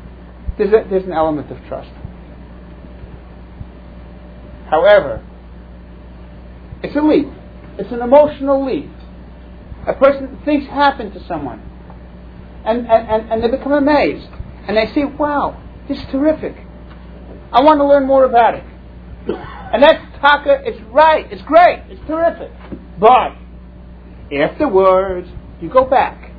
there's, 0.59 0.73
a, 0.73 0.89
there's 0.89 1.05
an 1.05 1.13
element 1.13 1.51
of 1.51 1.59
trust. 1.67 1.91
However, 4.69 5.25
it's 6.83 6.95
a 6.95 7.01
leap. 7.01 7.29
It's 7.79 7.91
an 7.93 8.03
emotional 8.03 8.65
leap. 8.65 8.91
A 9.87 9.95
person, 9.95 10.39
things 10.45 10.67
happen 10.67 11.13
to 11.13 11.25
someone. 11.27 11.63
And, 12.65 12.87
and, 12.87 13.33
and 13.33 13.43
they 13.43 13.49
become 13.49 13.73
amazed. 13.73 14.29
And 14.67 14.77
they 14.77 14.87
say, 14.93 15.05
wow, 15.05 15.63
this 15.89 15.99
is 15.99 16.05
terrific. 16.11 16.57
I 17.53 17.63
want 17.63 17.81
to 17.81 17.87
learn 17.87 18.07
more 18.07 18.25
about 18.25 18.55
it. 18.55 18.65
And 19.29 19.83
that's 19.83 20.03
taka, 20.21 20.63
it's 20.65 20.81
right, 20.91 21.31
it's 21.31 21.43
great, 21.43 21.85
it's 21.89 22.07
terrific. 22.07 22.51
But 22.99 23.37
afterwards, 24.33 25.29
you 25.61 25.69
go 25.69 25.85
back 25.85 26.33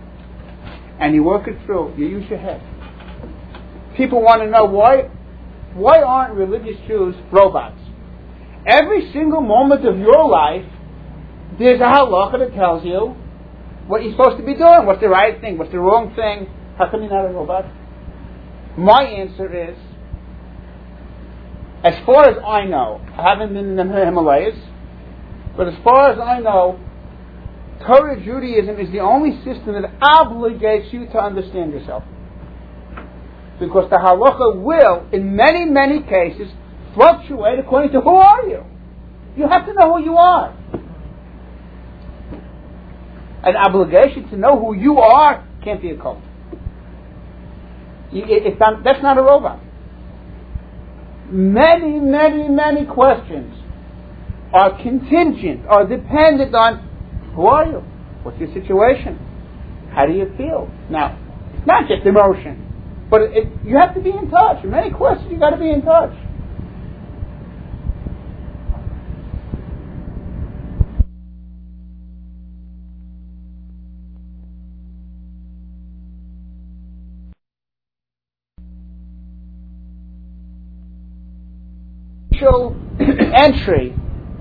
and 1.00 1.16
you 1.16 1.24
work 1.24 1.48
it 1.48 1.58
through, 1.66 1.96
you 1.98 2.08
use 2.08 2.30
your 2.30 2.40
head. 2.40 2.62
People 4.00 4.22
want 4.22 4.42
to 4.42 4.50
know 4.50 4.64
why 4.64 5.12
why 5.74 6.02
aren't 6.02 6.34
religious 6.34 6.80
Jews 6.88 7.16
robots? 7.34 7.82
Every 8.66 9.12
single 9.12 9.42
moment 9.42 9.86
of 9.86 10.00
your 10.00 10.26
life, 10.26 10.64
there's 11.60 11.82
a 11.82 11.84
halacha 11.84 12.40
that 12.40 12.56
tells 12.56 12.86
you 12.86 13.14
what 13.88 14.02
you're 14.02 14.14
supposed 14.14 14.38
to 14.38 14.46
be 14.46 14.54
doing, 14.54 14.86
what's 14.86 15.02
the 15.02 15.10
right 15.10 15.42
thing, 15.42 15.58
what's 15.58 15.74
the 15.74 15.82
wrong 15.82 16.16
thing. 16.16 16.48
How 16.78 16.90
come 16.90 17.02
you're 17.02 17.12
not 17.12 17.26
a 17.26 17.34
robot? 17.34 17.66
My 18.78 19.04
answer 19.04 19.70
is 19.70 19.78
as 21.84 21.96
far 22.06 22.30
as 22.30 22.38
I 22.38 22.64
know, 22.64 23.02
I 23.18 23.30
haven't 23.32 23.54
been 23.54 23.68
in 23.68 23.76
the 23.76 23.84
Himalayas, 23.84 24.56
but 25.58 25.68
as 25.68 25.76
far 25.84 26.14
as 26.14 26.20
I 26.20 26.40
know, 26.40 26.80
Torah 27.86 28.16
Judaism 28.24 28.80
is 28.80 28.90
the 28.94 29.00
only 29.00 29.36
system 29.44 29.74
that 29.74 30.00
obligates 30.00 30.94
you 30.94 31.06
to 31.08 31.20
understand 31.20 31.74
yourself. 31.74 32.04
Because 33.60 33.90
the 33.90 33.98
halacha 33.98 34.62
will, 34.62 35.08
in 35.12 35.36
many, 35.36 35.66
many 35.66 36.02
cases, 36.02 36.50
fluctuate 36.94 37.60
according 37.60 37.92
to 37.92 38.02
who 38.02 38.16
are 38.16 38.48
you. 38.48 38.64
You 39.36 39.48
have 39.48 39.66
to 39.66 39.74
know 39.74 39.98
who 39.98 40.04
you 40.04 40.16
are. 40.18 40.56
An 43.44 43.56
obligation 43.56 44.30
to 44.30 44.38
know 44.38 44.60
who 44.60 44.76
you 44.76 45.00
are 45.00 45.46
can't 45.64 45.82
be 45.82 45.92
a 45.92 45.98
cult. 45.98 46.22
that's 48.12 49.02
not 49.02 49.18
a 49.18 49.22
robot 49.22 49.62
many, 51.32 52.00
many, 52.00 52.48
many 52.48 52.86
questions 52.86 53.56
are 54.54 54.82
contingent, 54.82 55.66
are 55.68 55.86
dependent 55.88 56.56
on 56.56 56.80
who 57.36 57.46
are 57.46 57.66
you? 57.66 57.84
What's 58.24 58.40
your 58.40 58.52
situation? 58.54 59.18
How 59.94 60.06
do 60.06 60.14
you 60.14 60.32
feel? 60.38 60.70
Now, 60.90 61.18
it's 61.54 61.68
not 61.68 61.88
just 61.88 62.06
emotion, 62.06 62.69
but 63.10 63.22
it, 63.22 63.48
you 63.66 63.78
have 63.78 63.94
to 63.96 64.02
be 64.02 64.12
in 64.12 64.30
touch. 64.30 64.64
Many 64.64 64.92
questions, 64.92 65.32
you 65.32 65.40
got 65.40 65.52
to 65.52 65.58
be 65.58 65.70
in 65.70 65.82
touch. 65.82 66.14
entry 83.34 83.94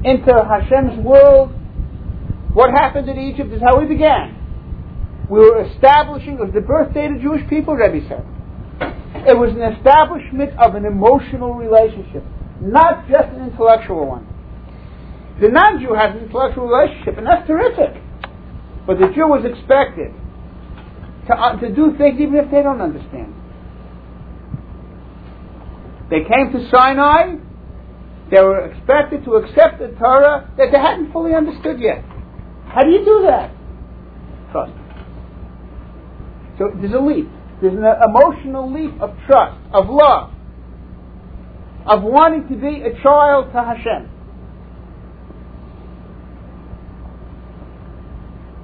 into 0.05 0.33
Hashem's 0.33 0.99
world, 1.05 1.51
what 2.53 2.71
happened 2.71 3.09
in 3.09 3.19
Egypt 3.19 3.53
is 3.53 3.63
how 3.63 3.79
we 3.79 3.87
began. 3.87 4.35
We 5.31 5.41
were 5.41 5.63
establishing, 5.63 6.35
it 6.35 6.41
was 6.41 6.53
the 6.55 6.61
birthday 6.61 7.07
of 7.07 7.15
the 7.15 7.21
Jewish 7.21 7.49
people, 7.49 7.75
Rebbe 7.75 8.07
said. 8.09 8.25
It 8.81 9.37
was 9.37 9.51
an 9.51 9.63
establishment 9.77 10.59
of 10.59 10.75
an 10.75 10.85
emotional 10.85 11.55
relationship, 11.55 12.25
not 12.61 13.09
just 13.09 13.29
an 13.35 13.51
intellectual 13.51 14.07
one. 14.07 14.27
The 15.41 15.49
non 15.49 15.81
Jew 15.81 15.95
has 15.95 16.17
an 16.17 16.25
intellectual 16.25 16.67
relationship, 16.67 17.19
and 17.19 17.27
that's 17.27 17.47
terrific. 17.47 18.03
But 18.87 18.99
the 18.99 19.13
Jew 19.15 19.29
was 19.29 19.45
expected 19.45 20.15
to, 21.29 21.35
uh, 21.35 21.61
to 21.61 21.75
do 21.75 21.95
things 21.99 22.21
even 22.21 22.37
if 22.37 22.51
they 22.51 22.63
don't 22.63 22.81
understand. 22.81 23.35
They 26.11 26.25
came 26.25 26.53
to 26.53 26.71
Sinai, 26.71 27.37
they 28.31 28.41
were 28.41 28.67
expected 28.67 29.25
to 29.25 29.37
accept 29.37 29.79
the 29.79 29.89
Torah 29.99 30.51
that 30.57 30.73
they 30.73 30.79
hadn't 30.79 31.13
fully 31.13 31.35
understood 31.35 31.81
yet. 31.81 32.05
How 32.67 32.83
do 32.83 32.91
you 32.91 33.05
do 33.05 33.27
that? 33.29 33.51
Trust. 34.53 34.73
So 36.59 36.71
there's 36.75 36.93
a 36.93 36.99
leap. 36.99 37.29
There's 37.61 37.75
an 37.75 37.85
emotional 37.85 38.73
leap 38.73 39.01
of 39.01 39.17
trust, 39.27 39.59
of 39.73 39.87
love, 39.89 40.31
of 41.87 42.03
wanting 42.03 42.47
to 42.49 42.55
be 42.55 42.83
a 42.83 43.03
child 43.03 43.53
to 43.53 43.59
Hashem. 43.59 44.11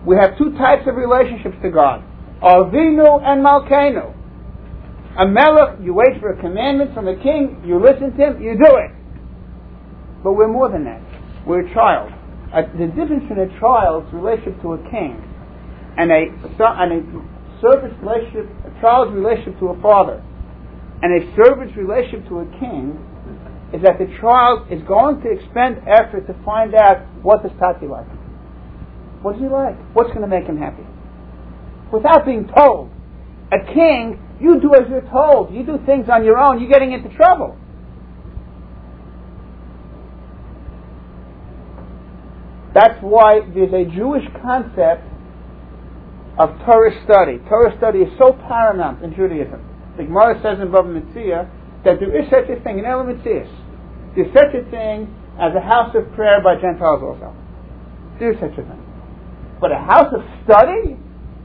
We 0.07 0.16
have 0.16 0.36
two 0.38 0.53
types 0.59 0.86
of 0.86 0.97
relationships 0.97 1.57
to 1.62 1.70
God. 1.70 2.05
Avinu 2.42 3.22
and 3.24 3.42
Malkeinu. 3.42 4.14
A 5.18 5.26
melech, 5.26 5.78
you 5.82 5.95
wait 5.95 6.20
for 6.20 6.32
a 6.32 6.40
commandment 6.40 6.92
from 6.92 7.09
a 7.09 7.16
king, 7.16 7.62
you 7.64 7.80
listen 7.80 8.16
to 8.16 8.26
him, 8.26 8.42
you 8.42 8.53
do 8.55 8.76
it. 8.76 8.90
But 10.22 10.34
we're 10.34 10.53
more 10.53 10.68
than 10.70 10.84
that. 10.84 11.01
We're 11.47 11.66
a 11.66 11.74
child. 11.74 12.12
Uh, 12.53 12.62
the 12.78 12.86
difference 12.86 13.22
between 13.28 13.49
a 13.49 13.61
child's 13.61 14.12
relationship 14.12 14.61
to 14.62 14.74
a 14.74 14.78
king 14.90 15.18
and 15.97 16.11
a, 16.11 16.30
and 16.30 16.92
a 16.92 17.34
servant's 17.64 17.96
relationship, 18.04 18.46
a 18.68 18.80
child's 18.80 19.16
relationship 19.16 19.58
to 19.60 19.72
a 19.72 19.80
father, 19.80 20.22
and 21.02 21.10
a 21.16 21.24
servant's 21.36 21.76
relationship 21.76 22.28
to 22.28 22.40
a 22.40 22.46
king 22.60 23.00
is 23.72 23.82
that 23.82 23.98
the 23.98 24.06
child 24.20 24.70
is 24.70 24.80
going 24.86 25.20
to 25.22 25.28
expend 25.32 25.80
effort 25.88 26.26
to 26.28 26.34
find 26.44 26.74
out 26.74 27.02
what 27.24 27.42
does 27.42 27.52
Tati 27.58 27.86
like. 27.86 28.06
What 29.22 29.32
does 29.32 29.42
he 29.42 29.48
like? 29.48 29.74
What's 29.94 30.10
going 30.10 30.22
to 30.22 30.28
make 30.28 30.44
him 30.44 30.58
happy? 30.58 30.84
Without 31.92 32.24
being 32.24 32.46
told. 32.54 32.90
A 33.52 33.58
king, 33.72 34.20
you 34.40 34.60
do 34.60 34.74
as 34.74 34.88
you're 34.88 35.08
told. 35.10 35.52
You 35.52 35.64
do 35.64 35.78
things 35.86 36.06
on 36.12 36.24
your 36.24 36.38
own, 36.38 36.60
you're 36.60 36.70
getting 36.70 36.92
into 36.92 37.08
trouble. 37.16 37.56
That's 42.74 42.98
why 43.00 43.40
there's 43.54 43.72
a 43.72 43.84
Jewish 43.94 44.24
concept 44.42 45.06
of 46.39 46.51
Torah 46.66 46.91
study. 47.05 47.39
Torah 47.49 47.76
study 47.78 48.01
is 48.01 48.11
so 48.18 48.32
paramount 48.32 49.03
in 49.03 49.14
Judaism. 49.14 49.62
The 49.97 50.05
Gemara 50.05 50.41
says 50.43 50.59
in 50.59 50.68
Bava 50.68 50.91
Metzia 50.91 51.47
that 51.85 52.01
there 52.01 52.11
is 52.11 52.26
such 52.30 52.51
a 52.51 52.59
thing 52.62 52.78
in 52.78 52.85
Elam 52.85 53.07
There's 53.22 54.32
such 54.35 54.51
a 54.55 54.64
thing 54.70 55.07
as 55.39 55.55
a 55.55 55.62
house 55.62 55.95
of 55.95 56.11
prayer 56.14 56.43
by 56.43 56.59
Gentiles 56.59 57.03
also. 57.03 57.35
There's 58.18 58.39
such 58.41 58.59
a 58.59 58.64
thing. 58.66 58.82
But 59.61 59.70
a 59.70 59.78
house 59.78 60.11
of 60.11 60.22
study, 60.43 60.99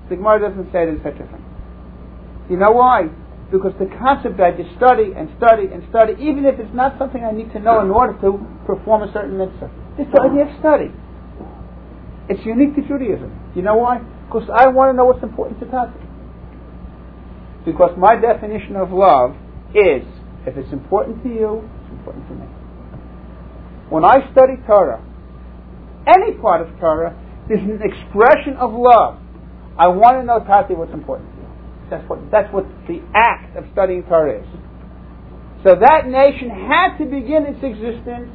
the 0.10 0.16
Gemara 0.18 0.50
doesn't 0.50 0.74
say 0.74 0.90
there's 0.90 1.04
such 1.06 1.22
a 1.22 1.28
thing. 1.30 1.46
You 2.50 2.58
know 2.58 2.72
why? 2.72 3.10
Because 3.52 3.74
the 3.78 3.90
concept 4.02 4.38
that 4.38 4.58
you 4.58 4.66
study 4.78 5.14
and 5.14 5.30
study 5.38 5.70
and 5.70 5.86
study, 5.90 6.14
even 6.18 6.46
if 6.46 6.60
it's 6.60 6.74
not 6.74 6.98
something 6.98 7.22
I 7.22 7.32
need 7.32 7.54
to 7.54 7.60
know 7.60 7.82
in 7.82 7.90
order 7.90 8.14
to 8.26 8.42
perform 8.66 9.06
a 9.06 9.14
certain 9.14 9.38
mitzvah, 9.38 9.70
it's 9.98 10.10
the 10.10 10.22
idea 10.22 10.50
of 10.50 10.54
study. 10.58 10.90
It's 12.30 12.46
unique 12.46 12.74
to 12.78 12.82
Judaism. 12.82 13.34
You 13.56 13.62
know 13.62 13.78
why? 13.78 14.02
Because 14.30 14.48
I 14.54 14.68
want 14.70 14.94
to 14.94 14.96
know 14.96 15.06
what's 15.06 15.24
important 15.24 15.60
to 15.60 15.66
Tati. 15.66 15.98
Because 17.66 17.98
my 17.98 18.14
definition 18.16 18.76
of 18.76 18.92
love 18.94 19.34
is 19.74 20.06
if 20.46 20.54
it's 20.56 20.72
important 20.72 21.24
to 21.24 21.30
you, 21.30 21.66
it's 21.66 21.92
important 21.98 22.28
to 22.30 22.36
me. 22.38 22.46
When 23.90 24.06
I 24.06 24.30
study 24.32 24.54
Torah, 24.70 25.02
any 26.06 26.38
part 26.38 26.62
of 26.62 26.70
Torah 26.80 27.18
is 27.50 27.58
an 27.58 27.82
expression 27.82 28.54
of 28.62 28.70
love. 28.72 29.18
I 29.82 29.88
want 29.88 30.22
to 30.22 30.24
know 30.24 30.46
Tati 30.46 30.76
what's 30.76 30.94
important 30.94 31.26
to 31.34 31.38
you. 31.42 31.50
That's 31.90 32.08
what 32.08 32.20
that's 32.30 32.54
what 32.54 32.70
the 32.86 33.02
act 33.16 33.58
of 33.58 33.66
studying 33.74 34.04
Torah 34.04 34.46
is. 34.46 34.48
So 35.66 35.74
that 35.74 36.06
nation 36.06 36.54
had 36.54 37.02
to 37.02 37.06
begin 37.06 37.50
its 37.50 37.66
existence. 37.66 38.30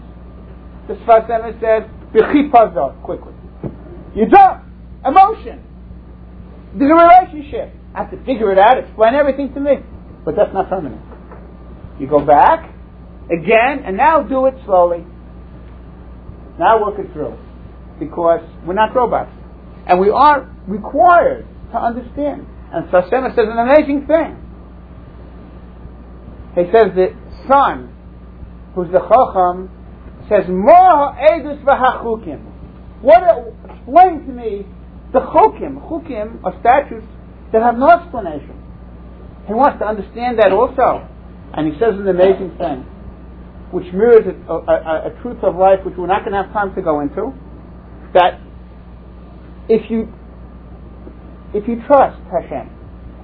The 0.88 0.94
Emes 1.06 1.60
says, 1.62 1.86
quickly. 3.02 3.32
You 4.14 4.26
jump. 4.26 4.64
Emotion. 5.06 5.62
There's 6.76 6.90
a 6.90 6.94
relationship. 6.94 7.72
I 7.94 8.02
have 8.02 8.10
to 8.10 8.18
figure 8.24 8.50
it 8.50 8.58
out, 8.58 8.78
explain 8.78 9.14
everything 9.14 9.54
to 9.54 9.60
me. 9.60 9.74
But 10.24 10.34
that's 10.36 10.52
not 10.52 10.68
permanent. 10.68 11.02
You 12.00 12.08
go 12.08 12.24
back 12.24 12.74
again, 13.30 13.84
and 13.86 13.96
now 13.96 14.22
do 14.22 14.46
it 14.46 14.54
slowly. 14.64 15.06
Now 16.58 16.82
work 16.82 16.98
it 16.98 17.12
through. 17.12 17.38
Because 18.00 18.40
we're 18.66 18.74
not 18.74 18.94
robots. 18.94 19.30
And 19.86 20.00
we 20.00 20.10
are 20.10 20.50
required 20.66 21.46
to 21.70 21.78
understand. 21.78 22.46
And 22.72 22.88
Sfas 22.88 23.10
Emes 23.12 23.36
says 23.36 23.46
an 23.46 23.58
amazing 23.58 24.06
thing. 24.06 24.40
He 26.56 26.70
says 26.72 26.94
the 26.94 27.14
son, 27.46 27.94
who's 28.74 28.90
the 28.90 29.00
Chacham, 29.00 29.70
says, 30.28 30.48
More 30.48 31.14
edus 31.14 31.62
v'hachukim. 31.62 32.40
What, 33.02 33.22
explain 33.68 34.26
to 34.26 34.32
me 34.32 34.66
the 35.14 35.22
chukim. 35.22 35.78
Chukim 35.86 36.42
are 36.42 36.52
statutes 36.58 37.06
that 37.54 37.62
have 37.62 37.78
no 37.78 37.88
explanation. 37.88 38.58
He 39.46 39.54
wants 39.54 39.78
to 39.78 39.86
understand 39.86 40.42
that 40.42 40.50
also. 40.50 41.06
And 41.54 41.70
he 41.70 41.78
says 41.78 41.94
an 41.94 42.10
amazing 42.10 42.58
thing, 42.58 42.82
which 43.70 43.86
mirrors 43.94 44.26
a, 44.26 44.34
a, 44.50 44.58
a, 44.58 44.94
a 45.14 45.22
truth 45.22 45.38
of 45.46 45.54
life 45.54 45.86
which 45.86 45.94
we're 45.94 46.10
not 46.10 46.26
going 46.26 46.34
to 46.34 46.42
have 46.42 46.50
time 46.50 46.74
to 46.74 46.82
go 46.82 46.98
into, 46.98 47.30
that 48.12 48.42
if 49.70 49.86
you 49.88 50.10
if 51.54 51.70
you 51.70 51.78
trust 51.86 52.18
Hashem, 52.34 52.66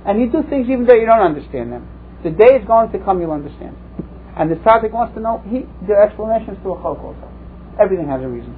and 0.07 0.22
you 0.22 0.30
do 0.30 0.47
things 0.47 0.70
even 0.70 0.86
though 0.86 0.95
you 0.95 1.11
don't 1.11 1.26
understand 1.26 1.74
them, 1.74 1.91
the 2.22 2.30
day 2.30 2.55
is 2.55 2.62
going 2.62 2.95
to 2.95 2.99
come 3.03 3.18
you'll 3.18 3.34
understand. 3.34 3.74
And 4.38 4.47
the 4.47 4.55
tzaddik 4.62 4.95
wants 4.95 5.18
to 5.18 5.20
know 5.20 5.43
he, 5.51 5.66
the 5.91 5.99
explanations 5.99 6.55
to 6.62 6.70
a 6.70 6.78
chok 6.78 7.03
also. 7.03 7.26
Everything 7.82 8.07
has 8.07 8.22
a 8.22 8.30
reason. 8.30 8.55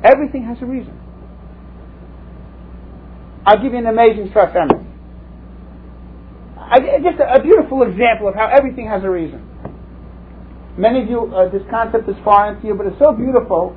Everything 0.00 0.48
has 0.48 0.56
a 0.64 0.66
reason. 0.66 0.96
I'll 3.44 3.60
give 3.60 3.72
you 3.72 3.78
an 3.78 3.86
amazing 3.86 4.28
Sfas 4.30 4.54
Emes. 4.54 4.86
Just 7.02 7.20
a, 7.20 7.34
a, 7.34 7.42
beautiful 7.42 7.82
example 7.82 8.28
of 8.28 8.34
how 8.34 8.46
everything 8.46 8.86
has 8.88 9.02
a 9.02 9.10
reason. 9.10 9.42
Many 10.78 11.02
of 11.02 11.10
you, 11.10 11.34
uh, 11.34 11.50
this 11.50 11.62
concept 11.68 12.08
is 12.08 12.16
foreign 12.24 12.60
to 12.62 12.66
you, 12.66 12.74
but 12.74 12.86
it's 12.86 12.98
so 12.98 13.12
beautiful. 13.12 13.76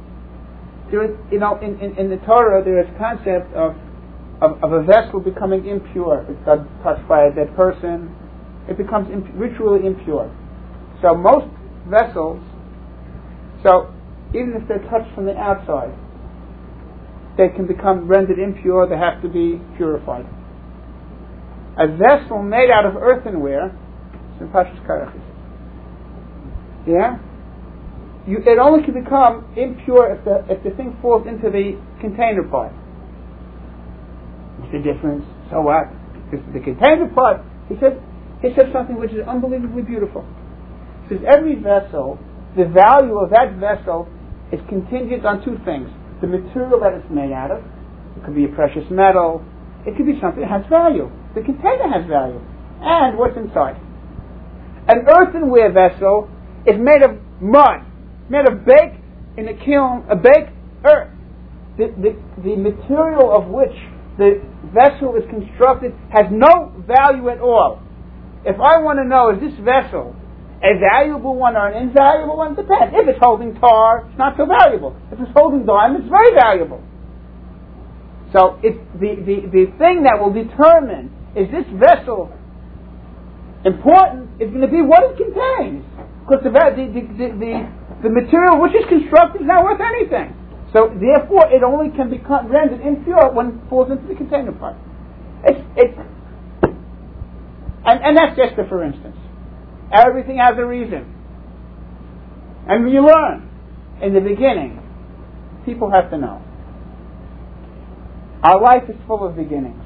There 0.92 1.04
is, 1.04 1.12
you 1.32 1.40
know, 1.40 1.58
in, 1.60 1.80
in, 1.82 1.98
in 1.98 2.10
the 2.10 2.18
Torah, 2.26 2.64
there 2.64 2.80
is 2.80 2.88
concept 2.98 3.52
of, 3.54 3.76
of, 4.40 4.64
of 4.64 4.72
a 4.72 4.84
vessel 4.84 5.20
becoming 5.20 5.66
impure. 5.66 6.24
If 6.24 6.38
it's 6.38 6.46
touched 6.46 7.08
by 7.10 7.26
a 7.26 7.34
dead 7.34 7.54
person, 7.58 8.16
it 8.70 8.78
becomes 8.78 9.10
imp- 9.12 9.34
ritually 9.34 9.86
impure. 9.86 10.32
So 11.02 11.16
most 11.16 11.48
vessels, 11.90 12.40
so 13.64 13.92
even 14.30 14.54
if 14.56 14.68
they're 14.70 14.86
touched 14.90 15.14
from 15.16 15.26
the 15.26 15.36
outside, 15.36 15.92
they 17.38 17.50
can 17.50 17.68
become 17.68 18.08
rendered 18.08 18.40
impure, 18.40 18.88
they 18.88 18.98
have 18.98 19.22
to 19.22 19.30
be 19.30 19.60
purified. 19.76 20.26
A 21.78 21.88
vessel 21.88 22.42
made 22.42 22.70
out 22.72 22.86
of 22.86 22.96
earthenware, 22.96 23.76
yeah, 26.88 27.18
you, 28.28 28.40
it 28.40 28.58
only 28.58 28.84
can 28.84 28.94
become 28.94 29.46
impure 29.56 30.16
if 30.16 30.24
the 30.24 30.46
if 30.50 30.64
the 30.64 30.72
thing 30.72 30.98
falls 31.02 31.28
into 31.28 31.50
the 31.52 31.78
container 32.00 32.44
part. 32.44 32.72
What's 34.58 34.72
the 34.72 34.80
difference? 34.80 35.26
So 35.52 35.62
what? 35.62 35.92
Because 36.32 36.46
the 36.54 36.60
container 36.60 37.08
part, 37.14 37.42
he 37.68 37.76
says, 37.76 37.94
he 38.42 38.50
said 38.56 38.72
something 38.74 38.98
which 38.98 39.12
is 39.12 39.28
unbelievably 39.28 39.84
beautiful. 39.84 40.26
He 41.04 41.16
says 41.16 41.24
every 41.28 41.56
vessel, 41.56 42.18
the 42.56 42.66
value 42.66 43.20
of 43.20 43.30
that 43.30 43.60
vessel 43.60 44.08
is 44.52 44.60
contingent 44.70 45.26
on 45.26 45.44
two 45.44 45.60
things 45.66 45.90
the 46.22 46.28
material 46.28 46.80
that 46.80 46.94
it's 46.94 47.10
made 47.10 47.32
out 47.32 47.52
of. 47.52 47.64
It 48.18 48.24
could 48.26 48.36
be 48.36 48.46
a 48.46 48.54
precious 48.54 48.86
metal. 48.90 49.44
It 49.86 49.96
could 49.98 50.06
be 50.06 50.20
something 50.22 50.42
that 50.42 50.50
has 50.50 50.66
value. 50.70 51.12
The 51.36 51.42
container 51.42 51.92
has 51.92 52.08
value. 52.08 52.42
And 52.82 53.18
what's 53.18 53.38
inside. 53.38 53.78
An 54.88 55.06
earthenware 55.08 55.72
vessel 55.72 56.30
is 56.66 56.76
made 56.78 57.02
of 57.02 57.18
mud, 57.42 57.86
made 58.30 58.48
of 58.48 58.66
baked 58.66 59.02
in 59.38 59.48
a 59.48 59.54
kiln, 59.54 60.06
a 60.10 60.16
baked 60.16 60.54
earth. 60.86 61.12
The, 61.78 61.92
the, 61.98 62.16
the 62.42 62.56
material 62.56 63.36
of 63.36 63.48
which 63.48 63.76
the 64.18 64.42
vessel 64.72 65.16
is 65.16 65.24
constructed 65.30 65.94
has 66.10 66.28
no 66.32 66.72
value 66.88 67.30
at 67.30 67.40
all. 67.40 67.82
If 68.46 68.56
I 68.56 68.80
want 68.80 69.00
to 69.00 69.06
know, 69.06 69.34
is 69.34 69.42
this 69.42 69.60
vessel 69.60 70.16
a 70.66 70.74
valuable 70.82 71.38
one 71.38 71.56
or 71.56 71.70
an 71.70 71.78
invaluable 71.78 72.38
one 72.38 72.58
depends. 72.58 72.90
If 72.98 73.06
it's 73.06 73.22
holding 73.22 73.54
tar, 73.62 74.10
it's 74.10 74.18
not 74.18 74.34
so 74.34 74.50
valuable. 74.50 74.98
If 75.14 75.22
it's 75.22 75.30
holding 75.38 75.66
diamonds, 75.66 76.10
it's 76.10 76.12
very 76.12 76.34
valuable. 76.34 76.82
So 78.34 78.58
the, 78.62 78.74
the, 78.98 79.38
the 79.46 79.66
thing 79.78 80.10
that 80.10 80.18
will 80.18 80.34
determine 80.34 81.14
is 81.38 81.46
this 81.54 81.70
vessel 81.78 82.34
important 83.62 84.42
is 84.42 84.50
going 84.50 84.66
to 84.66 84.74
be 84.74 84.82
what 84.82 85.06
it 85.06 85.22
contains. 85.22 85.86
Because 86.26 86.42
the, 86.42 86.50
the, 86.50 86.86
the, 87.14 87.28
the, 87.38 87.54
the 88.02 88.10
material 88.10 88.58
which 88.58 88.74
is 88.74 88.90
constructed 88.90 89.46
is 89.46 89.48
not 89.48 89.62
worth 89.62 89.80
anything. 89.80 90.34
So 90.74 90.90
therefore 90.90 91.46
it 91.54 91.62
only 91.62 91.94
can 91.94 92.10
be 92.10 92.18
rendered 92.26 92.82
impure 92.82 93.30
when 93.32 93.54
it 93.54 93.70
falls 93.70 93.94
into 93.94 94.10
the 94.10 94.18
container 94.18 94.52
part. 94.52 94.76
It's, 95.46 95.62
it's, 95.78 95.98
and, 97.86 98.02
and 98.02 98.18
that's 98.18 98.34
just 98.34 98.58
a 98.58 98.66
for 98.66 98.82
instance. 98.82 99.16
Everything 99.94 100.38
has 100.38 100.56
a 100.58 100.66
reason. 100.66 101.14
And 102.68 102.92
you 102.92 103.06
learn 103.06 103.50
in 104.02 104.14
the 104.14 104.20
beginning, 104.20 104.82
people 105.66 105.92
have 105.92 106.10
to 106.12 106.18
know. 106.18 106.42
Our 108.44 108.62
life 108.62 108.84
is 108.90 108.96
full 109.08 109.26
of 109.26 109.36
beginnings. 109.36 109.84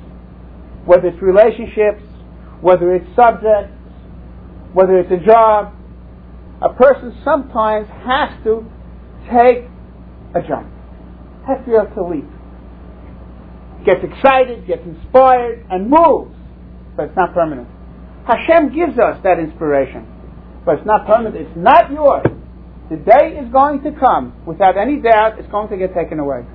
Whether 0.86 1.10
it's 1.10 1.22
relationships, 1.22 2.04
whether 2.62 2.93
it's 2.93 3.08
subjects, 3.16 3.74
whether 4.74 4.97
it's 5.00 5.12
a 5.12 5.26
job, 5.26 5.74
a 6.62 6.74
person 6.74 7.18
sometimes 7.24 7.88
has 8.06 8.43
to 8.43 8.66
take 9.32 9.66
a 10.36 10.41
jump, 10.47 10.68
has 11.47 11.60
to 11.60 11.66
be 11.66 11.72
able 11.76 11.93
to 11.95 12.04
leap. 12.04 12.28
Gets 13.86 14.04
excited, 14.04 14.68
gets 14.68 14.84
inspired, 14.86 15.66
and 15.70 15.89
moves, 15.89 16.36
but 16.97 17.06
it's 17.06 17.16
not 17.16 17.34
permanent. 17.34 17.68
Hashem 18.30 18.77
gives 18.77 18.93
us 18.99 19.17
that 19.23 19.39
inspiration. 19.41 20.05
But 20.65 20.77
it's 20.77 20.86
not 20.86 21.07
permanent, 21.07 21.36
it's 21.36 21.57
not 21.57 21.89
yours. 21.89 22.30
The 22.89 22.97
day 22.97 23.41
is 23.41 23.51
going 23.51 23.82
to 23.82 23.91
come, 23.97 24.34
without 24.45 24.77
any 24.77 25.01
doubt, 25.01 25.39
it's 25.39 25.49
going 25.49 25.69
to 25.69 25.77
get 25.77 25.93
taken 25.95 26.19
away. 26.19 26.45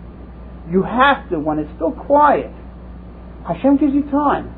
You 0.71 0.83
have 0.83 1.29
to, 1.31 1.39
when 1.39 1.59
it's 1.59 1.71
still 1.75 1.91
quiet, 1.91 2.51
Hashem 3.47 3.79
gives 3.79 3.93
you 3.93 4.03
time 4.11 4.55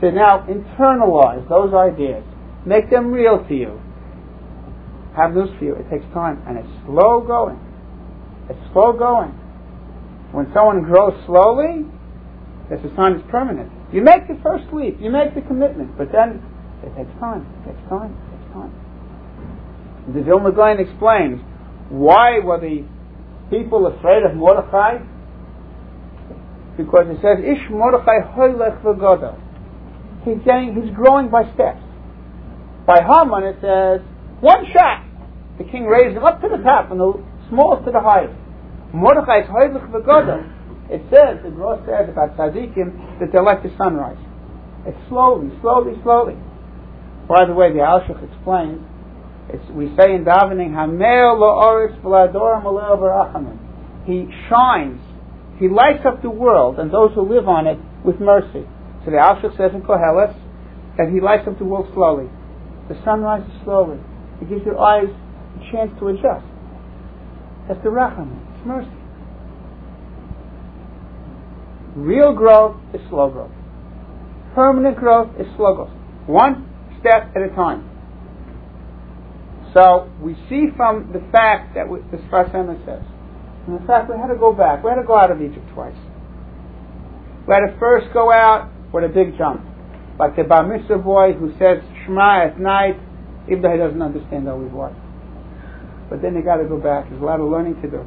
to 0.00 0.10
now 0.10 0.46
internalize 0.48 1.46
those 1.48 1.74
ideas, 1.74 2.24
make 2.64 2.88
them 2.90 3.12
real 3.12 3.44
to 3.46 3.54
you. 3.54 3.80
Have 5.16 5.34
news 5.34 5.50
for 5.58 5.64
you, 5.64 5.74
it 5.74 5.90
takes 5.90 6.04
time, 6.14 6.42
and 6.46 6.56
it's 6.56 6.68
slow 6.86 7.20
going. 7.20 7.60
It's 8.48 8.72
slow 8.72 8.96
going. 8.96 9.32
When 10.32 10.46
someone 10.54 10.82
grows 10.82 11.12
slowly, 11.26 11.84
that's 12.70 12.84
a 12.84 12.94
sign 12.96 13.20
it's 13.20 13.30
permanent. 13.30 13.72
You 13.92 14.02
make 14.02 14.28
the 14.28 14.38
first 14.42 14.64
leap, 14.72 15.00
you 15.00 15.10
make 15.10 15.34
the 15.34 15.40
commitment, 15.40 15.96
but 15.96 16.12
then 16.12 16.44
it 16.84 16.92
takes 16.94 17.10
time, 17.20 17.46
it 17.64 17.72
takes 17.72 17.88
time, 17.88 18.12
it 18.12 18.28
takes 18.36 18.52
time. 18.52 18.72
The 20.12 20.22
Vilna 20.22 20.52
Gaon 20.52 20.78
explains 20.78 21.40
why 21.88 22.38
were 22.40 22.60
the 22.60 22.84
people 23.48 23.86
afraid 23.86 24.24
of 24.24 24.36
Mordechai? 24.36 24.98
Because 26.76 27.08
it 27.08 27.18
says, 27.24 27.40
Ish 27.40 27.70
Mordechai 27.70 28.20
hoylech 28.36 28.82
v'goda. 28.82 29.40
He's 30.24 30.38
getting, 30.44 30.76
he's 30.76 30.94
growing 30.94 31.28
by 31.28 31.44
steps. 31.54 31.80
By 32.86 33.00
Haman 33.00 33.44
it 33.44 33.56
says, 33.60 34.04
one 34.40 34.64
shot. 34.72 35.04
The 35.56 35.64
king 35.64 35.86
raised 35.86 36.16
him 36.16 36.24
up 36.24 36.40
to 36.42 36.48
the 36.48 36.62
top, 36.62 36.88
from 36.88 36.98
the 36.98 37.24
smallest 37.48 37.86
to 37.86 37.90
the 37.90 38.00
highest. 38.00 38.36
Mordechai 38.92 39.40
is 39.40 39.48
hoylech 39.48 39.90
v'goda. 39.90 40.57
It 40.90 41.02
says, 41.12 41.44
the 41.44 41.50
Gross 41.50 41.84
says 41.84 42.08
about 42.08 42.36
tzaddikim 42.36 43.20
that 43.20 43.28
they're 43.32 43.42
like 43.42 43.62
the 43.62 43.70
sunrise. 43.76 44.16
It's 44.86 44.96
slowly, 45.08 45.52
slowly, 45.60 45.92
slowly. 46.02 46.36
By 47.28 47.44
the 47.44 47.52
way, 47.52 47.72
the 47.72 47.84
Alshich 47.84 48.16
explains, 48.24 48.80
we 49.72 49.92
say 49.96 50.14
in 50.14 50.24
davening, 50.24 50.72
Hamel 50.72 51.36
lo'oris 51.36 52.00
v'ladoram 52.00 52.64
barachamim. 52.64 53.58
He 54.06 54.28
shines, 54.48 55.00
he 55.58 55.68
lights 55.68 56.06
up 56.06 56.22
the 56.22 56.30
world 56.30 56.78
and 56.78 56.90
those 56.90 57.12
who 57.14 57.28
live 57.28 57.48
on 57.48 57.66
it 57.66 57.78
with 58.04 58.20
mercy. 58.20 58.64
So 59.04 59.10
the 59.10 59.18
Alshich 59.18 59.56
says 59.56 59.72
in 59.74 59.82
Koheles 59.82 60.34
that 60.96 61.10
he 61.12 61.20
lights 61.20 61.46
up 61.46 61.58
the 61.58 61.64
world 61.64 61.88
slowly. 61.92 62.28
The 62.88 62.96
sun 63.04 63.20
rises 63.20 63.52
slowly. 63.64 63.98
It 64.40 64.48
gives 64.48 64.64
your 64.64 64.78
eyes 64.78 65.08
a 65.12 65.72
chance 65.72 65.92
to 65.98 66.08
adjust. 66.08 66.46
That's 67.68 67.82
the 67.84 67.90
rachamim. 67.90 68.40
It's 68.56 68.66
mercy. 68.66 68.97
Real 71.98 72.32
growth 72.32 72.76
is 72.94 73.00
slow 73.10 73.28
growth. 73.28 73.50
Permanent 74.54 74.96
growth 74.96 75.34
is 75.38 75.46
slow 75.56 75.74
growth. 75.74 75.90
One 76.26 76.70
step 77.00 77.34
at 77.34 77.42
a 77.42 77.48
time. 77.56 77.90
So 79.74 80.08
we 80.22 80.34
see 80.48 80.70
from 80.76 81.10
the 81.12 81.18
fact 81.32 81.74
that 81.74 81.88
we, 81.88 81.98
the 82.14 82.18
Sfas 82.30 82.54
Emes 82.54 82.78
says, 82.86 83.02
the 83.66 83.84
fact 83.84 84.08
we 84.08 84.16
had 84.16 84.28
to 84.28 84.38
go 84.38 84.52
back, 84.52 84.82
we 84.84 84.90
had 84.90 84.96
to 84.96 85.06
go 85.06 85.18
out 85.18 85.30
of 85.30 85.42
Egypt 85.42 85.66
twice. 85.74 85.98
We 87.46 87.52
had 87.52 87.66
to 87.66 87.76
first 87.78 88.12
go 88.14 88.30
out 88.30 88.70
with 88.94 89.02
a 89.02 89.08
big 89.08 89.36
jump, 89.36 89.66
like 90.18 90.36
the 90.36 90.44
Bar 90.44 90.66
Mitzvah 90.66 90.98
boy 90.98 91.32
who 91.32 91.50
says 91.58 91.82
Shema 92.06 92.46
at 92.46 92.60
night, 92.60 92.96
even 93.50 93.60
though 93.60 93.72
he 93.72 93.78
doesn't 93.78 94.00
understand 94.00 94.48
always 94.48 94.70
what. 94.70 94.94
But 96.08 96.22
then 96.22 96.34
you 96.34 96.42
got 96.42 96.62
to 96.62 96.64
go 96.64 96.78
back. 96.78 97.10
There's 97.10 97.20
a 97.20 97.24
lot 97.24 97.40
of 97.40 97.50
learning 97.50 97.82
to 97.82 97.90
do. 97.90 98.06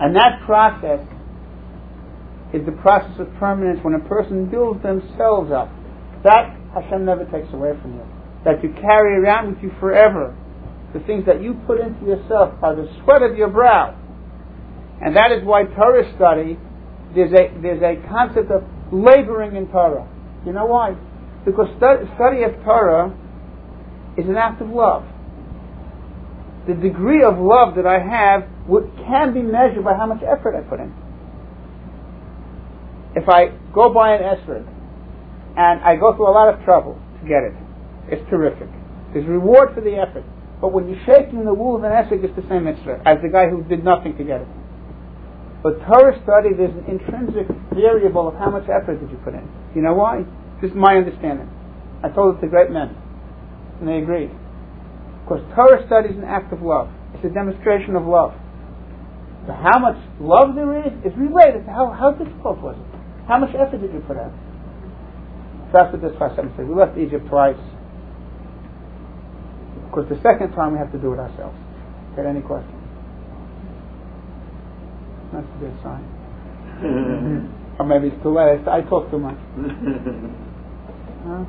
And 0.00 0.16
that 0.16 0.40
process 0.46 1.04
is 2.52 2.64
the 2.66 2.72
process 2.82 3.14
of 3.20 3.28
permanence 3.38 3.78
when 3.82 3.94
a 3.94 4.00
person 4.08 4.50
builds 4.50 4.82
themselves 4.82 5.52
up. 5.52 5.68
That 6.24 6.56
Hashem 6.74 7.04
never 7.04 7.24
takes 7.26 7.52
away 7.52 7.72
from 7.80 7.94
you. 7.94 8.04
That 8.44 8.62
you 8.62 8.72
carry 8.80 9.20
around 9.20 9.54
with 9.54 9.62
you 9.62 9.70
forever. 9.78 10.36
The 10.94 11.00
things 11.00 11.26
that 11.26 11.42
you 11.42 11.54
put 11.66 11.80
into 11.80 12.06
yourself 12.06 12.58
by 12.60 12.74
the 12.74 12.88
sweat 13.04 13.22
of 13.22 13.36
your 13.36 13.48
brow. 13.48 13.94
And 15.00 15.16
that 15.16 15.32
is 15.32 15.44
why 15.44 15.64
Torah 15.64 16.10
study, 16.16 16.58
there's 17.14 17.32
a, 17.32 17.52
there's 17.60 17.82
a 17.82 18.00
concept 18.08 18.50
of 18.50 18.64
laboring 18.92 19.56
in 19.56 19.68
Torah. 19.68 20.08
You 20.44 20.52
know 20.52 20.66
why? 20.66 20.96
Because 21.44 21.68
study, 21.76 22.42
of 22.42 22.52
Torah 22.64 23.16
is 24.18 24.26
an 24.26 24.36
act 24.36 24.60
of 24.60 24.68
love. 24.68 25.04
The 26.66 26.74
degree 26.74 27.22
of 27.24 27.38
love 27.38 27.76
that 27.76 27.86
I 27.86 27.98
have 27.98 28.48
can 29.06 29.34
be 29.34 29.42
measured 29.42 29.84
by 29.84 29.94
how 29.94 30.06
much 30.06 30.22
effort 30.22 30.54
I 30.54 30.62
put 30.62 30.78
in. 30.78 30.94
If 33.16 33.28
I 33.28 33.50
go 33.74 33.92
buy 33.92 34.14
an 34.14 34.22
esrog 34.22 34.66
and 35.58 35.82
I 35.82 35.96
go 35.96 36.14
through 36.14 36.30
a 36.30 36.36
lot 36.36 36.54
of 36.54 36.62
trouble 36.64 36.94
to 36.94 37.22
get 37.26 37.42
it, 37.42 37.54
it's 38.06 38.22
terrific. 38.30 38.68
There's 39.12 39.26
reward 39.26 39.74
for 39.74 39.80
the 39.80 39.98
effort. 39.98 40.24
But 40.60 40.72
when 40.72 40.88
you're 40.88 41.02
shaking 41.06 41.44
the 41.44 41.54
wool 41.54 41.76
of 41.76 41.82
an 41.82 41.90
esrog, 41.90 42.22
it's 42.22 42.36
the 42.36 42.46
same 42.48 42.64
mitzvah 42.64 43.02
as 43.04 43.18
the 43.22 43.28
guy 43.28 43.48
who 43.50 43.64
did 43.64 43.82
nothing 43.82 44.16
to 44.18 44.24
get 44.24 44.42
it. 44.42 44.48
But 45.62 45.80
Torah 45.84 46.16
study, 46.22 46.56
there's 46.56 46.72
an 46.72 46.86
intrinsic 46.88 47.48
variable 47.74 48.28
of 48.28 48.34
how 48.34 48.48
much 48.48 48.64
effort 48.70 49.00
did 49.00 49.10
you 49.10 49.18
put 49.24 49.34
in. 49.34 49.44
You 49.74 49.82
know 49.82 49.92
why? 49.92 50.24
This 50.62 50.70
is 50.70 50.76
my 50.76 50.96
understanding. 50.96 51.50
I 52.02 52.08
told 52.08 52.38
it 52.38 52.40
to 52.40 52.48
great 52.48 52.70
men, 52.70 52.96
and 53.80 53.88
they 53.88 53.98
agreed. 53.98 54.30
Because 55.24 55.44
Torah 55.54 55.84
study 55.86 56.08
is 56.10 56.16
an 56.16 56.24
act 56.24 56.52
of 56.52 56.62
love. 56.62 56.88
It's 57.14 57.24
a 57.24 57.28
demonstration 57.28 57.94
of 57.94 58.06
love. 58.06 58.32
So 59.46 59.52
how 59.52 59.78
much 59.78 59.96
love 60.20 60.54
there 60.54 60.84
is 60.84 60.92
is 61.04 61.16
related 61.16 61.64
to 61.64 61.70
how, 61.70 61.90
how 61.92 62.12
difficult 62.12 62.60
was 62.60 62.76
it. 62.76 62.86
How 63.26 63.38
much 63.38 63.54
effort 63.54 63.80
did 63.80 63.92
you 63.92 64.00
put 64.06 64.16
out? 64.16 64.32
So 65.70 65.78
that's 65.78 65.92
what 65.92 66.02
this 66.02 66.12
Hashem 66.18 66.52
said. 66.56 66.68
We 66.68 66.74
left 66.74 66.98
Egypt 66.98 67.26
twice. 67.28 67.56
Because 69.88 70.08
the 70.08 70.20
second 70.22 70.52
time 70.52 70.72
we 70.72 70.78
have 70.78 70.92
to 70.92 70.98
do 70.98 71.12
it 71.14 71.18
ourselves. 71.18 71.56
Got 72.16 72.26
any 72.26 72.42
questions? 72.42 72.74
That's 75.32 75.46
a 75.46 75.58
good 75.58 75.74
sign. 75.82 76.04
or 77.78 77.86
maybe 77.86 78.08
it's 78.08 78.22
too 78.22 78.34
late. 78.34 78.66
I 78.66 78.82
talk 78.82 79.10
too 79.10 79.18
much. 79.18 79.38
huh? 81.26 81.44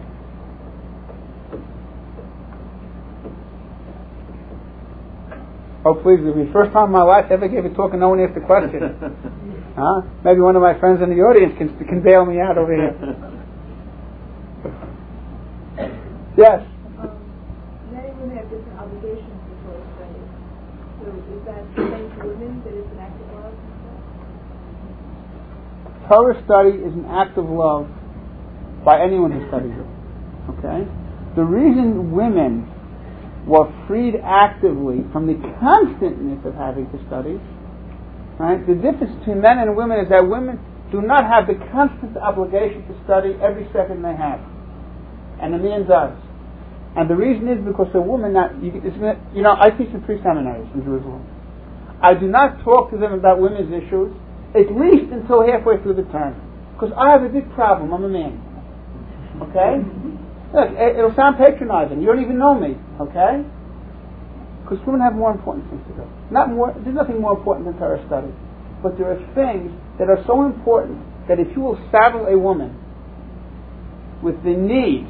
Oh, 5.83 5.95
please, 5.97 6.21
it'll 6.21 6.37
be 6.37 6.45
the 6.45 6.53
first 6.53 6.73
time 6.73 6.93
in 6.93 6.93
my 6.93 7.01
life 7.01 7.25
I 7.29 7.33
ever 7.33 7.47
gave 7.47 7.65
a 7.65 7.73
talk 7.73 7.91
and 7.91 8.01
no 8.01 8.09
one 8.09 8.21
asked 8.21 8.37
a 8.37 8.45
question. 8.45 8.85
huh? 9.75 10.05
Maybe 10.23 10.39
one 10.39 10.55
of 10.55 10.61
my 10.61 10.77
friends 10.77 11.01
in 11.01 11.09
the 11.09 11.25
audience 11.25 11.57
can, 11.57 11.73
can 11.89 12.05
bail 12.05 12.21
me 12.23 12.37
out 12.37 12.57
over 12.61 12.69
here. 12.69 12.93
yes? 16.37 16.61
Um, 17.01 17.17
many 17.89 18.13
women 18.13 18.37
have 18.37 18.45
different 18.53 18.77
obligations 18.77 19.41
before 19.49 19.81
study. 19.97 20.21
So 21.01 21.09
is 21.17 21.41
that 21.49 21.65
the 21.73 21.81
same 21.81 22.13
for 22.13 22.29
women, 22.29 22.61
that 22.61 22.77
it's 22.77 22.93
an 22.93 23.01
act 23.01 23.17
of 23.17 23.33
love? 23.41 23.57
Torah 26.05 26.37
study 26.45 26.77
is 26.77 26.93
an 26.93 27.09
act 27.09 27.41
of 27.41 27.49
love 27.49 27.89
by 28.85 29.01
anyone 29.01 29.33
who 29.33 29.41
studies 29.49 29.73
it. 29.73 29.89
Okay? 30.61 30.85
The 31.33 31.41
reason 31.41 32.13
women 32.13 32.69
were 33.47 33.69
freed 33.87 34.15
actively 34.23 35.03
from 35.11 35.25
the 35.25 35.37
constantness 35.59 36.45
of 36.45 36.53
having 36.55 36.85
to 36.91 36.97
study. 37.07 37.41
Right? 38.37 38.61
The 38.65 38.75
difference 38.75 39.17
between 39.19 39.41
men 39.41 39.59
and 39.59 39.75
women 39.75 39.99
is 39.99 40.09
that 40.09 40.25
women 40.27 40.59
do 40.91 41.01
not 41.01 41.25
have 41.25 41.47
the 41.47 41.55
constant 41.71 42.17
obligation 42.17 42.85
to 42.87 42.93
study 43.05 43.33
every 43.41 43.65
second 43.71 44.03
they 44.03 44.15
have, 44.15 44.41
and 45.41 45.55
a 45.55 45.59
man 45.59 45.87
does. 45.87 46.13
And 46.95 47.09
the 47.09 47.15
reason 47.15 47.47
is 47.47 47.63
because 47.63 47.87
a 47.95 48.01
woman, 48.01 48.33
not, 48.33 48.51
you, 48.61 48.75
you 49.33 49.41
know, 49.41 49.55
I 49.55 49.71
teach 49.71 49.87
in 49.95 50.03
pre-seminaries 50.03 50.67
in 50.75 50.83
Jerusalem. 50.83 51.23
I 52.03 52.13
do 52.13 52.27
not 52.27 52.63
talk 52.65 52.91
to 52.91 52.97
them 52.97 53.13
about 53.13 53.39
women's 53.39 53.71
issues, 53.71 54.11
at 54.51 54.67
least 54.75 55.07
until 55.13 55.47
halfway 55.47 55.79
through 55.79 55.95
the 55.95 56.07
term. 56.11 56.35
Because 56.75 56.91
I 56.97 57.11
have 57.11 57.23
a 57.23 57.29
big 57.29 57.47
problem. 57.53 57.93
I'm 57.93 58.03
a 58.03 58.09
man. 58.09 58.35
Okay? 59.47 59.79
Look, 60.51 60.67
it'll 60.75 61.15
sound 61.15 61.39
patronizing. 61.39 62.01
You 62.03 62.07
don't 62.11 62.21
even 62.21 62.37
know 62.37 62.53
me, 62.53 62.75
okay? 62.99 63.39
Because 64.63 64.83
women 64.85 64.99
have 64.99 65.15
more 65.15 65.31
important 65.31 65.69
things 65.71 65.79
to 65.87 66.03
do. 66.03 66.05
Not 66.31 66.51
more. 66.51 66.75
There's 66.75 66.95
nothing 66.95 67.19
more 67.19 67.39
important 67.39 67.71
than 67.71 67.79
Torah 67.79 68.03
study, 68.07 68.31
but 68.83 68.99
there 68.99 69.15
are 69.15 69.19
things 69.31 69.71
that 69.99 70.11
are 70.11 70.19
so 70.27 70.43
important 70.43 70.99
that 71.27 71.39
if 71.39 71.47
you 71.55 71.63
will 71.63 71.79
saddle 71.91 72.27
a 72.27 72.37
woman 72.37 72.75
with 74.19 74.35
the 74.43 74.51
need 74.51 75.07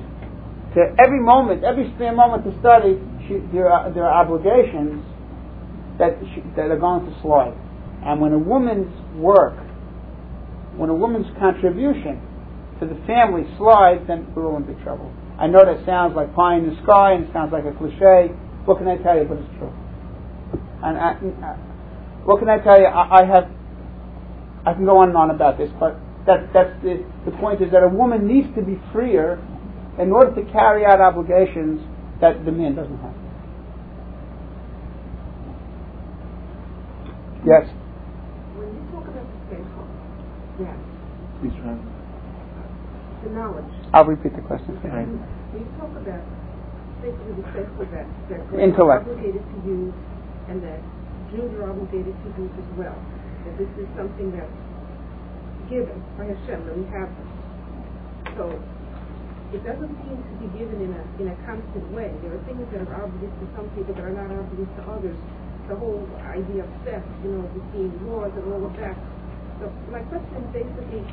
to 0.78 0.82
every 1.02 1.22
moment, 1.22 1.64
every 1.66 1.90
spare 1.98 2.14
moment 2.14 2.46
to 2.46 2.54
study, 2.62 3.02
she, 3.26 3.42
there 3.50 3.70
are 3.70 3.90
there 3.94 4.06
are 4.06 4.22
obligations 4.22 5.02
that 5.98 6.22
she, 6.34 6.42
that 6.54 6.70
are 6.70 6.80
going 6.80 7.06
to 7.06 7.14
slide. 7.22 7.58
And 8.06 8.22
when 8.22 8.34
a 8.34 8.40
woman's 8.40 8.94
work, 9.18 9.58
when 10.78 10.90
a 10.90 10.96
woman's 10.96 11.30
contribution 11.38 12.22
to 12.80 12.86
the 12.86 12.98
family 13.06 13.46
slides, 13.58 14.06
then 14.08 14.26
we're 14.34 14.46
all 14.46 14.58
in 14.58 14.66
big 14.66 14.82
trouble. 14.82 15.14
I 15.42 15.48
know 15.48 15.66
that 15.66 15.84
sounds 15.88 16.14
like 16.16 16.36
pie 16.36 16.62
in 16.62 16.70
the 16.70 16.78
sky 16.84 17.14
and 17.14 17.26
it 17.26 17.34
sounds 17.34 17.52
like 17.52 17.66
a 17.66 17.74
cliche. 17.74 18.30
What 18.70 18.78
can 18.78 18.88
I 18.88 19.02
tell 19.02 19.18
you? 19.18 19.26
But 19.26 19.42
it's 19.42 19.50
true. 19.58 19.74
And 20.86 21.02
I, 21.02 21.18
uh, 21.18 21.58
what 22.30 22.38
can 22.38 22.48
I 22.48 22.62
tell 22.62 22.78
you? 22.78 22.86
I, 22.86 23.22
I, 23.22 23.26
have, 23.26 23.50
I 24.70 24.74
can 24.78 24.86
go 24.86 25.02
on 25.02 25.10
and 25.10 25.18
on 25.18 25.32
about 25.32 25.58
this, 25.58 25.72
but 25.80 25.98
that, 26.30 26.54
that's 26.54 26.78
the, 26.86 27.02
the 27.26 27.34
point 27.42 27.60
is 27.60 27.72
that 27.74 27.82
a 27.82 27.90
woman 27.90 28.28
needs 28.30 28.54
to 28.54 28.62
be 28.62 28.78
freer 28.94 29.42
in 29.98 30.12
order 30.12 30.30
to 30.38 30.46
carry 30.54 30.86
out 30.86 31.02
obligations 31.02 31.82
that 32.22 32.46
the 32.46 32.52
man 32.52 32.76
doesn't 32.76 33.02
have. 33.02 33.18
Yes. 37.42 37.66
When 38.54 38.70
you 38.70 38.86
talk 38.94 39.10
about 39.10 39.26
the 39.26 39.42
faithful, 39.50 39.90
yes. 40.62 40.78
Please 41.42 41.58
try. 41.58 41.74
The 43.26 43.30
knowledge. 43.34 43.81
I'll 43.94 44.06
repeat 44.08 44.36
the 44.36 44.42
question. 44.48 44.80
When 44.80 45.60
you 45.60 45.68
talk 45.76 45.92
about 45.92 46.24
basically 47.04 47.36
the 47.44 47.48
faithful 47.52 47.86
that, 47.92 48.08
that 48.32 48.40
Intellect. 48.56 49.04
are 49.04 49.12
obligated 49.12 49.44
to 49.44 49.58
use 49.68 49.96
and 50.48 50.64
that 50.64 50.80
Jews 51.34 51.52
are 51.60 51.68
obligated 51.72 52.16
to 52.16 52.28
use 52.40 52.54
as 52.56 52.70
well. 52.80 52.96
That 53.44 53.58
this 53.60 53.72
is 53.76 53.88
something 54.00 54.32
that's 54.32 54.54
given 55.68 55.98
by 56.16 56.32
Hashem, 56.32 56.64
that 56.68 56.76
we 56.78 56.86
have 56.94 57.10
this. 57.12 57.32
So 58.40 58.46
it 59.52 59.60
doesn't 59.68 59.92
seem 60.08 60.20
to 60.24 60.34
be 60.40 60.48
given 60.56 60.80
in 60.80 60.92
a 60.96 61.04
in 61.20 61.28
a 61.28 61.38
constant 61.44 61.84
way. 61.92 62.16
There 62.24 62.32
are 62.32 62.44
things 62.48 62.64
that 62.72 62.88
are 62.88 63.04
obvious 63.04 63.32
to 63.44 63.46
some 63.60 63.68
people 63.76 63.92
that 63.96 64.08
are 64.08 64.16
not 64.16 64.32
obvious 64.32 64.72
to 64.80 64.84
others. 64.88 65.20
The 65.68 65.76
whole 65.76 66.08
idea 66.24 66.64
of 66.64 66.72
sex, 66.88 67.04
you 67.24 67.36
know, 67.36 67.44
between 67.52 67.92
laws 68.08 68.32
and 68.40 68.46
all 68.56 68.64
of 68.64 68.76
that. 68.80 68.96
So 69.60 69.68
my 69.92 70.00
question 70.08 70.32
is 70.40 70.48
basically, 70.56 71.04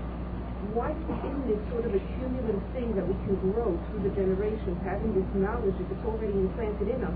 why 0.75 0.91
isn't 0.91 1.43
this 1.47 1.61
sort 1.71 1.87
of 1.87 1.95
a 1.95 2.03
cumulative 2.19 2.63
thing 2.75 2.91
that 2.99 3.07
we 3.07 3.15
can 3.27 3.39
grow 3.51 3.79
through 3.89 4.03
the 4.03 4.13
generations, 4.15 4.75
having 4.83 5.15
this 5.15 5.27
knowledge 5.39 5.75
if 5.79 5.87
it's 5.87 6.05
already 6.05 6.35
implanted 6.35 6.91
in 6.91 7.01
us? 7.07 7.15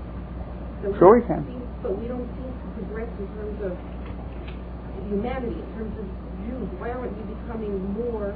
So 0.83 0.91
Sure 0.99 1.19
we 1.19 1.23
can. 1.27 1.43
Seem, 1.47 1.63
but 1.83 1.95
we 1.95 2.07
don't 2.07 2.27
seem 2.39 2.51
to 2.51 2.67
progress 2.79 3.11
in 3.19 3.27
terms 3.35 3.59
of 3.63 3.73
humanity, 5.07 5.59
in 5.59 5.69
terms 5.75 5.95
of 5.99 6.05
Jews. 6.47 6.67
Why 6.79 6.91
aren't 6.91 7.15
we 7.15 7.23
becoming 7.35 7.75
more, 7.95 8.35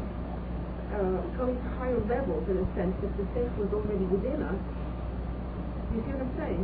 uh, 0.91 1.19
going 1.35 1.55
to 1.55 1.69
higher 1.79 1.99
levels 2.07 2.43
in 2.47 2.59
a 2.59 2.67
sense 2.75 2.95
if 3.03 3.11
the 3.19 3.27
faith 3.35 3.51
was 3.59 3.71
already 3.71 4.07
within 4.11 4.43
us? 4.43 4.59
You 5.95 6.03
see 6.03 6.11
what 6.15 6.27
I'm 6.27 6.35
saying? 6.35 6.63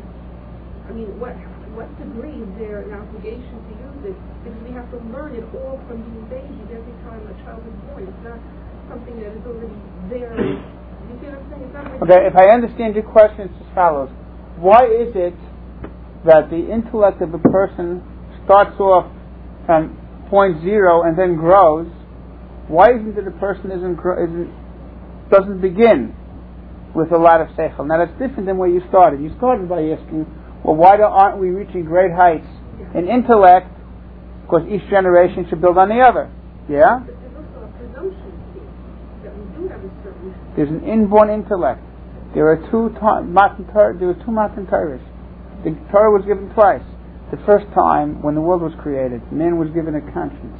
I 0.87 0.91
mean, 0.91 1.07
what 1.19 1.35
what 1.73 1.89
degree 1.97 2.37
is 2.37 2.51
there 2.61 2.85
an 2.85 2.93
obligation 2.93 3.57
to 3.57 3.73
use 3.81 4.13
it? 4.13 4.17
Because 4.41 4.57
we 4.61 4.71
have 4.77 4.85
to 4.93 4.99
learn 5.09 5.33
it 5.33 5.45
all 5.57 5.81
from 5.89 6.05
being 6.05 6.25
babies 6.29 6.69
every 6.69 6.97
time 7.05 7.21
a 7.25 7.33
child 7.41 7.65
is 7.65 7.77
born. 7.89 8.05
It's 8.05 8.23
not 8.23 8.37
something 8.89 9.15
that 9.21 9.33
is 9.33 9.43
already 9.45 9.79
there. 10.09 10.33
You 10.37 11.17
see 11.17 11.27
what 11.33 11.41
I'm 11.41 11.49
saying? 11.49 12.01
Okay, 12.05 12.21
if 12.29 12.35
I 12.37 12.53
understand 12.53 12.95
your 12.95 13.07
question, 13.07 13.49
it's 13.49 13.57
as 13.57 13.69
follows. 13.73 14.09
Why 14.61 14.85
is 14.85 15.11
it 15.17 15.35
that 16.25 16.49
the 16.53 16.61
intellect 16.69 17.21
of 17.21 17.33
a 17.33 17.41
person 17.41 18.05
starts 18.45 18.79
off 18.79 19.09
from 19.65 19.97
point 20.29 20.61
zero 20.61 21.03
and 21.03 21.17
then 21.17 21.35
grows? 21.35 21.89
Why 22.67 22.93
isn't 22.93 23.17
it 23.17 23.27
a 23.27 23.37
person 23.41 23.71
isn't, 23.71 23.97
isn't 23.97 24.49
doesn't 25.31 25.61
begin 25.61 26.15
with 26.93 27.11
a 27.11 27.17
lot 27.17 27.41
of 27.41 27.47
seichel? 27.57 27.87
Now 27.87 27.97
that's 28.05 28.13
different 28.21 28.45
than 28.45 28.57
where 28.57 28.69
you 28.69 28.81
started. 28.89 29.21
You 29.21 29.33
started 29.37 29.67
by 29.67 29.81
asking, 29.89 30.29
well, 30.63 30.75
why 30.75 30.97
aren't 30.97 31.39
we 31.39 31.49
reaching 31.49 31.83
great 31.83 32.11
heights 32.11 32.47
in 32.95 33.07
intellect? 33.09 33.67
Because 34.43 34.63
each 34.71 34.87
generation 34.89 35.45
should 35.49 35.61
build 35.61 35.77
on 35.77 35.89
the 35.89 35.99
other. 35.99 36.31
Yeah? 36.69 37.03
There's 40.55 40.69
an 40.69 40.83
inborn 40.87 41.29
intellect. 41.29 41.81
There 42.33 42.47
are 42.47 42.57
two 42.71 42.95
ta- 42.99 43.21
Matan 43.21 43.65
Torah, 43.73 43.97
there 43.97 44.07
were 44.07 44.23
two 44.23 44.31
Matan 44.31 44.65
Torahs. 44.67 45.03
The 45.63 45.71
Torah 45.91 46.11
was 46.11 46.25
given 46.25 46.49
twice. 46.53 46.83
The 47.31 47.37
first 47.45 47.65
time, 47.73 48.21
when 48.21 48.35
the 48.35 48.41
world 48.41 48.61
was 48.61 48.73
created, 48.79 49.31
man 49.31 49.57
was 49.57 49.69
given 49.69 49.95
a 49.95 50.01
conscience, 50.13 50.59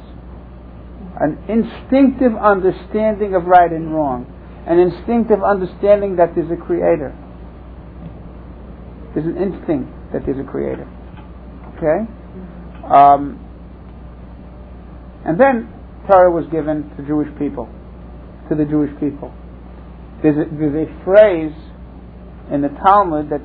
an 1.20 1.38
instinctive 1.48 2.34
understanding 2.34 3.34
of 3.34 3.44
right 3.46 3.70
and 3.70 3.94
wrong, 3.94 4.26
an 4.66 4.78
instinctive 4.78 5.42
understanding 5.42 6.16
that 6.16 6.34
there's 6.34 6.50
a 6.50 6.56
creator. 6.56 7.14
There's 9.14 9.26
an 9.26 9.36
instinct 9.36 9.93
that 10.14 10.22
there's 10.24 10.38
a 10.38 10.48
creator. 10.48 10.86
Okay? 11.76 12.06
Um, 12.88 13.42
and 15.26 15.38
then 15.38 15.68
Torah 16.06 16.30
was 16.30 16.46
given 16.52 16.88
to 16.96 17.02
Jewish 17.04 17.28
people, 17.38 17.68
to 18.48 18.54
the 18.54 18.64
Jewish 18.64 18.94
people. 19.00 19.34
There's 20.22 20.38
a, 20.38 20.44
there's 20.54 20.88
a 20.88 21.04
phrase 21.04 21.52
in 22.52 22.62
the 22.62 22.68
Talmud 22.68 23.30
that 23.30 23.40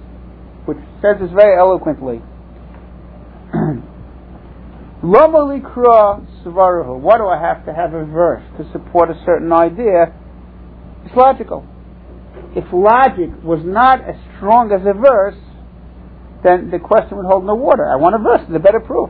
which 0.66 0.78
says 1.02 1.18
this 1.20 1.32
very 1.34 1.58
eloquently. 1.58 2.18
Why 5.02 5.26
do 7.18 7.26
I 7.26 7.40
have 7.42 7.66
to 7.66 7.74
have 7.74 7.94
a 7.96 8.06
verse 8.06 8.44
to 8.58 8.72
support 8.72 9.10
a 9.10 9.20
certain 9.26 9.52
idea? 9.52 10.14
It's 11.06 11.16
logical. 11.16 11.66
If 12.56 12.66
logic 12.72 13.32
was 13.44 13.62
not 13.66 14.02
as 14.02 14.16
strong 14.38 14.72
as 14.72 14.82
a 14.86 14.94
verse, 14.94 15.38
then 16.44 16.72
the 16.72 16.80
question 16.80 17.18
would 17.18 17.26
hold 17.26 17.46
no 17.46 17.56
water. 17.56 17.88
I 17.88 17.96
want 17.98 18.16
a 18.16 18.20
verse, 18.20 18.42
it's 18.48 18.56
a 18.56 18.60
better 18.60 18.80
proof. 18.80 19.10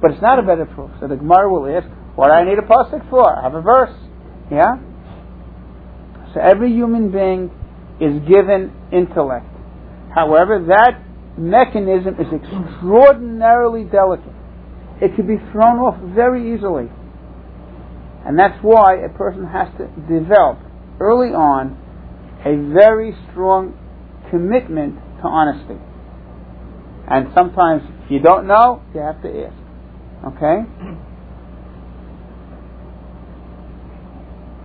But 0.00 0.12
it's 0.12 0.22
not 0.22 0.38
a 0.38 0.42
better 0.42 0.66
proof. 0.66 0.90
So 1.00 1.08
the 1.08 1.16
Gemara 1.16 1.50
will 1.50 1.66
ask, 1.66 1.88
what 2.14 2.28
do 2.28 2.32
I 2.32 2.44
need 2.44 2.58
a 2.58 2.66
pasuk 2.66 3.08
for? 3.10 3.26
I 3.26 3.42
have 3.42 3.54
a 3.54 3.62
verse. 3.62 3.94
Yeah? 4.50 4.76
So 6.34 6.40
every 6.40 6.72
human 6.72 7.10
being 7.10 7.50
is 8.00 8.20
given 8.28 8.72
intellect. 8.92 9.46
However, 10.14 10.66
that 10.68 11.02
mechanism 11.38 12.14
is 12.20 12.26
extraordinarily 12.30 13.84
delicate. 13.84 14.34
It 15.00 15.16
can 15.16 15.26
be 15.26 15.38
thrown 15.50 15.78
off 15.78 15.98
very 16.14 16.54
easily. 16.54 16.86
And 18.26 18.38
that's 18.38 18.58
why 18.62 18.96
a 19.04 19.08
person 19.08 19.46
has 19.46 19.68
to 19.78 19.86
develop 20.06 20.58
early 21.00 21.34
on 21.34 21.76
a 22.46 22.72
very 22.72 23.14
strong 23.30 23.74
commitment 24.30 24.96
to 25.20 25.26
honesty. 25.26 25.80
And 27.08 27.28
sometimes 27.34 27.82
if 28.04 28.10
you 28.10 28.20
don't 28.20 28.46
know, 28.46 28.82
you 28.94 29.00
have 29.00 29.20
to 29.22 29.28
ask. 29.28 29.56
Okay? 30.34 30.64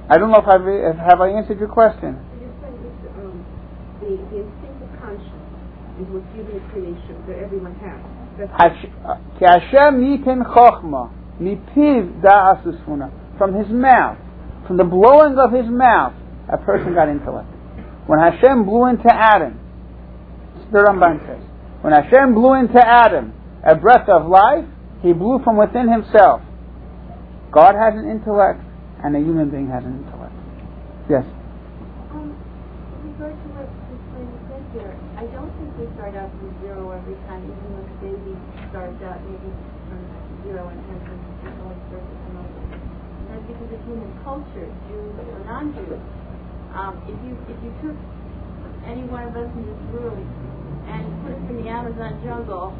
I 0.10 0.18
don't 0.18 0.32
know 0.32 0.40
if 0.40 0.48
I've, 0.48 0.66
if, 0.66 0.98
have 0.98 1.22
I 1.22 1.30
answered 1.30 1.60
your 1.60 1.68
question. 1.70 2.18
You're 2.40 2.50
saying 2.62 2.80
it's, 2.82 3.06
um, 3.20 3.46
the, 4.00 4.18
the 4.32 4.42
instinct 4.42 4.82
of 4.82 4.90
conscience 5.00 5.50
is 6.02 6.08
what's 6.10 6.26
given 6.34 6.58
creation 6.72 7.14
that 7.28 7.38
everyone 7.38 7.76
has. 7.76 8.00
That's 8.40 8.52
Hash- 8.58 8.90
Ki 9.38 9.46
Hashem 9.46 10.00
yitin 10.02 10.42
chokhmah 10.48 11.12
mipiv 11.40 12.22
da'as 12.22 12.64
usfuna. 12.64 13.12
From 13.38 13.54
his 13.54 13.68
mouth, 13.70 14.18
from 14.66 14.78
the 14.78 14.84
blowing 14.84 15.38
of 15.38 15.52
his 15.52 15.70
mouth, 15.70 16.14
a 16.52 16.58
person 16.58 16.94
got 16.96 17.10
intellect. 17.10 17.48
When 18.08 18.20
Hashem 18.20 18.66
blew 18.66 18.88
into 18.88 19.14
Adam, 19.14 19.60
the 20.72 20.80
Ramban 20.80 21.20
says, 21.28 21.49
when 21.82 21.94
Hashem 21.94 22.34
blew 22.34 22.54
into 22.56 22.80
Adam 22.80 23.34
a 23.64 23.76
breath 23.76 24.08
of 24.10 24.28
life, 24.28 24.66
he 25.02 25.14
blew 25.14 25.40
from 25.44 25.58
within 25.58 25.88
himself. 25.88 26.42
God 27.52 27.74
has 27.74 27.96
an 27.96 28.10
intellect, 28.10 28.62
and 29.04 29.16
a 29.16 29.20
human 29.20 29.50
being 29.50 29.70
has 29.72 29.84
an 29.84 30.04
intellect. 30.04 30.36
Yes. 31.10 31.26
Um, 32.14 32.36
here, 34.70 34.94
I 35.18 35.26
don't 35.34 35.50
think 35.58 35.74
we 35.82 35.90
start 35.98 36.14
out 36.14 36.30
from 36.30 36.54
zero 36.62 36.94
every 36.94 37.18
time, 37.26 37.42
even 37.42 37.70
when 37.74 37.82
the 37.90 37.98
baby 38.06 38.34
starts 38.70 39.02
out 39.02 39.18
maybe 39.26 39.50
from 39.90 40.02
zero 40.46 40.70
and 40.70 40.78
from 40.86 41.10
only 41.66 41.80
starts. 41.90 42.06
And 42.30 43.26
that's 43.34 43.46
because 43.50 43.72
of 43.74 43.82
human 43.90 44.14
culture, 44.22 44.70
Jews 44.86 45.16
or 45.18 45.42
non-Jews. 45.50 45.98
Um, 46.78 47.02
if 47.10 47.18
you 47.26 47.34
if 47.50 47.58
you 47.66 47.74
took 47.82 47.98
any 48.86 49.10
one 49.10 49.26
of 49.26 49.34
us 49.34 49.50
in 49.58 49.66
this 49.66 49.82
room 49.90 50.22
and 50.88 51.03
put 51.24 51.34
us 51.34 51.43
in 51.49 51.63
the 51.63 51.70
Amazon 51.70 52.20
jungle 52.24 52.76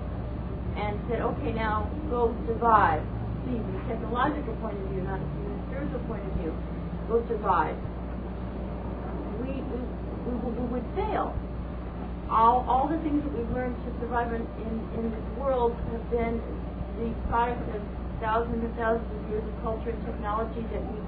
and 0.78 1.00
said, 1.10 1.22
okay, 1.22 1.52
now 1.54 1.90
go 2.10 2.36
survive, 2.48 3.04
see, 3.46 3.58
from 3.58 3.76
a 3.76 3.84
technological 3.88 4.56
point 4.62 4.78
of 4.78 4.86
view, 4.90 5.02
not 5.02 5.20
from 5.20 5.50
a 5.50 5.60
spiritual 5.68 6.00
point 6.08 6.24
of 6.26 6.34
view, 6.40 6.54
go 7.08 7.26
survive 7.28 7.76
we, 9.42 9.64
we, 9.72 9.80
we, 10.28 10.52
we 10.52 10.66
would 10.68 10.88
fail. 10.96 11.34
All, 12.30 12.62
all 12.70 12.86
the 12.88 13.00
things 13.02 13.24
that 13.24 13.34
we've 13.34 13.50
learned 13.50 13.76
to 13.86 13.90
survive 14.00 14.34
in, 14.34 14.46
in, 14.62 14.74
in 15.00 15.04
this 15.10 15.28
world 15.40 15.74
have 15.92 16.06
been 16.12 16.38
the 17.02 17.10
product 17.28 17.64
of 17.74 17.82
thousands 18.22 18.62
and 18.62 18.76
thousands 18.76 19.10
of 19.10 19.22
years 19.32 19.44
of 19.44 19.56
culture 19.64 19.90
and 19.90 20.06
technology 20.06 20.62
that 20.70 20.84
we 20.84 21.00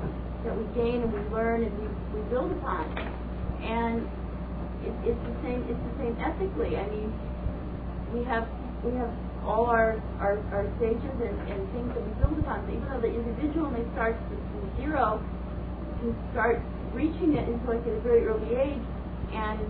that 0.41 0.57
we 0.57 0.65
gain 0.73 1.05
and 1.05 1.13
we 1.13 1.21
learn 1.29 1.61
and 1.61 1.69
we, 1.77 1.85
we 2.17 2.21
build 2.33 2.51
upon. 2.51 2.89
And 3.61 4.09
it, 4.83 4.93
it's 5.13 5.23
the 5.25 5.35
same 5.41 5.61
it's 5.69 5.83
the 5.91 5.95
same 6.01 6.13
ethically. 6.19 6.77
I 6.77 6.85
mean, 6.89 7.09
we 8.13 8.23
have 8.25 8.47
we 8.83 8.93
have 8.97 9.13
all 9.45 9.65
our 9.65 9.97
our, 10.19 10.41
our 10.53 10.65
stages 10.77 11.15
and, 11.21 11.37
and 11.49 11.61
things 11.73 11.89
that 11.93 12.03
we 12.03 12.13
build 12.21 12.37
upon. 12.41 12.65
So 12.65 12.73
even 12.73 12.87
though 12.89 13.01
the 13.01 13.13
individual 13.13 13.69
may 13.69 13.85
start 13.93 14.17
from 14.29 14.65
zero, 14.77 15.21
can 16.01 16.17
start 16.33 16.61
reaching 16.93 17.37
it 17.37 17.47
intellect 17.47 17.87
at 17.87 17.93
a 17.93 18.01
very 18.01 18.25
early 18.25 18.57
age 18.57 18.83
and 19.31 19.61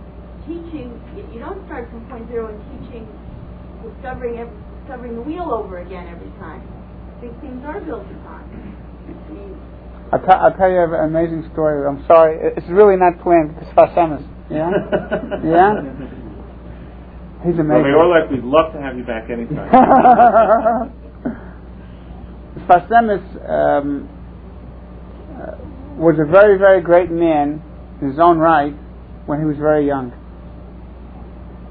teaching 0.48 0.98
you 1.32 1.40
don't 1.40 1.62
start 1.68 1.90
from 1.92 2.02
point 2.08 2.28
zero 2.28 2.50
and 2.50 2.60
teaching 2.72 3.06
discovering 3.86 4.42
discovering 4.82 5.16
the 5.16 5.22
wheel 5.22 5.52
over 5.54 5.80
again 5.80 6.08
every 6.08 6.32
time 6.40 6.64
big 7.22 7.30
things 7.42 7.62
are 7.66 7.80
built 7.82 8.08
upon 8.10 8.42
I 8.48 9.32
mean 9.32 9.54
I'll, 10.12 10.20
t- 10.20 10.28
I'll 10.28 10.54
tell 10.58 10.70
you 10.70 10.84
an 10.84 11.06
amazing 11.08 11.50
story. 11.54 11.88
I'm 11.88 12.04
sorry, 12.06 12.36
it's 12.58 12.68
really 12.68 12.98
not 12.98 13.22
planned. 13.24 13.56
It's 13.62 13.72
Sfas 13.72 13.96
Emes. 13.96 14.28
Yeah? 14.52 14.72
Yeah? 15.44 15.82
He's 17.44 17.58
amazing. 17.58 17.84
they 17.84 17.98
all 17.98 18.10
like, 18.12 18.30
we'd 18.30 18.44
love 18.44 18.72
to 18.74 18.80
have 18.80 18.96
you 18.96 19.04
back 19.04 19.32
anytime. 19.32 19.72
Sfas 22.68 22.88
Emes 22.90 23.50
um, 23.50 24.08
uh, 25.42 25.58
was 25.98 26.20
a 26.20 26.26
very, 26.30 26.60
very 26.60 26.82
great 26.82 27.10
man 27.10 27.64
in 28.00 28.10
his 28.10 28.20
own 28.20 28.38
right 28.38 28.74
when 29.26 29.40
he 29.40 29.46
was 29.46 29.58
very 29.58 29.88
young. 29.88 30.14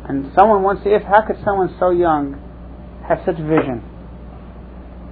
And 0.09 0.33
someone 0.35 0.65
once 0.65 0.81
asked, 0.87 1.05
how 1.05 1.23
could 1.25 1.37
someone 1.45 1.73
so 1.79 1.91
young 1.91 2.35
have 3.07 3.23
such 3.25 3.37
vision? 3.37 3.85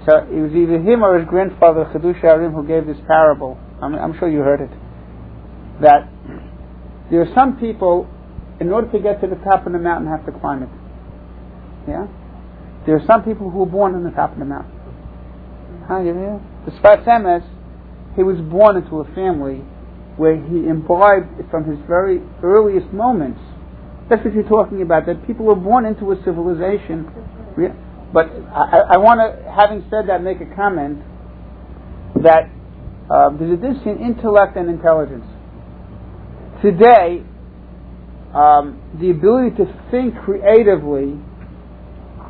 So 0.06 0.26
it 0.26 0.40
was 0.42 0.50
either 0.56 0.80
him 0.82 1.04
or 1.04 1.18
his 1.20 1.28
grandfather, 1.28 1.84
Chiddushei 1.94 2.24
HaRim, 2.24 2.52
who 2.52 2.66
gave 2.66 2.86
this 2.86 2.98
parable. 3.06 3.58
I'm, 3.80 3.94
I'm 3.94 4.18
sure 4.18 4.28
you 4.28 4.40
heard 4.40 4.60
it. 4.60 4.70
That 5.82 6.10
there 7.10 7.22
are 7.22 7.34
some 7.34 7.56
people, 7.58 8.06
in 8.60 8.70
order 8.70 8.90
to 8.92 8.98
get 8.98 9.20
to 9.20 9.26
the 9.26 9.36
top 9.36 9.66
of 9.66 9.72
the 9.72 9.78
mountain, 9.78 10.08
have 10.08 10.26
to 10.26 10.32
climb 10.32 10.62
it. 10.62 10.68
Yeah? 11.88 12.06
There 12.86 12.96
are 12.96 13.06
some 13.06 13.24
people 13.24 13.50
who 13.50 13.62
are 13.62 13.66
born 13.66 13.94
on 13.94 14.04
the 14.04 14.10
top 14.10 14.32
of 14.32 14.38
the 14.38 14.44
mountain. 14.44 14.72
Huh, 15.86 16.00
you? 16.00 16.40
The 16.66 16.72
Sfas 16.72 17.04
Emes, 17.04 17.48
he 18.14 18.22
was 18.22 18.38
born 18.40 18.76
into 18.76 19.00
a 19.00 19.04
family 19.14 19.64
where 20.16 20.36
he 20.36 20.68
imbibed 20.68 21.48
from 21.50 21.64
his 21.64 21.78
very 21.86 22.20
earliest 22.42 22.92
moments. 22.92 23.40
That's 24.10 24.24
what 24.24 24.34
you're 24.34 24.48
talking 24.48 24.82
about, 24.82 25.06
that 25.06 25.26
people 25.26 25.46
were 25.46 25.54
born 25.54 25.86
into 25.86 26.12
a 26.12 26.16
civilization. 26.24 27.08
Yeah. 27.56 27.72
But 28.12 28.26
I, 28.52 28.96
I 28.96 28.96
want 28.98 29.20
to, 29.20 29.50
having 29.50 29.84
said 29.90 30.08
that, 30.08 30.22
make 30.22 30.40
a 30.40 30.54
comment 30.56 30.98
that 32.22 32.50
uh, 33.10 33.30
there's 33.38 33.60
a 33.60 33.88
in 33.88 33.98
intellect 34.00 34.56
and 34.56 34.68
intelligence. 34.68 35.24
Today, 36.62 37.22
um, 38.34 38.82
the 39.00 39.10
ability 39.10 39.56
to 39.56 39.66
think 39.90 40.14
creatively, 40.24 41.18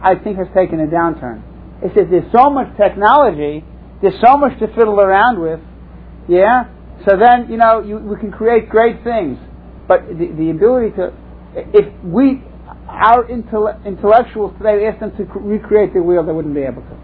I 0.03 0.15
think, 0.15 0.39
has 0.39 0.49
taken 0.55 0.81
a 0.81 0.87
downturn. 0.87 1.43
It's 1.83 1.95
that 1.95 2.11
there's 2.11 2.31
so 2.33 2.51
much 2.51 2.77
technology, 2.77 3.65
there's 4.03 4.21
so 4.21 4.37
much 4.37 4.59
to 4.61 4.69
fiddle 4.69 5.01
around 5.01 5.41
with, 5.41 5.61
yeah. 6.29 6.71
So 7.07 7.17
then, 7.17 7.51
you 7.51 7.57
know, 7.57 7.81
you, 7.83 7.99
we 7.99 8.19
can 8.19 8.31
create 8.31 8.69
great 8.69 9.03
things, 9.03 9.39
but 9.87 10.07
the, 10.09 10.29
the 10.37 10.51
ability 10.51 10.97
to, 10.97 11.15
if 11.73 11.87
we, 12.05 12.43
our 12.87 13.25
intelle- 13.25 13.85
intellectuals 13.87 14.53
today, 14.59 14.87
ask 14.87 15.01
them 15.01 15.17
to 15.17 15.25
cr- 15.25 15.39
recreate 15.39 15.95
the 15.95 16.03
wheel, 16.03 16.25
they 16.25 16.33
wouldn't 16.33 16.55
be 16.55 16.63
able 16.63 16.83
to, 16.83 16.97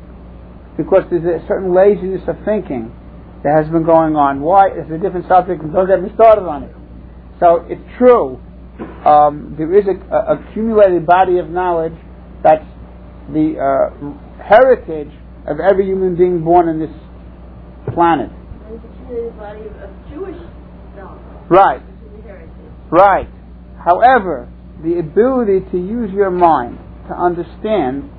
because 0.76 1.04
there's 1.10 1.24
a 1.24 1.46
certain 1.48 1.72
laziness 1.74 2.22
of 2.28 2.36
thinking 2.44 2.92
that 3.44 3.56
has 3.56 3.70
been 3.72 3.84
going 3.84 4.14
on. 4.16 4.40
Why? 4.40 4.68
It's 4.68 4.90
a 4.90 4.98
different 4.98 5.26
subject, 5.28 5.62
and 5.62 5.72
don't 5.72 5.86
get 5.86 6.02
me 6.02 6.10
started 6.14 6.42
on 6.42 6.64
it. 6.64 6.74
So 7.40 7.66
it's 7.68 7.82
true. 7.98 8.40
Um, 9.04 9.54
there 9.58 9.72
is 9.76 9.84
a, 9.86 10.14
a 10.14 10.38
accumulated 10.38 11.06
body 11.06 11.38
of 11.38 11.48
knowledge 11.48 11.94
that's 12.42 12.64
the 13.32 13.56
uh, 13.58 14.42
heritage 14.42 15.12
of 15.46 15.58
every 15.60 15.86
human 15.86 16.16
being 16.16 16.42
born 16.42 16.68
on 16.68 16.78
this 16.78 16.90
planet. 17.94 18.30
there's 18.68 18.80
accumulated 18.84 19.36
body 19.38 19.60
of, 19.60 19.76
of 19.76 19.90
Jewish 20.10 20.40
knowledge 20.96 21.20
Right. 21.50 21.80
which 21.80 22.24
is 22.24 22.30
a 22.30 22.94
Right. 22.94 23.28
However, 23.84 24.48
the 24.82 24.98
ability 24.98 25.60
to 25.70 25.78
use 25.78 26.10
your 26.12 26.30
mind 26.30 26.78
to 27.08 27.14
understand 27.14 28.10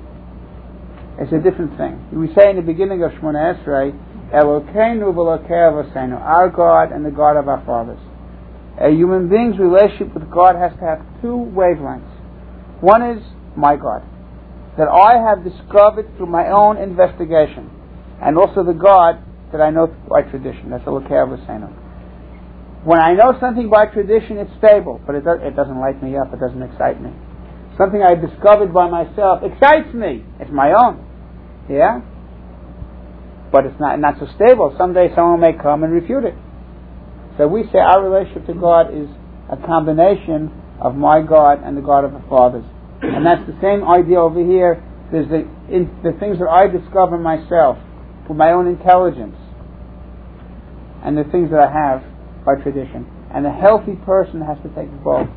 is 1.20 1.32
a 1.32 1.38
different 1.42 1.76
thing. 1.76 1.98
We 2.12 2.28
say 2.34 2.50
in 2.50 2.56
the 2.56 2.62
beginning 2.62 3.02
of 3.02 3.10
Shemona 3.12 3.58
Esrei, 3.58 3.92
Elokeinu 4.32 5.14
v'Elokei 5.14 6.20
our 6.20 6.48
God 6.50 6.92
and 6.92 7.04
the 7.04 7.10
God 7.10 7.36
of 7.36 7.48
our 7.48 7.64
fathers. 7.64 7.98
A 8.80 8.90
human 8.90 9.28
being's 9.28 9.58
relationship 9.58 10.12
with 10.12 10.30
God 10.30 10.56
has 10.56 10.72
to 10.78 10.84
have 10.84 11.00
two 11.22 11.48
wavelengths. 11.56 12.12
One 12.80 13.02
is 13.02 13.22
my 13.56 13.76
God, 13.76 14.04
that 14.76 14.88
I 14.88 15.16
have 15.16 15.44
discovered 15.44 16.14
through 16.16 16.26
my 16.26 16.50
own 16.50 16.76
investigation, 16.76 17.70
and 18.20 18.36
also 18.36 18.62
the 18.62 18.76
God 18.76 19.24
that 19.52 19.60
I 19.60 19.70
know 19.70 19.88
by 20.08 20.22
tradition. 20.22 20.68
That's 20.70 20.84
the 20.84 20.90
Elokei 20.90 21.16
Avosenu. 21.16 21.72
When 22.84 23.00
I 23.00 23.14
know 23.14 23.32
something 23.40 23.70
by 23.70 23.86
tradition, 23.86 24.36
it's 24.36 24.52
stable, 24.58 25.00
but 25.06 25.16
it, 25.16 25.24
does, 25.24 25.40
it 25.42 25.56
doesn't 25.56 25.80
light 25.80 26.02
me 26.02 26.16
up, 26.16 26.32
it 26.32 26.38
doesn't 26.38 26.62
excite 26.62 27.00
me. 27.02 27.10
Something 27.78 28.02
I 28.02 28.14
discovered 28.14 28.72
by 28.72 28.88
myself 28.88 29.40
excites 29.42 29.92
me. 29.92 30.24
It's 30.38 30.52
my 30.52 30.72
own. 30.72 31.04
Yeah? 31.68 32.00
But 33.50 33.66
it's 33.66 33.80
not, 33.80 33.98
not 33.98 34.18
so 34.20 34.28
stable. 34.36 34.74
Someday 34.78 35.08
someone 35.14 35.40
may 35.40 35.52
come 35.52 35.82
and 35.82 35.92
refute 35.92 36.24
it. 36.24 36.34
So 37.38 37.46
we 37.46 37.64
say 37.72 37.78
our 37.78 38.02
relationship 38.02 38.46
to 38.46 38.54
God 38.54 38.94
is 38.94 39.08
a 39.50 39.56
combination 39.56 40.50
of 40.80 40.94
my 40.94 41.20
God 41.20 41.62
and 41.62 41.76
the 41.76 41.82
God 41.82 42.04
of 42.04 42.12
the 42.12 42.24
fathers. 42.28 42.64
And 43.02 43.24
that's 43.24 43.44
the 43.46 43.56
same 43.60 43.84
idea 43.84 44.20
over 44.20 44.40
here. 44.40 44.82
There's 45.12 45.28
the, 45.28 45.44
in, 45.68 45.92
the 46.02 46.16
things 46.18 46.38
that 46.38 46.48
I 46.48 46.66
discover 46.66 47.18
myself 47.18 47.78
with 48.28 48.36
my 48.36 48.52
own 48.52 48.66
intelligence 48.66 49.36
and 51.04 51.16
the 51.16 51.24
things 51.30 51.50
that 51.50 51.60
I 51.60 51.70
have 51.70 52.02
by 52.44 52.56
tradition. 52.56 53.06
And 53.32 53.46
a 53.46 53.52
healthy 53.52 53.94
person 54.08 54.40
has 54.40 54.56
to 54.64 54.72
take 54.72 54.90
both 55.04 55.28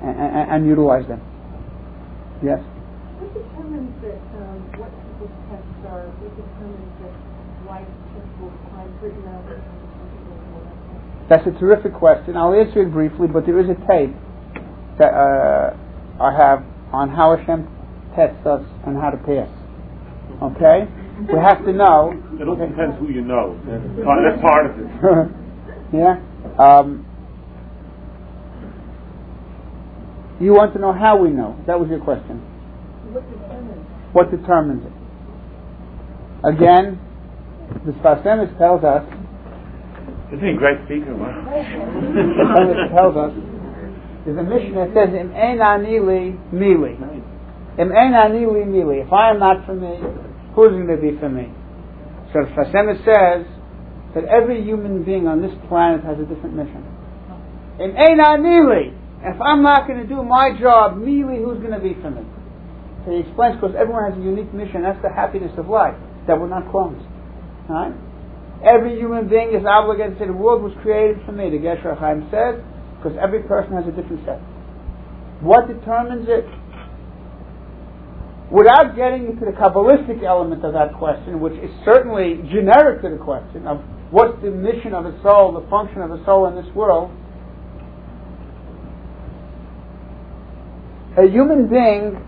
and, 0.00 0.14
and, 0.14 0.50
and 0.50 0.66
utilize 0.66 1.06
them. 1.10 1.20
Yes? 2.40 2.62
What 3.18 3.34
determines 3.34 3.92
that 4.00 4.22
um, 4.38 4.62
what 4.78 4.94
people's 4.94 5.36
tests 5.50 5.82
are? 5.90 6.06
What 6.06 6.32
determines 6.38 6.94
that? 7.02 7.30
That's 11.30 11.46
a 11.46 11.52
terrific 11.60 11.94
question. 11.94 12.36
I'll 12.36 12.52
answer 12.52 12.82
it 12.82 12.92
briefly, 12.92 13.28
but 13.28 13.46
there 13.46 13.60
is 13.60 13.70
a 13.70 13.78
tape 13.86 14.10
that 14.98 15.14
uh, 15.14 15.76
I 16.20 16.34
have 16.36 16.66
on 16.92 17.08
how 17.08 17.36
Hashem 17.36 17.68
tests 18.16 18.44
us 18.44 18.66
and 18.84 18.98
how 18.98 19.10
to 19.10 19.16
pass. 19.16 19.48
Okay? 20.42 20.90
We 21.32 21.38
have 21.38 21.64
to 21.64 21.72
know. 21.72 22.12
It 22.34 22.48
all 22.48 22.56
depends 22.56 22.98
who 22.98 23.10
you 23.10 23.22
know. 23.22 23.54
That's 23.64 24.42
part 24.42 24.66
of 24.66 24.78
it. 24.78 25.36
Yeah? 25.92 26.22
Um, 26.56 27.04
you 30.40 30.52
want 30.52 30.72
to 30.74 30.78
know 30.78 30.92
how 30.92 31.16
we 31.16 31.30
know. 31.30 31.58
That 31.66 31.80
was 31.80 31.90
your 31.90 31.98
question. 31.98 32.38
What 33.10 33.28
determines? 33.28 33.86
What 34.12 34.30
determines 34.30 34.86
it? 34.86 34.92
Again, 36.46 37.00
the 37.84 37.90
Sfas 37.92 38.22
Emes 38.24 38.56
tells 38.56 38.84
us, 38.84 39.02
Isn't 40.32 40.46
he 40.46 40.54
a 40.54 40.58
great 40.58 40.78
speaker? 40.86 41.14
Wow. 41.14 41.34
tells 42.94 43.16
us, 43.18 43.34
there's 44.24 44.38
a 44.38 44.46
Mishnah 44.46 44.88
that 44.88 44.94
says, 44.94 45.10
Im 45.14 45.34
ein 45.34 45.60
ani 45.60 45.98
li 45.98 46.38
mili. 46.54 46.94
Im 47.78 47.90
ein 47.90 48.14
ani 48.14 48.46
li 48.46 48.62
mili. 48.62 49.04
If 49.04 49.12
I 49.12 49.30
am 49.30 49.38
not 49.38 49.66
for 49.66 49.74
me, 49.74 49.98
who's 50.54 50.70
going 50.70 50.86
to 50.86 51.00
be 51.00 51.18
for 51.18 51.28
me? 51.28 51.50
So 52.32 52.46
Emes 52.46 53.02
says, 53.04 53.46
that 54.14 54.24
every 54.26 54.62
human 54.62 55.04
being 55.04 55.26
on 55.26 55.42
this 55.42 55.54
planet 55.68 56.02
has 56.02 56.18
a 56.18 56.26
different 56.26 56.56
mission. 56.56 56.82
In 57.78 57.94
Eina 57.94 58.38
Mili, 58.42 58.90
if 59.22 59.40
I'm 59.40 59.62
not 59.62 59.86
going 59.86 60.00
to 60.02 60.06
do 60.06 60.22
my 60.22 60.50
job, 60.58 60.98
Mili, 60.98 61.38
who's 61.38 61.58
going 61.62 61.74
to 61.74 61.80
be 61.80 61.94
for 62.02 62.10
me? 62.10 62.26
So 63.04 63.12
he 63.12 63.22
explains 63.22 63.56
because 63.56 63.74
everyone 63.78 64.10
has 64.10 64.18
a 64.18 64.22
unique 64.22 64.52
mission. 64.52 64.82
That's 64.82 65.00
the 65.02 65.14
happiness 65.14 65.52
of 65.56 65.68
life, 65.68 65.94
that 66.26 66.38
we're 66.38 66.50
not 66.50 66.68
clones. 66.70 67.00
Right? 67.70 67.94
Every 68.60 68.98
human 69.00 69.28
being 69.28 69.56
is 69.56 69.64
obligated 69.64 70.18
to 70.18 70.18
say, 70.20 70.26
the 70.28 70.36
world 70.36 70.62
was 70.62 70.76
created 70.82 71.24
for 71.24 71.32
me, 71.32 71.48
the 71.48 71.56
Gesher 71.56 71.96
Chaim 71.96 72.28
says, 72.28 72.60
because 72.96 73.16
every 73.16 73.42
person 73.48 73.72
has 73.72 73.88
a 73.88 73.94
different 73.96 74.20
set. 74.28 74.36
What 75.40 75.64
determines 75.64 76.28
it? 76.28 76.44
Without 78.52 78.96
getting 78.96 79.32
into 79.32 79.48
the 79.48 79.56
Kabbalistic 79.56 80.20
element 80.20 80.64
of 80.64 80.74
that 80.74 80.92
question, 80.98 81.40
which 81.40 81.54
is 81.54 81.70
certainly 81.84 82.44
generic 82.52 83.00
to 83.00 83.08
the 83.08 83.16
question 83.16 83.64
of 83.64 83.80
what's 84.10 84.36
the 84.42 84.50
mission 84.50 84.92
of 84.92 85.06
a 85.06 85.16
soul, 85.22 85.56
the 85.56 85.64
function 85.70 86.02
of 86.02 86.10
a 86.10 86.20
soul 86.26 86.44
in 86.50 86.54
this 86.58 86.68
world, 86.74 87.08
a 91.16 91.24
human 91.30 91.70
being 91.70 92.20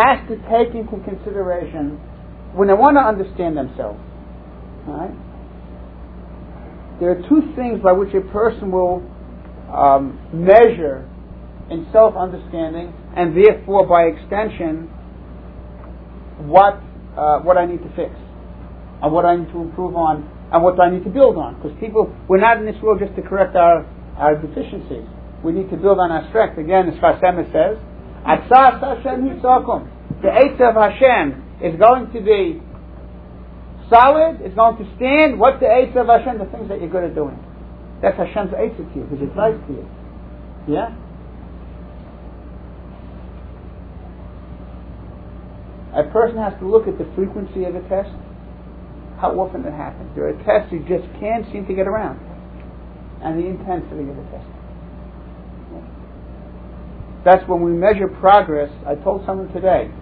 has 0.00 0.16
to 0.32 0.40
take 0.48 0.72
into 0.72 0.96
consideration 1.04 2.00
when 2.54 2.68
they 2.68 2.74
want 2.74 2.96
to 2.96 3.04
understand 3.04 3.56
themselves. 3.56 4.00
Right? 4.88 5.12
There 7.02 7.10
are 7.10 7.22
two 7.26 7.42
things 7.58 7.82
by 7.82 7.90
which 7.90 8.14
a 8.14 8.22
person 8.30 8.70
will 8.70 9.02
um, 9.74 10.22
measure 10.30 11.02
in 11.66 11.90
self 11.90 12.14
understanding 12.14 12.94
and 13.18 13.34
therefore 13.34 13.90
by 13.90 14.06
extension 14.06 14.86
what 16.46 16.78
uh, 17.18 17.42
what 17.42 17.58
I 17.58 17.66
need 17.66 17.82
to 17.82 17.90
fix 17.98 18.14
and 19.02 19.10
what 19.10 19.26
I 19.26 19.34
need 19.34 19.50
to 19.50 19.66
improve 19.66 19.96
on 19.98 20.30
and 20.54 20.62
what 20.62 20.78
I 20.78 20.94
need 20.94 21.02
to 21.02 21.10
build 21.10 21.34
on? 21.38 21.58
Because 21.58 21.74
people, 21.80 22.14
we're 22.28 22.38
not 22.38 22.58
in 22.58 22.66
this 22.70 22.78
world 22.80 23.02
just 23.02 23.16
to 23.16 23.22
correct 23.22 23.56
our, 23.56 23.82
our 24.14 24.38
deficiencies. 24.38 25.02
We 25.42 25.50
need 25.50 25.70
to 25.70 25.76
build 25.76 25.98
on 25.98 26.12
our 26.12 26.28
strength. 26.30 26.54
Again, 26.58 26.86
as 26.86 26.94
Sfas 27.02 27.18
Emes 27.18 27.50
says, 27.50 27.82
Atzas 28.22 28.78
Hashem 28.78 29.26
Hisakum. 29.26 29.90
The 30.22 30.30
Eitz 30.30 30.62
of 30.62 30.78
Hashem 30.78 31.66
is 31.66 31.74
going 31.80 32.14
to 32.14 32.20
be 32.22 32.62
solid, 33.92 34.40
it's 34.40 34.56
going 34.56 34.80
to 34.80 34.86
stand. 34.96 35.38
What's 35.38 35.60
the 35.60 35.68
Eitz 35.68 35.94
of 35.94 36.08
Hashem? 36.08 36.38
The 36.40 36.48
things 36.48 36.68
that 36.68 36.80
you're 36.80 36.90
good 36.90 37.04
at 37.04 37.14
doing. 37.14 37.36
That's 38.00 38.16
Hashem's 38.16 38.50
Eitz 38.56 38.76
to 38.76 38.82
you, 38.96 39.06
it's 39.12 39.36
nice 39.36 39.54
to 39.68 39.72
you. 39.72 39.86
Yeah? 40.66 40.96
A 45.94 46.08
person 46.10 46.40
has 46.40 46.56
to 46.58 46.66
look 46.66 46.88
at 46.88 46.96
the 46.96 47.04
frequency 47.14 47.64
of 47.64 47.76
a 47.76 47.82
test 47.88 48.10
how 49.20 49.38
often 49.38 49.64
it 49.64 49.70
happens. 49.70 50.10
There 50.16 50.26
are 50.26 50.34
tests 50.42 50.72
you 50.72 50.80
just 50.80 51.06
can't 51.20 51.46
seem 51.52 51.64
to 51.66 51.74
get 51.74 51.86
around, 51.86 52.18
and 53.22 53.38
the 53.38 53.46
intensity 53.46 54.10
of 54.10 54.16
the 54.18 54.26
test. 54.34 54.50
That's 57.24 57.46
when 57.46 57.62
we 57.62 57.70
measure 57.70 58.08
progress. 58.08 58.72
I 58.84 58.96
told 58.96 59.24
someone 59.24 59.52
today, 59.52 59.92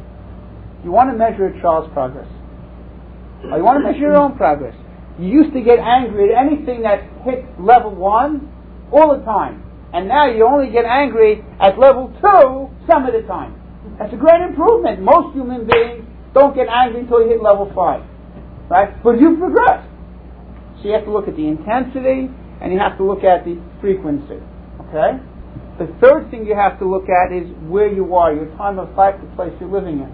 you 0.82 0.90
want 0.90 1.10
to 1.12 1.16
measure 1.18 1.52
a 1.52 1.60
child's 1.60 1.92
progress, 1.92 2.28
or 3.44 3.58
you 3.58 3.64
want 3.64 3.82
to 3.82 3.84
measure 3.86 4.12
your 4.12 4.16
own 4.16 4.36
progress. 4.36 4.74
You 5.18 5.28
used 5.28 5.52
to 5.52 5.60
get 5.60 5.78
angry 5.78 6.34
at 6.34 6.46
anything 6.46 6.82
that 6.82 7.04
hit 7.24 7.44
level 7.60 7.94
one 7.94 8.48
all 8.92 9.16
the 9.16 9.24
time, 9.24 9.62
and 9.92 10.08
now 10.08 10.26
you 10.30 10.46
only 10.46 10.72
get 10.72 10.84
angry 10.84 11.44
at 11.60 11.78
level 11.78 12.12
two 12.20 12.68
some 12.88 13.06
of 13.06 13.12
the 13.12 13.22
time. 13.26 13.56
That's 13.98 14.12
a 14.12 14.16
great 14.16 14.40
improvement. 14.40 15.00
Most 15.00 15.34
human 15.34 15.66
beings 15.66 16.04
don't 16.32 16.54
get 16.54 16.68
angry 16.68 17.00
until 17.00 17.22
you 17.22 17.28
hit 17.28 17.42
level 17.42 17.70
five. 17.74 18.04
Right? 18.68 19.02
But 19.02 19.20
you 19.20 19.36
progress. 19.36 19.84
So 20.80 20.88
you 20.88 20.94
have 20.94 21.04
to 21.04 21.12
look 21.12 21.28
at 21.28 21.36
the 21.36 21.46
intensity 21.46 22.30
and 22.60 22.72
you 22.72 22.78
have 22.78 22.96
to 22.98 23.04
look 23.04 23.24
at 23.24 23.44
the 23.44 23.60
frequency. 23.80 24.38
Okay? 24.88 25.20
The 25.78 25.88
third 26.00 26.30
thing 26.30 26.46
you 26.46 26.54
have 26.54 26.78
to 26.78 26.88
look 26.88 27.08
at 27.08 27.32
is 27.32 27.48
where 27.68 27.90
you 27.90 28.14
are, 28.14 28.32
your 28.32 28.46
time 28.56 28.78
of 28.78 28.94
life, 28.96 29.16
the 29.20 29.26
place 29.34 29.52
you're 29.60 29.70
living 29.70 30.00
in. 30.00 30.12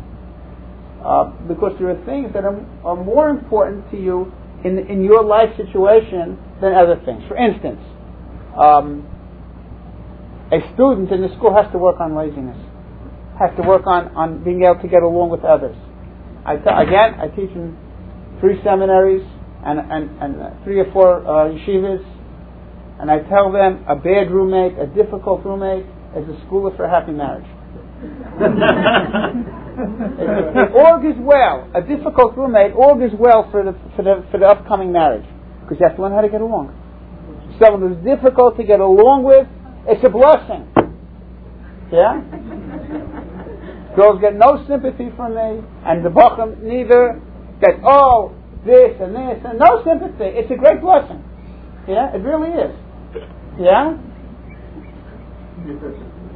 Uh, 1.05 1.31
because 1.47 1.73
there 1.79 1.91
are 1.91 2.05
things 2.05 2.33
that 2.33 2.45
are, 2.45 2.59
are 2.85 2.97
more 2.97 3.29
important 3.29 3.89
to 3.91 3.97
you 3.97 4.33
in, 4.65 4.79
in 4.91 5.05
your 5.05 5.23
life 5.23 5.51
situation 5.57 6.39
than 6.61 6.75
other 6.75 7.01
things. 7.05 7.23
For 7.29 7.37
instance, 7.37 7.81
um, 8.61 9.07
a 10.51 10.59
student 10.75 11.11
in 11.13 11.23
the 11.23 11.29
school 11.37 11.55
has 11.55 11.71
to 11.73 11.79
work 11.79 12.01
on 12.01 12.17
laziness, 12.17 12.57
has 13.39 13.51
to 13.57 13.63
work 13.63 13.87
on, 13.87 14.09
on 14.17 14.43
being 14.43 14.65
able 14.65 14.81
to 14.81 14.89
get 14.89 15.03
along 15.03 15.31
with 15.31 15.45
others. 15.45 15.77
I 16.45 16.57
t- 16.57 16.63
again, 16.67 17.15
I 17.21 17.29
teach 17.29 17.51
in 17.51 17.77
three 18.41 18.61
seminaries 18.65 19.23
and, 19.65 19.79
and, 19.79 20.11
and 20.23 20.65
three 20.65 20.81
or 20.81 20.91
four 20.93 21.27
uh, 21.27 21.51
yeshivas, 21.53 22.05
and 23.01 23.11
I 23.11 23.21
tell 23.29 23.53
them 23.53 23.85
a 23.87 23.97
bad 23.97 24.31
roommate, 24.31 24.79
a 24.79 24.87
difficult 24.87 25.45
roommate, 25.45 25.87
is 26.17 26.29
a 26.29 26.47
school 26.47 26.73
for 26.77 26.85
a 26.85 26.91
happy 26.91 27.13
marriage. 27.13 27.47
it, 29.77 30.73
augurs 30.75 31.17
well. 31.19 31.71
A 31.75 31.83
difficult 31.83 32.37
roommate 32.37 32.73
augurs 32.73 33.13
well 33.19 33.49
for 33.51 33.65
the, 33.65 33.73
for 33.95 34.03
the, 34.03 34.25
for 34.31 34.39
the 34.39 34.47
upcoming 34.47 34.93
marriage 34.93 35.27
because 35.63 35.79
you 35.81 35.87
have 35.87 35.97
to 35.97 36.03
learn 36.03 36.13
how 36.13 36.21
to 36.21 36.29
get 36.29 36.41
along. 36.41 36.73
Someone 37.61 37.83
who's 37.83 38.05
difficult 38.05 38.57
to 38.57 38.65
get 38.65 38.81
along 38.81 39.25
with, 39.25 39.47
it's 39.89 40.05
a 40.05 40.11
blessing. 40.11 40.69
Yeah? 41.93 42.23
Girls 43.97 44.21
get 44.21 44.37
no 44.37 44.63
sympathy 44.69 45.09
from 45.17 45.35
me, 45.35 45.65
and 45.85 46.05
the 46.05 46.11
Bacham 46.11 46.63
neither 46.63 47.21
that, 47.63 47.81
oh, 47.83 48.35
this 48.65 48.93
and 49.01 49.15
this, 49.17 49.41
and 49.45 49.59
no 49.59 49.83
sympathy. 49.83 50.37
It's 50.37 50.51
a 50.51 50.57
great 50.57 50.81
blessing. 50.81 51.25
Yeah, 51.89 52.15
it 52.15 52.21
really 52.21 52.53
is. 52.53 52.75
Yeah? 53.59 53.97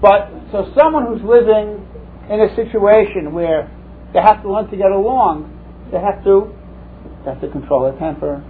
But 0.01 0.33
so 0.51 0.73
someone 0.75 1.07
who's 1.07 1.23
living 1.23 1.87
in 2.31 2.41
a 2.41 2.55
situation 2.55 3.35
where 3.35 3.67
they 4.15 4.21
have 4.21 4.43
to 4.43 4.53
learn 4.53 4.71
to 4.71 4.77
get 4.77 4.91
along, 4.91 5.51
they 5.91 5.99
have 5.99 6.23
to 6.25 6.55
they 7.25 7.31
have 7.31 7.41
to 7.41 7.51
control 7.51 7.91
their 7.91 7.99
temper. 7.99 8.41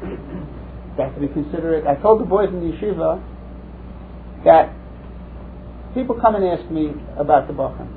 They 0.97 1.03
have 1.03 1.15
to 1.15 1.21
be 1.21 1.29
considerate. 1.29 1.87
I 1.87 1.97
told 1.97 2.21
the 2.21 2.25
boys 2.25 2.49
in 2.51 2.61
the 2.61 2.77
yeshiva 2.77 3.23
that 4.45 4.73
people 5.95 6.15
come 6.21 6.37
and 6.37 6.45
ask 6.45 6.71
me 6.71 6.93
about 7.17 7.49
the 7.49 7.55
bachim. 7.55 7.89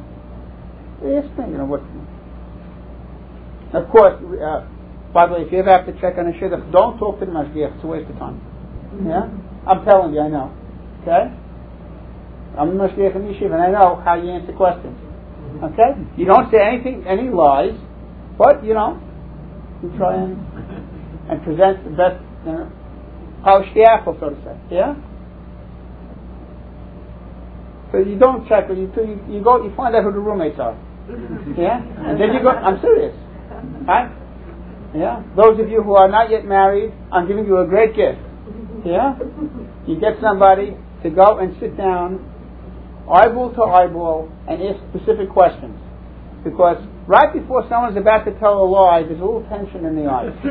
They 1.04 1.18
ask 1.18 1.28
me, 1.38 1.52
you 1.52 1.58
know, 1.58 1.66
what. 1.66 1.82
Of 3.74 3.90
course, 3.90 4.22
uh, 4.22 4.68
by 5.14 5.28
the 5.28 5.34
way, 5.34 5.42
if 5.42 5.52
you 5.52 5.60
ever 5.60 5.70
have 5.70 5.86
to 5.86 5.94
check 6.00 6.18
on 6.18 6.28
a 6.28 6.32
shidduch, 6.34 6.72
don't 6.72 6.98
talk 6.98 7.20
to 7.20 7.26
the 7.26 7.32
mashgiach. 7.32 7.76
It's 7.76 7.84
a 7.84 7.88
waste 7.88 8.10
of 8.10 8.18
time. 8.18 8.40
Yeah, 9.06 9.30
I'm 9.68 9.84
telling 9.84 10.14
you, 10.14 10.22
I 10.22 10.30
know. 10.30 10.56
Okay, 11.02 11.34
I'm 12.58 12.80
a 12.80 12.88
mashgiach 12.88 13.16
in 13.16 13.22
yeshiva, 13.34 13.54
and 13.54 13.62
I 13.62 13.72
know 13.72 14.02
how 14.04 14.16
you 14.16 14.30
answer 14.30 14.54
questions. 14.54 14.98
Okay, 15.64 15.96
you 16.18 16.26
don't 16.26 16.52
say 16.52 16.58
anything, 16.60 17.06
any 17.08 17.30
lies, 17.30 17.78
but 18.38 18.64
you 18.66 18.74
know, 18.74 19.00
you 19.82 19.96
try 19.98 20.16
and 20.16 20.36
and 21.30 21.42
present 21.44 21.84
the 21.86 21.92
best, 21.92 22.20
you 22.46 22.52
know, 22.52 22.72
polish 23.44 23.70
the 23.74 23.84
apple, 23.84 24.18
so 24.20 24.30
to 24.30 24.36
say. 24.44 24.58
Yeah. 24.70 24.96
So 27.92 28.00
you 28.00 28.18
don't 28.18 28.48
check, 28.50 28.68
you, 28.70 28.92
you 28.98 29.20
you 29.30 29.44
go, 29.44 29.64
you 29.64 29.74
find 29.76 29.96
out 29.96 30.04
who 30.04 30.12
the 30.12 30.20
roommates 30.20 30.60
are. 30.60 30.76
Yeah, 31.58 31.80
and 31.80 32.20
then 32.20 32.34
you 32.34 32.42
go. 32.42 32.50
I'm 32.50 32.82
serious, 32.82 33.16
right? 33.88 34.12
Yeah. 34.96 35.24
Those 35.36 35.60
of 35.60 35.70
you 35.70 35.82
who 35.82 35.96
are 35.96 36.08
not 36.08 36.30
yet 36.30 36.46
married, 36.46 36.94
I'm 37.12 37.28
giving 37.28 37.46
you 37.46 37.60
a 37.60 37.68
great 37.68 37.96
gift. 37.96 38.20
Yeah. 38.86 39.16
You 39.88 40.00
get 40.00 40.20
somebody 40.22 40.78
to 41.04 41.10
go 41.10 41.40
and 41.40 41.56
sit 41.60 41.76
down, 41.78 42.24
eyeball 43.10 43.54
to 43.54 43.64
eyeball, 43.64 44.32
and 44.48 44.62
ask 44.62 44.80
specific 44.92 45.30
questions, 45.30 45.76
because 46.44 46.84
right 47.08 47.34
before 47.34 47.66
someone's 47.70 47.98
about 47.98 48.26
to 48.26 48.32
tell 48.40 48.64
a 48.64 48.68
lie, 48.68 49.04
there's 49.04 49.20
a 49.20 49.24
little 49.24 49.46
tension 49.50 49.86
in 49.86 49.96
the 49.96 50.10
eyes. 50.10 50.34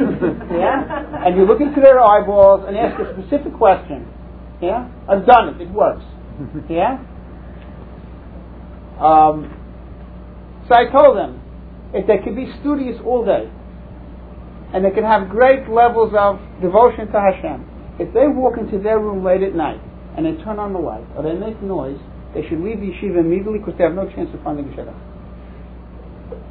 yeah. 0.51 1.09
And 1.27 1.37
you 1.37 1.45
look 1.45 1.61
into 1.61 1.81
their 1.81 2.01
eyeballs 2.01 2.65
and 2.66 2.77
ask 2.77 2.99
a 2.99 3.15
specific 3.15 3.55
question. 3.55 4.09
Yeah. 4.61 4.89
I've 5.09 5.24
done 5.27 5.55
it. 5.55 5.61
It 5.61 5.70
works. 5.70 6.05
Yeah. 6.69 6.99
Um, 8.99 9.51
so 10.69 10.74
I 10.74 10.91
told 10.91 11.16
them 11.16 11.41
if 11.93 12.07
they 12.07 12.19
could 12.19 12.37
be 12.37 12.47
studious 12.61 13.01
all 13.05 13.24
day 13.24 13.51
and 14.73 14.85
they 14.85 14.91
can 14.91 15.05
have 15.05 15.29
great 15.29 15.69
levels 15.69 16.15
of 16.16 16.41
devotion 16.61 17.07
to 17.12 17.20
Hashem, 17.20 17.69
if 17.99 18.12
they 18.15 18.27
walk 18.27 18.59
into 18.59 18.79
their 18.79 18.99
room 18.99 19.24
late 19.24 19.43
at 19.43 19.55
night 19.55 19.81
and 20.16 20.24
they 20.24 20.43
turn 20.45 20.59
on 20.59 20.73
the 20.73 20.79
light 20.79 21.05
or 21.16 21.23
they 21.23 21.35
make 21.35 21.61
noise, 21.62 21.99
they 22.35 22.43
should 22.49 22.61
leave 22.61 22.81
the 22.81 22.89
yeshiva 22.89 23.21
immediately 23.21 23.59
because 23.59 23.75
they 23.77 23.85
have 23.85 23.95
no 23.95 24.09
chance 24.11 24.33
of 24.33 24.43
finding 24.43 24.69
a 24.69 24.73
shidduch. 24.77 24.97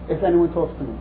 If 0.10 0.24
anyone 0.24 0.54
talks 0.54 0.78
to 0.78 0.84
me. 0.84 0.96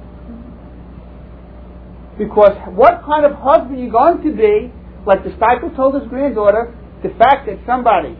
Because 2.16 2.57
what 2.77 3.02
kind 3.05 3.24
of 3.24 3.32
husband 3.36 3.78
are 3.78 3.82
you 3.82 3.90
going 3.90 4.23
to 4.24 4.32
be, 4.32 4.73
like 5.07 5.24
the 5.24 5.31
Steipler 5.36 5.74
told 5.77 5.94
his 5.97 6.09
granddaughter, 6.09 6.77
the 7.02 7.11
fact 7.16 7.47
that 7.48 7.57
somebody 7.65 8.16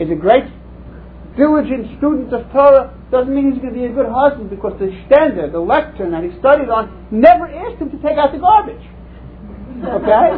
is 0.00 0.10
a 0.10 0.16
great 0.16 0.48
diligent 1.36 1.92
student 1.98 2.32
of 2.32 2.50
Torah 2.52 2.92
doesn't 3.10 3.34
mean 3.34 3.52
he's 3.52 3.60
going 3.60 3.72
to 3.72 3.78
be 3.78 3.84
a 3.84 3.92
good 3.92 4.08
husband 4.08 4.48
because 4.48 4.72
the 4.80 4.88
standard, 5.06 5.52
the 5.52 5.60
lectern 5.60 6.12
that 6.12 6.24
he 6.24 6.32
studied 6.40 6.68
on, 6.68 6.88
never 7.12 7.48
asked 7.48 7.80
him 7.80 7.90
to 7.92 8.00
take 8.00 8.16
out 8.16 8.32
the 8.32 8.40
garbage. 8.40 8.80
Okay? 9.84 10.28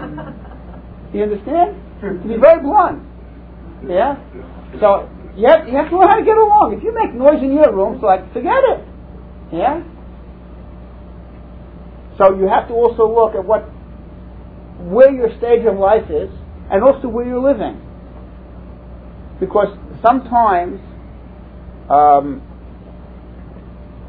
you 1.15 1.23
understand? 1.23 1.79
To 2.03 2.27
be 2.27 2.37
very 2.37 2.63
blunt. 2.63 3.07
Yeah? 3.87 4.19
So, 4.81 5.09
you 5.37 5.49
have, 5.49 5.67
you 5.67 5.75
have 5.75 5.91
to 5.91 5.99
learn 5.99 6.09
how 6.09 6.17
to 6.17 6.25
get 6.25 6.39
along. 6.39 6.75
If 6.79 6.85
you 6.85 6.95
make 6.95 7.15
noise 7.15 7.43
in 7.43 7.53
your 7.53 7.75
room, 7.75 7.99
so 8.01 8.07
like, 8.07 8.33
forget 8.33 8.63
it. 8.71 8.87
Yeah? 9.53 9.83
So 12.19 12.39
you 12.39 12.47
have 12.47 12.69
to 12.69 12.75
also 12.75 13.11
look 13.11 13.35
at 13.35 13.45
what, 13.45 13.67
where 14.79 15.11
your 15.11 15.37
stage 15.39 15.67
of 15.67 15.77
life 15.77 16.09
is, 16.11 16.31
and 16.71 16.83
also 16.83 17.09
where 17.09 17.27
you're 17.27 17.43
living. 17.43 17.83
Because 19.41 19.77
sometimes 20.01 20.79
um, 21.91 22.41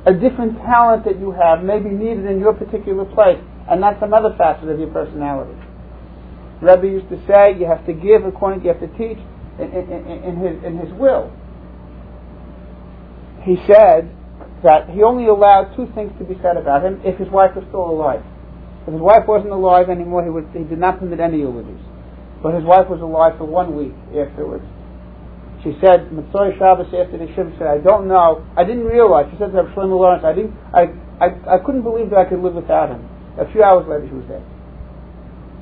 a 0.05 0.13
different 0.13 0.57
talent 0.61 1.05
that 1.05 1.19
you 1.19 1.31
have 1.31 1.63
may 1.63 1.79
be 1.79 1.89
needed 1.89 2.25
in 2.25 2.39
your 2.39 2.53
particular 2.53 3.05
place, 3.05 3.41
and 3.69 3.81
that's 3.81 4.01
another 4.03 4.35
facet 4.37 4.69
of 4.69 4.79
your 4.79 4.93
personality. 4.93 5.57
Rebbe 6.61 6.87
used 6.87 7.09
to 7.09 7.17
say, 7.25 7.57
you 7.57 7.65
have 7.65 7.85
to 7.87 7.93
give 7.93 8.23
according 8.23 8.61
to 8.61 8.67
you 8.67 8.73
have 8.73 8.81
to 8.81 8.97
teach 8.97 9.17
in, 9.59 9.71
in, 9.71 10.23
in, 10.23 10.35
his, 10.37 10.63
in 10.63 10.77
his 10.77 10.91
will. 10.99 11.31
He 13.43 13.57
said 13.67 14.09
that 14.63 14.89
he 14.89 15.03
only 15.03 15.27
allowed 15.27 15.75
two 15.75 15.87
things 15.93 16.11
to 16.19 16.25
be 16.25 16.35
said 16.41 16.57
about 16.57 16.83
him 16.83 17.01
if 17.05 17.17
his 17.17 17.29
wife 17.29 17.55
was 17.55 17.65
still 17.69 17.85
alive. 17.85 18.23
If 18.87 18.93
his 18.93 19.01
wife 19.01 19.27
wasn't 19.27 19.53
alive 19.53 19.89
anymore, 19.89 20.23
he, 20.23 20.29
would, 20.29 20.49
he 20.53 20.63
did 20.63 20.79
not 20.79 20.99
permit 20.99 21.19
any 21.19 21.39
eulogies. 21.39 21.81
But 22.41 22.53
his 22.53 22.63
wife 22.63 22.89
was 22.89 23.01
alive 23.01 23.37
for 23.37 23.45
one 23.45 23.75
week 23.75 23.93
afterwards 24.13 24.65
she 25.65 25.73
said, 25.81 26.13
Motzei 26.13 26.53
Shabbos 26.61 26.93
after 26.93 27.17
the 27.17 27.25
Shiva 27.33 27.49
said, 27.57 27.65
I 27.65 27.81
don't 27.81 28.07
know, 28.07 28.45
I 28.55 28.63
didn't 28.63 28.85
realize, 28.85 29.25
she 29.33 29.37
said 29.41 29.49
to 29.49 29.65
Shlomo 29.73 29.97
Lawrence, 29.97 30.23
I 30.23 30.31
didn't, 30.31 30.53
I, 30.69 30.93
I, 31.17 31.57
I 31.57 31.57
couldn't 31.57 31.81
believe 31.81 32.11
that 32.11 32.21
I 32.21 32.25
could 32.29 32.37
live 32.37 32.53
without 32.53 32.93
him. 32.93 33.01
A 33.41 33.51
few 33.51 33.63
hours 33.65 33.89
later 33.89 34.05
she 34.05 34.13
was 34.13 34.29
dead. 34.29 34.45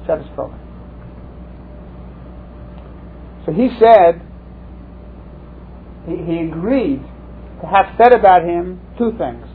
A 0.04 0.20
stroke. 0.36 0.52
So 3.46 3.52
he 3.52 3.70
said, 3.80 4.22
he, 6.08 6.16
he 6.18 6.40
agreed 6.48 7.02
to 7.62 7.68
have 7.68 7.96
said 7.98 8.14
about 8.14 8.44
him 8.44 8.80
two 8.98 9.12
things. 9.18 9.46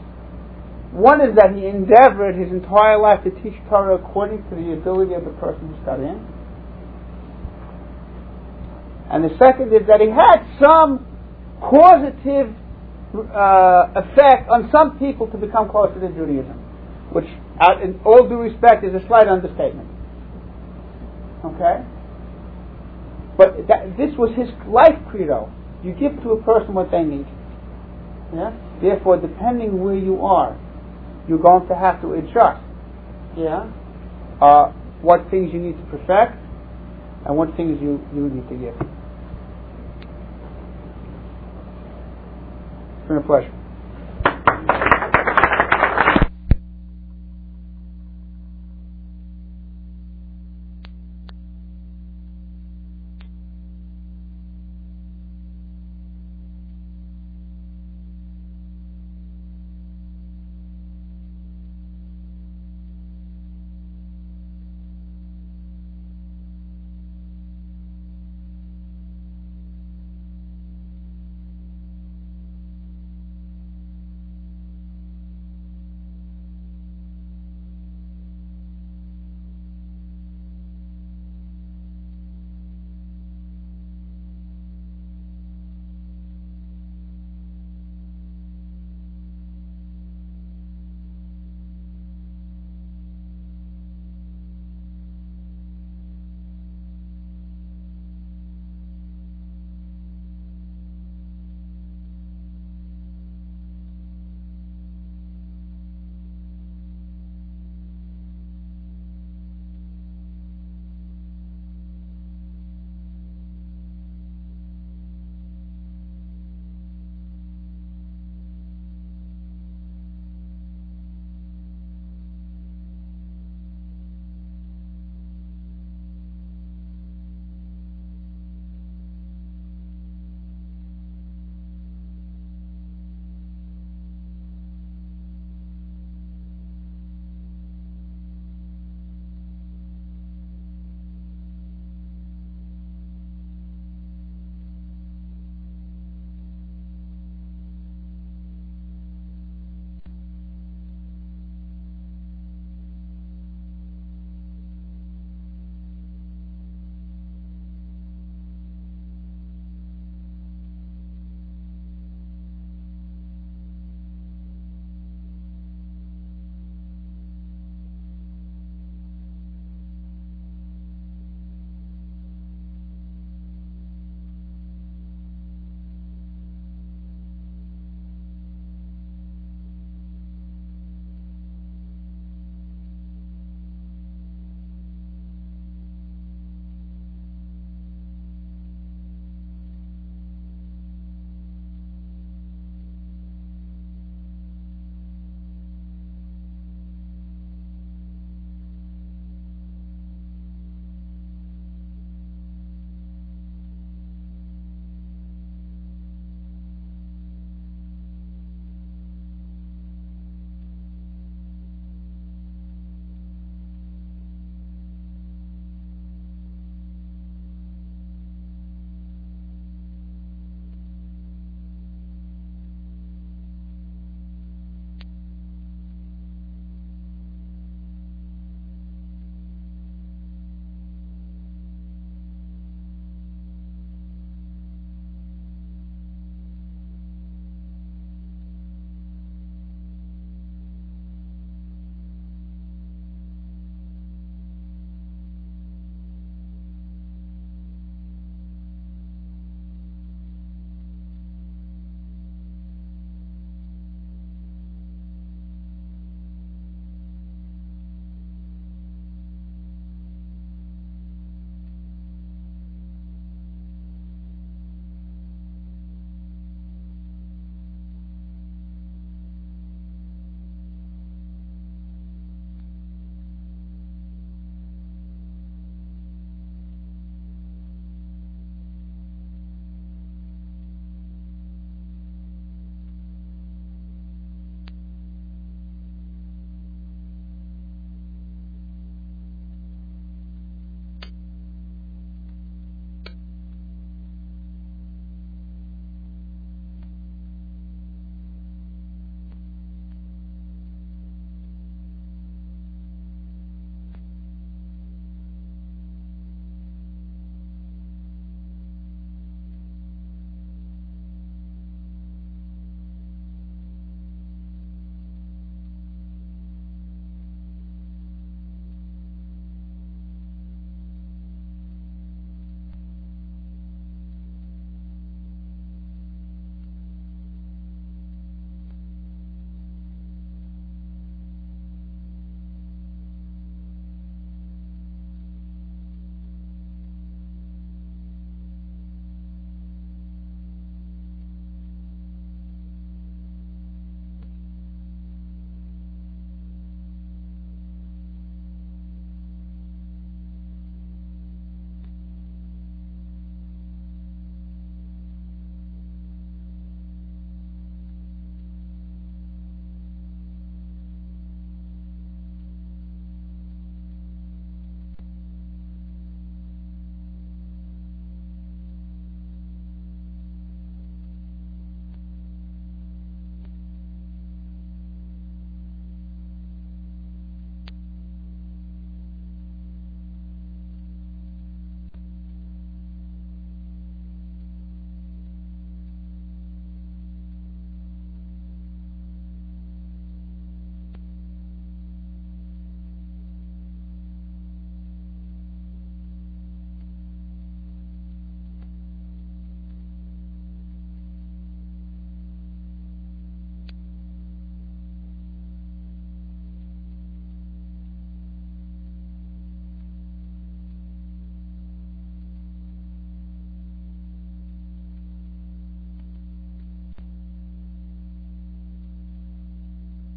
One 0.91 1.21
is 1.21 1.35
that 1.35 1.53
he 1.53 1.67
endeavored 1.67 2.35
his 2.35 2.49
entire 2.51 2.97
life 2.97 3.23
to 3.23 3.29
teach 3.29 3.53
Torah 3.69 3.95
according 3.95 4.43
to 4.49 4.55
the 4.55 4.73
ability 4.73 5.13
of 5.13 5.23
the 5.23 5.33
person 5.37 5.69
who's 5.69 5.81
studying. 5.83 6.17
And 9.11 9.23
the 9.23 9.37
second 9.37 9.73
is 9.73 9.85
that 9.87 10.01
he 10.01 10.09
had 10.09 10.45
some 10.61 11.05
causative 11.61 12.55
uh, 13.13 13.89
effect 13.95 14.49
on 14.49 14.69
some 14.71 14.97
people 14.97 15.27
to 15.27 15.37
become 15.37 15.69
closer 15.69 15.99
to 15.99 16.09
Judaism, 16.09 16.57
which, 17.13 17.25
out 17.59 17.81
in 17.81 17.99
all 18.05 18.27
due 18.27 18.37
respect, 18.37 18.83
is 18.83 18.93
a 18.93 19.05
slight 19.07 19.27
understatement. 19.27 19.89
Okay? 21.45 21.85
But 23.39 23.69
that, 23.69 23.95
this 23.95 24.11
was 24.17 24.35
his 24.35 24.49
life 24.67 24.99
credo. 25.09 25.49
You 25.81 25.93
give 25.93 26.11
to 26.23 26.31
a 26.31 26.43
person 26.43 26.73
what 26.73 26.91
they 26.91 27.03
need. 27.03 27.25
Yeah? 28.35 28.51
Therefore, 28.81 29.15
depending 29.15 29.81
where 29.81 29.95
you 29.95 30.25
are, 30.25 30.59
you're 31.27 31.39
going 31.39 31.65
to 31.69 31.75
have 31.75 32.01
to 32.01 32.19
adjust. 32.19 32.59
Yeah? 33.37 33.71
Uh, 34.41 34.73
what 35.01 35.31
things 35.31 35.51
you 35.53 35.59
need 35.61 35.77
to 35.77 35.83
perfect 35.85 36.35
and 37.25 37.37
what 37.37 37.55
things 37.55 37.79
you, 37.81 38.03
you 38.13 38.27
need 38.27 38.49
to 38.49 38.55
give. 38.55 38.75
been 43.07 43.17
a 43.17 43.21
pleasure. 43.21 43.58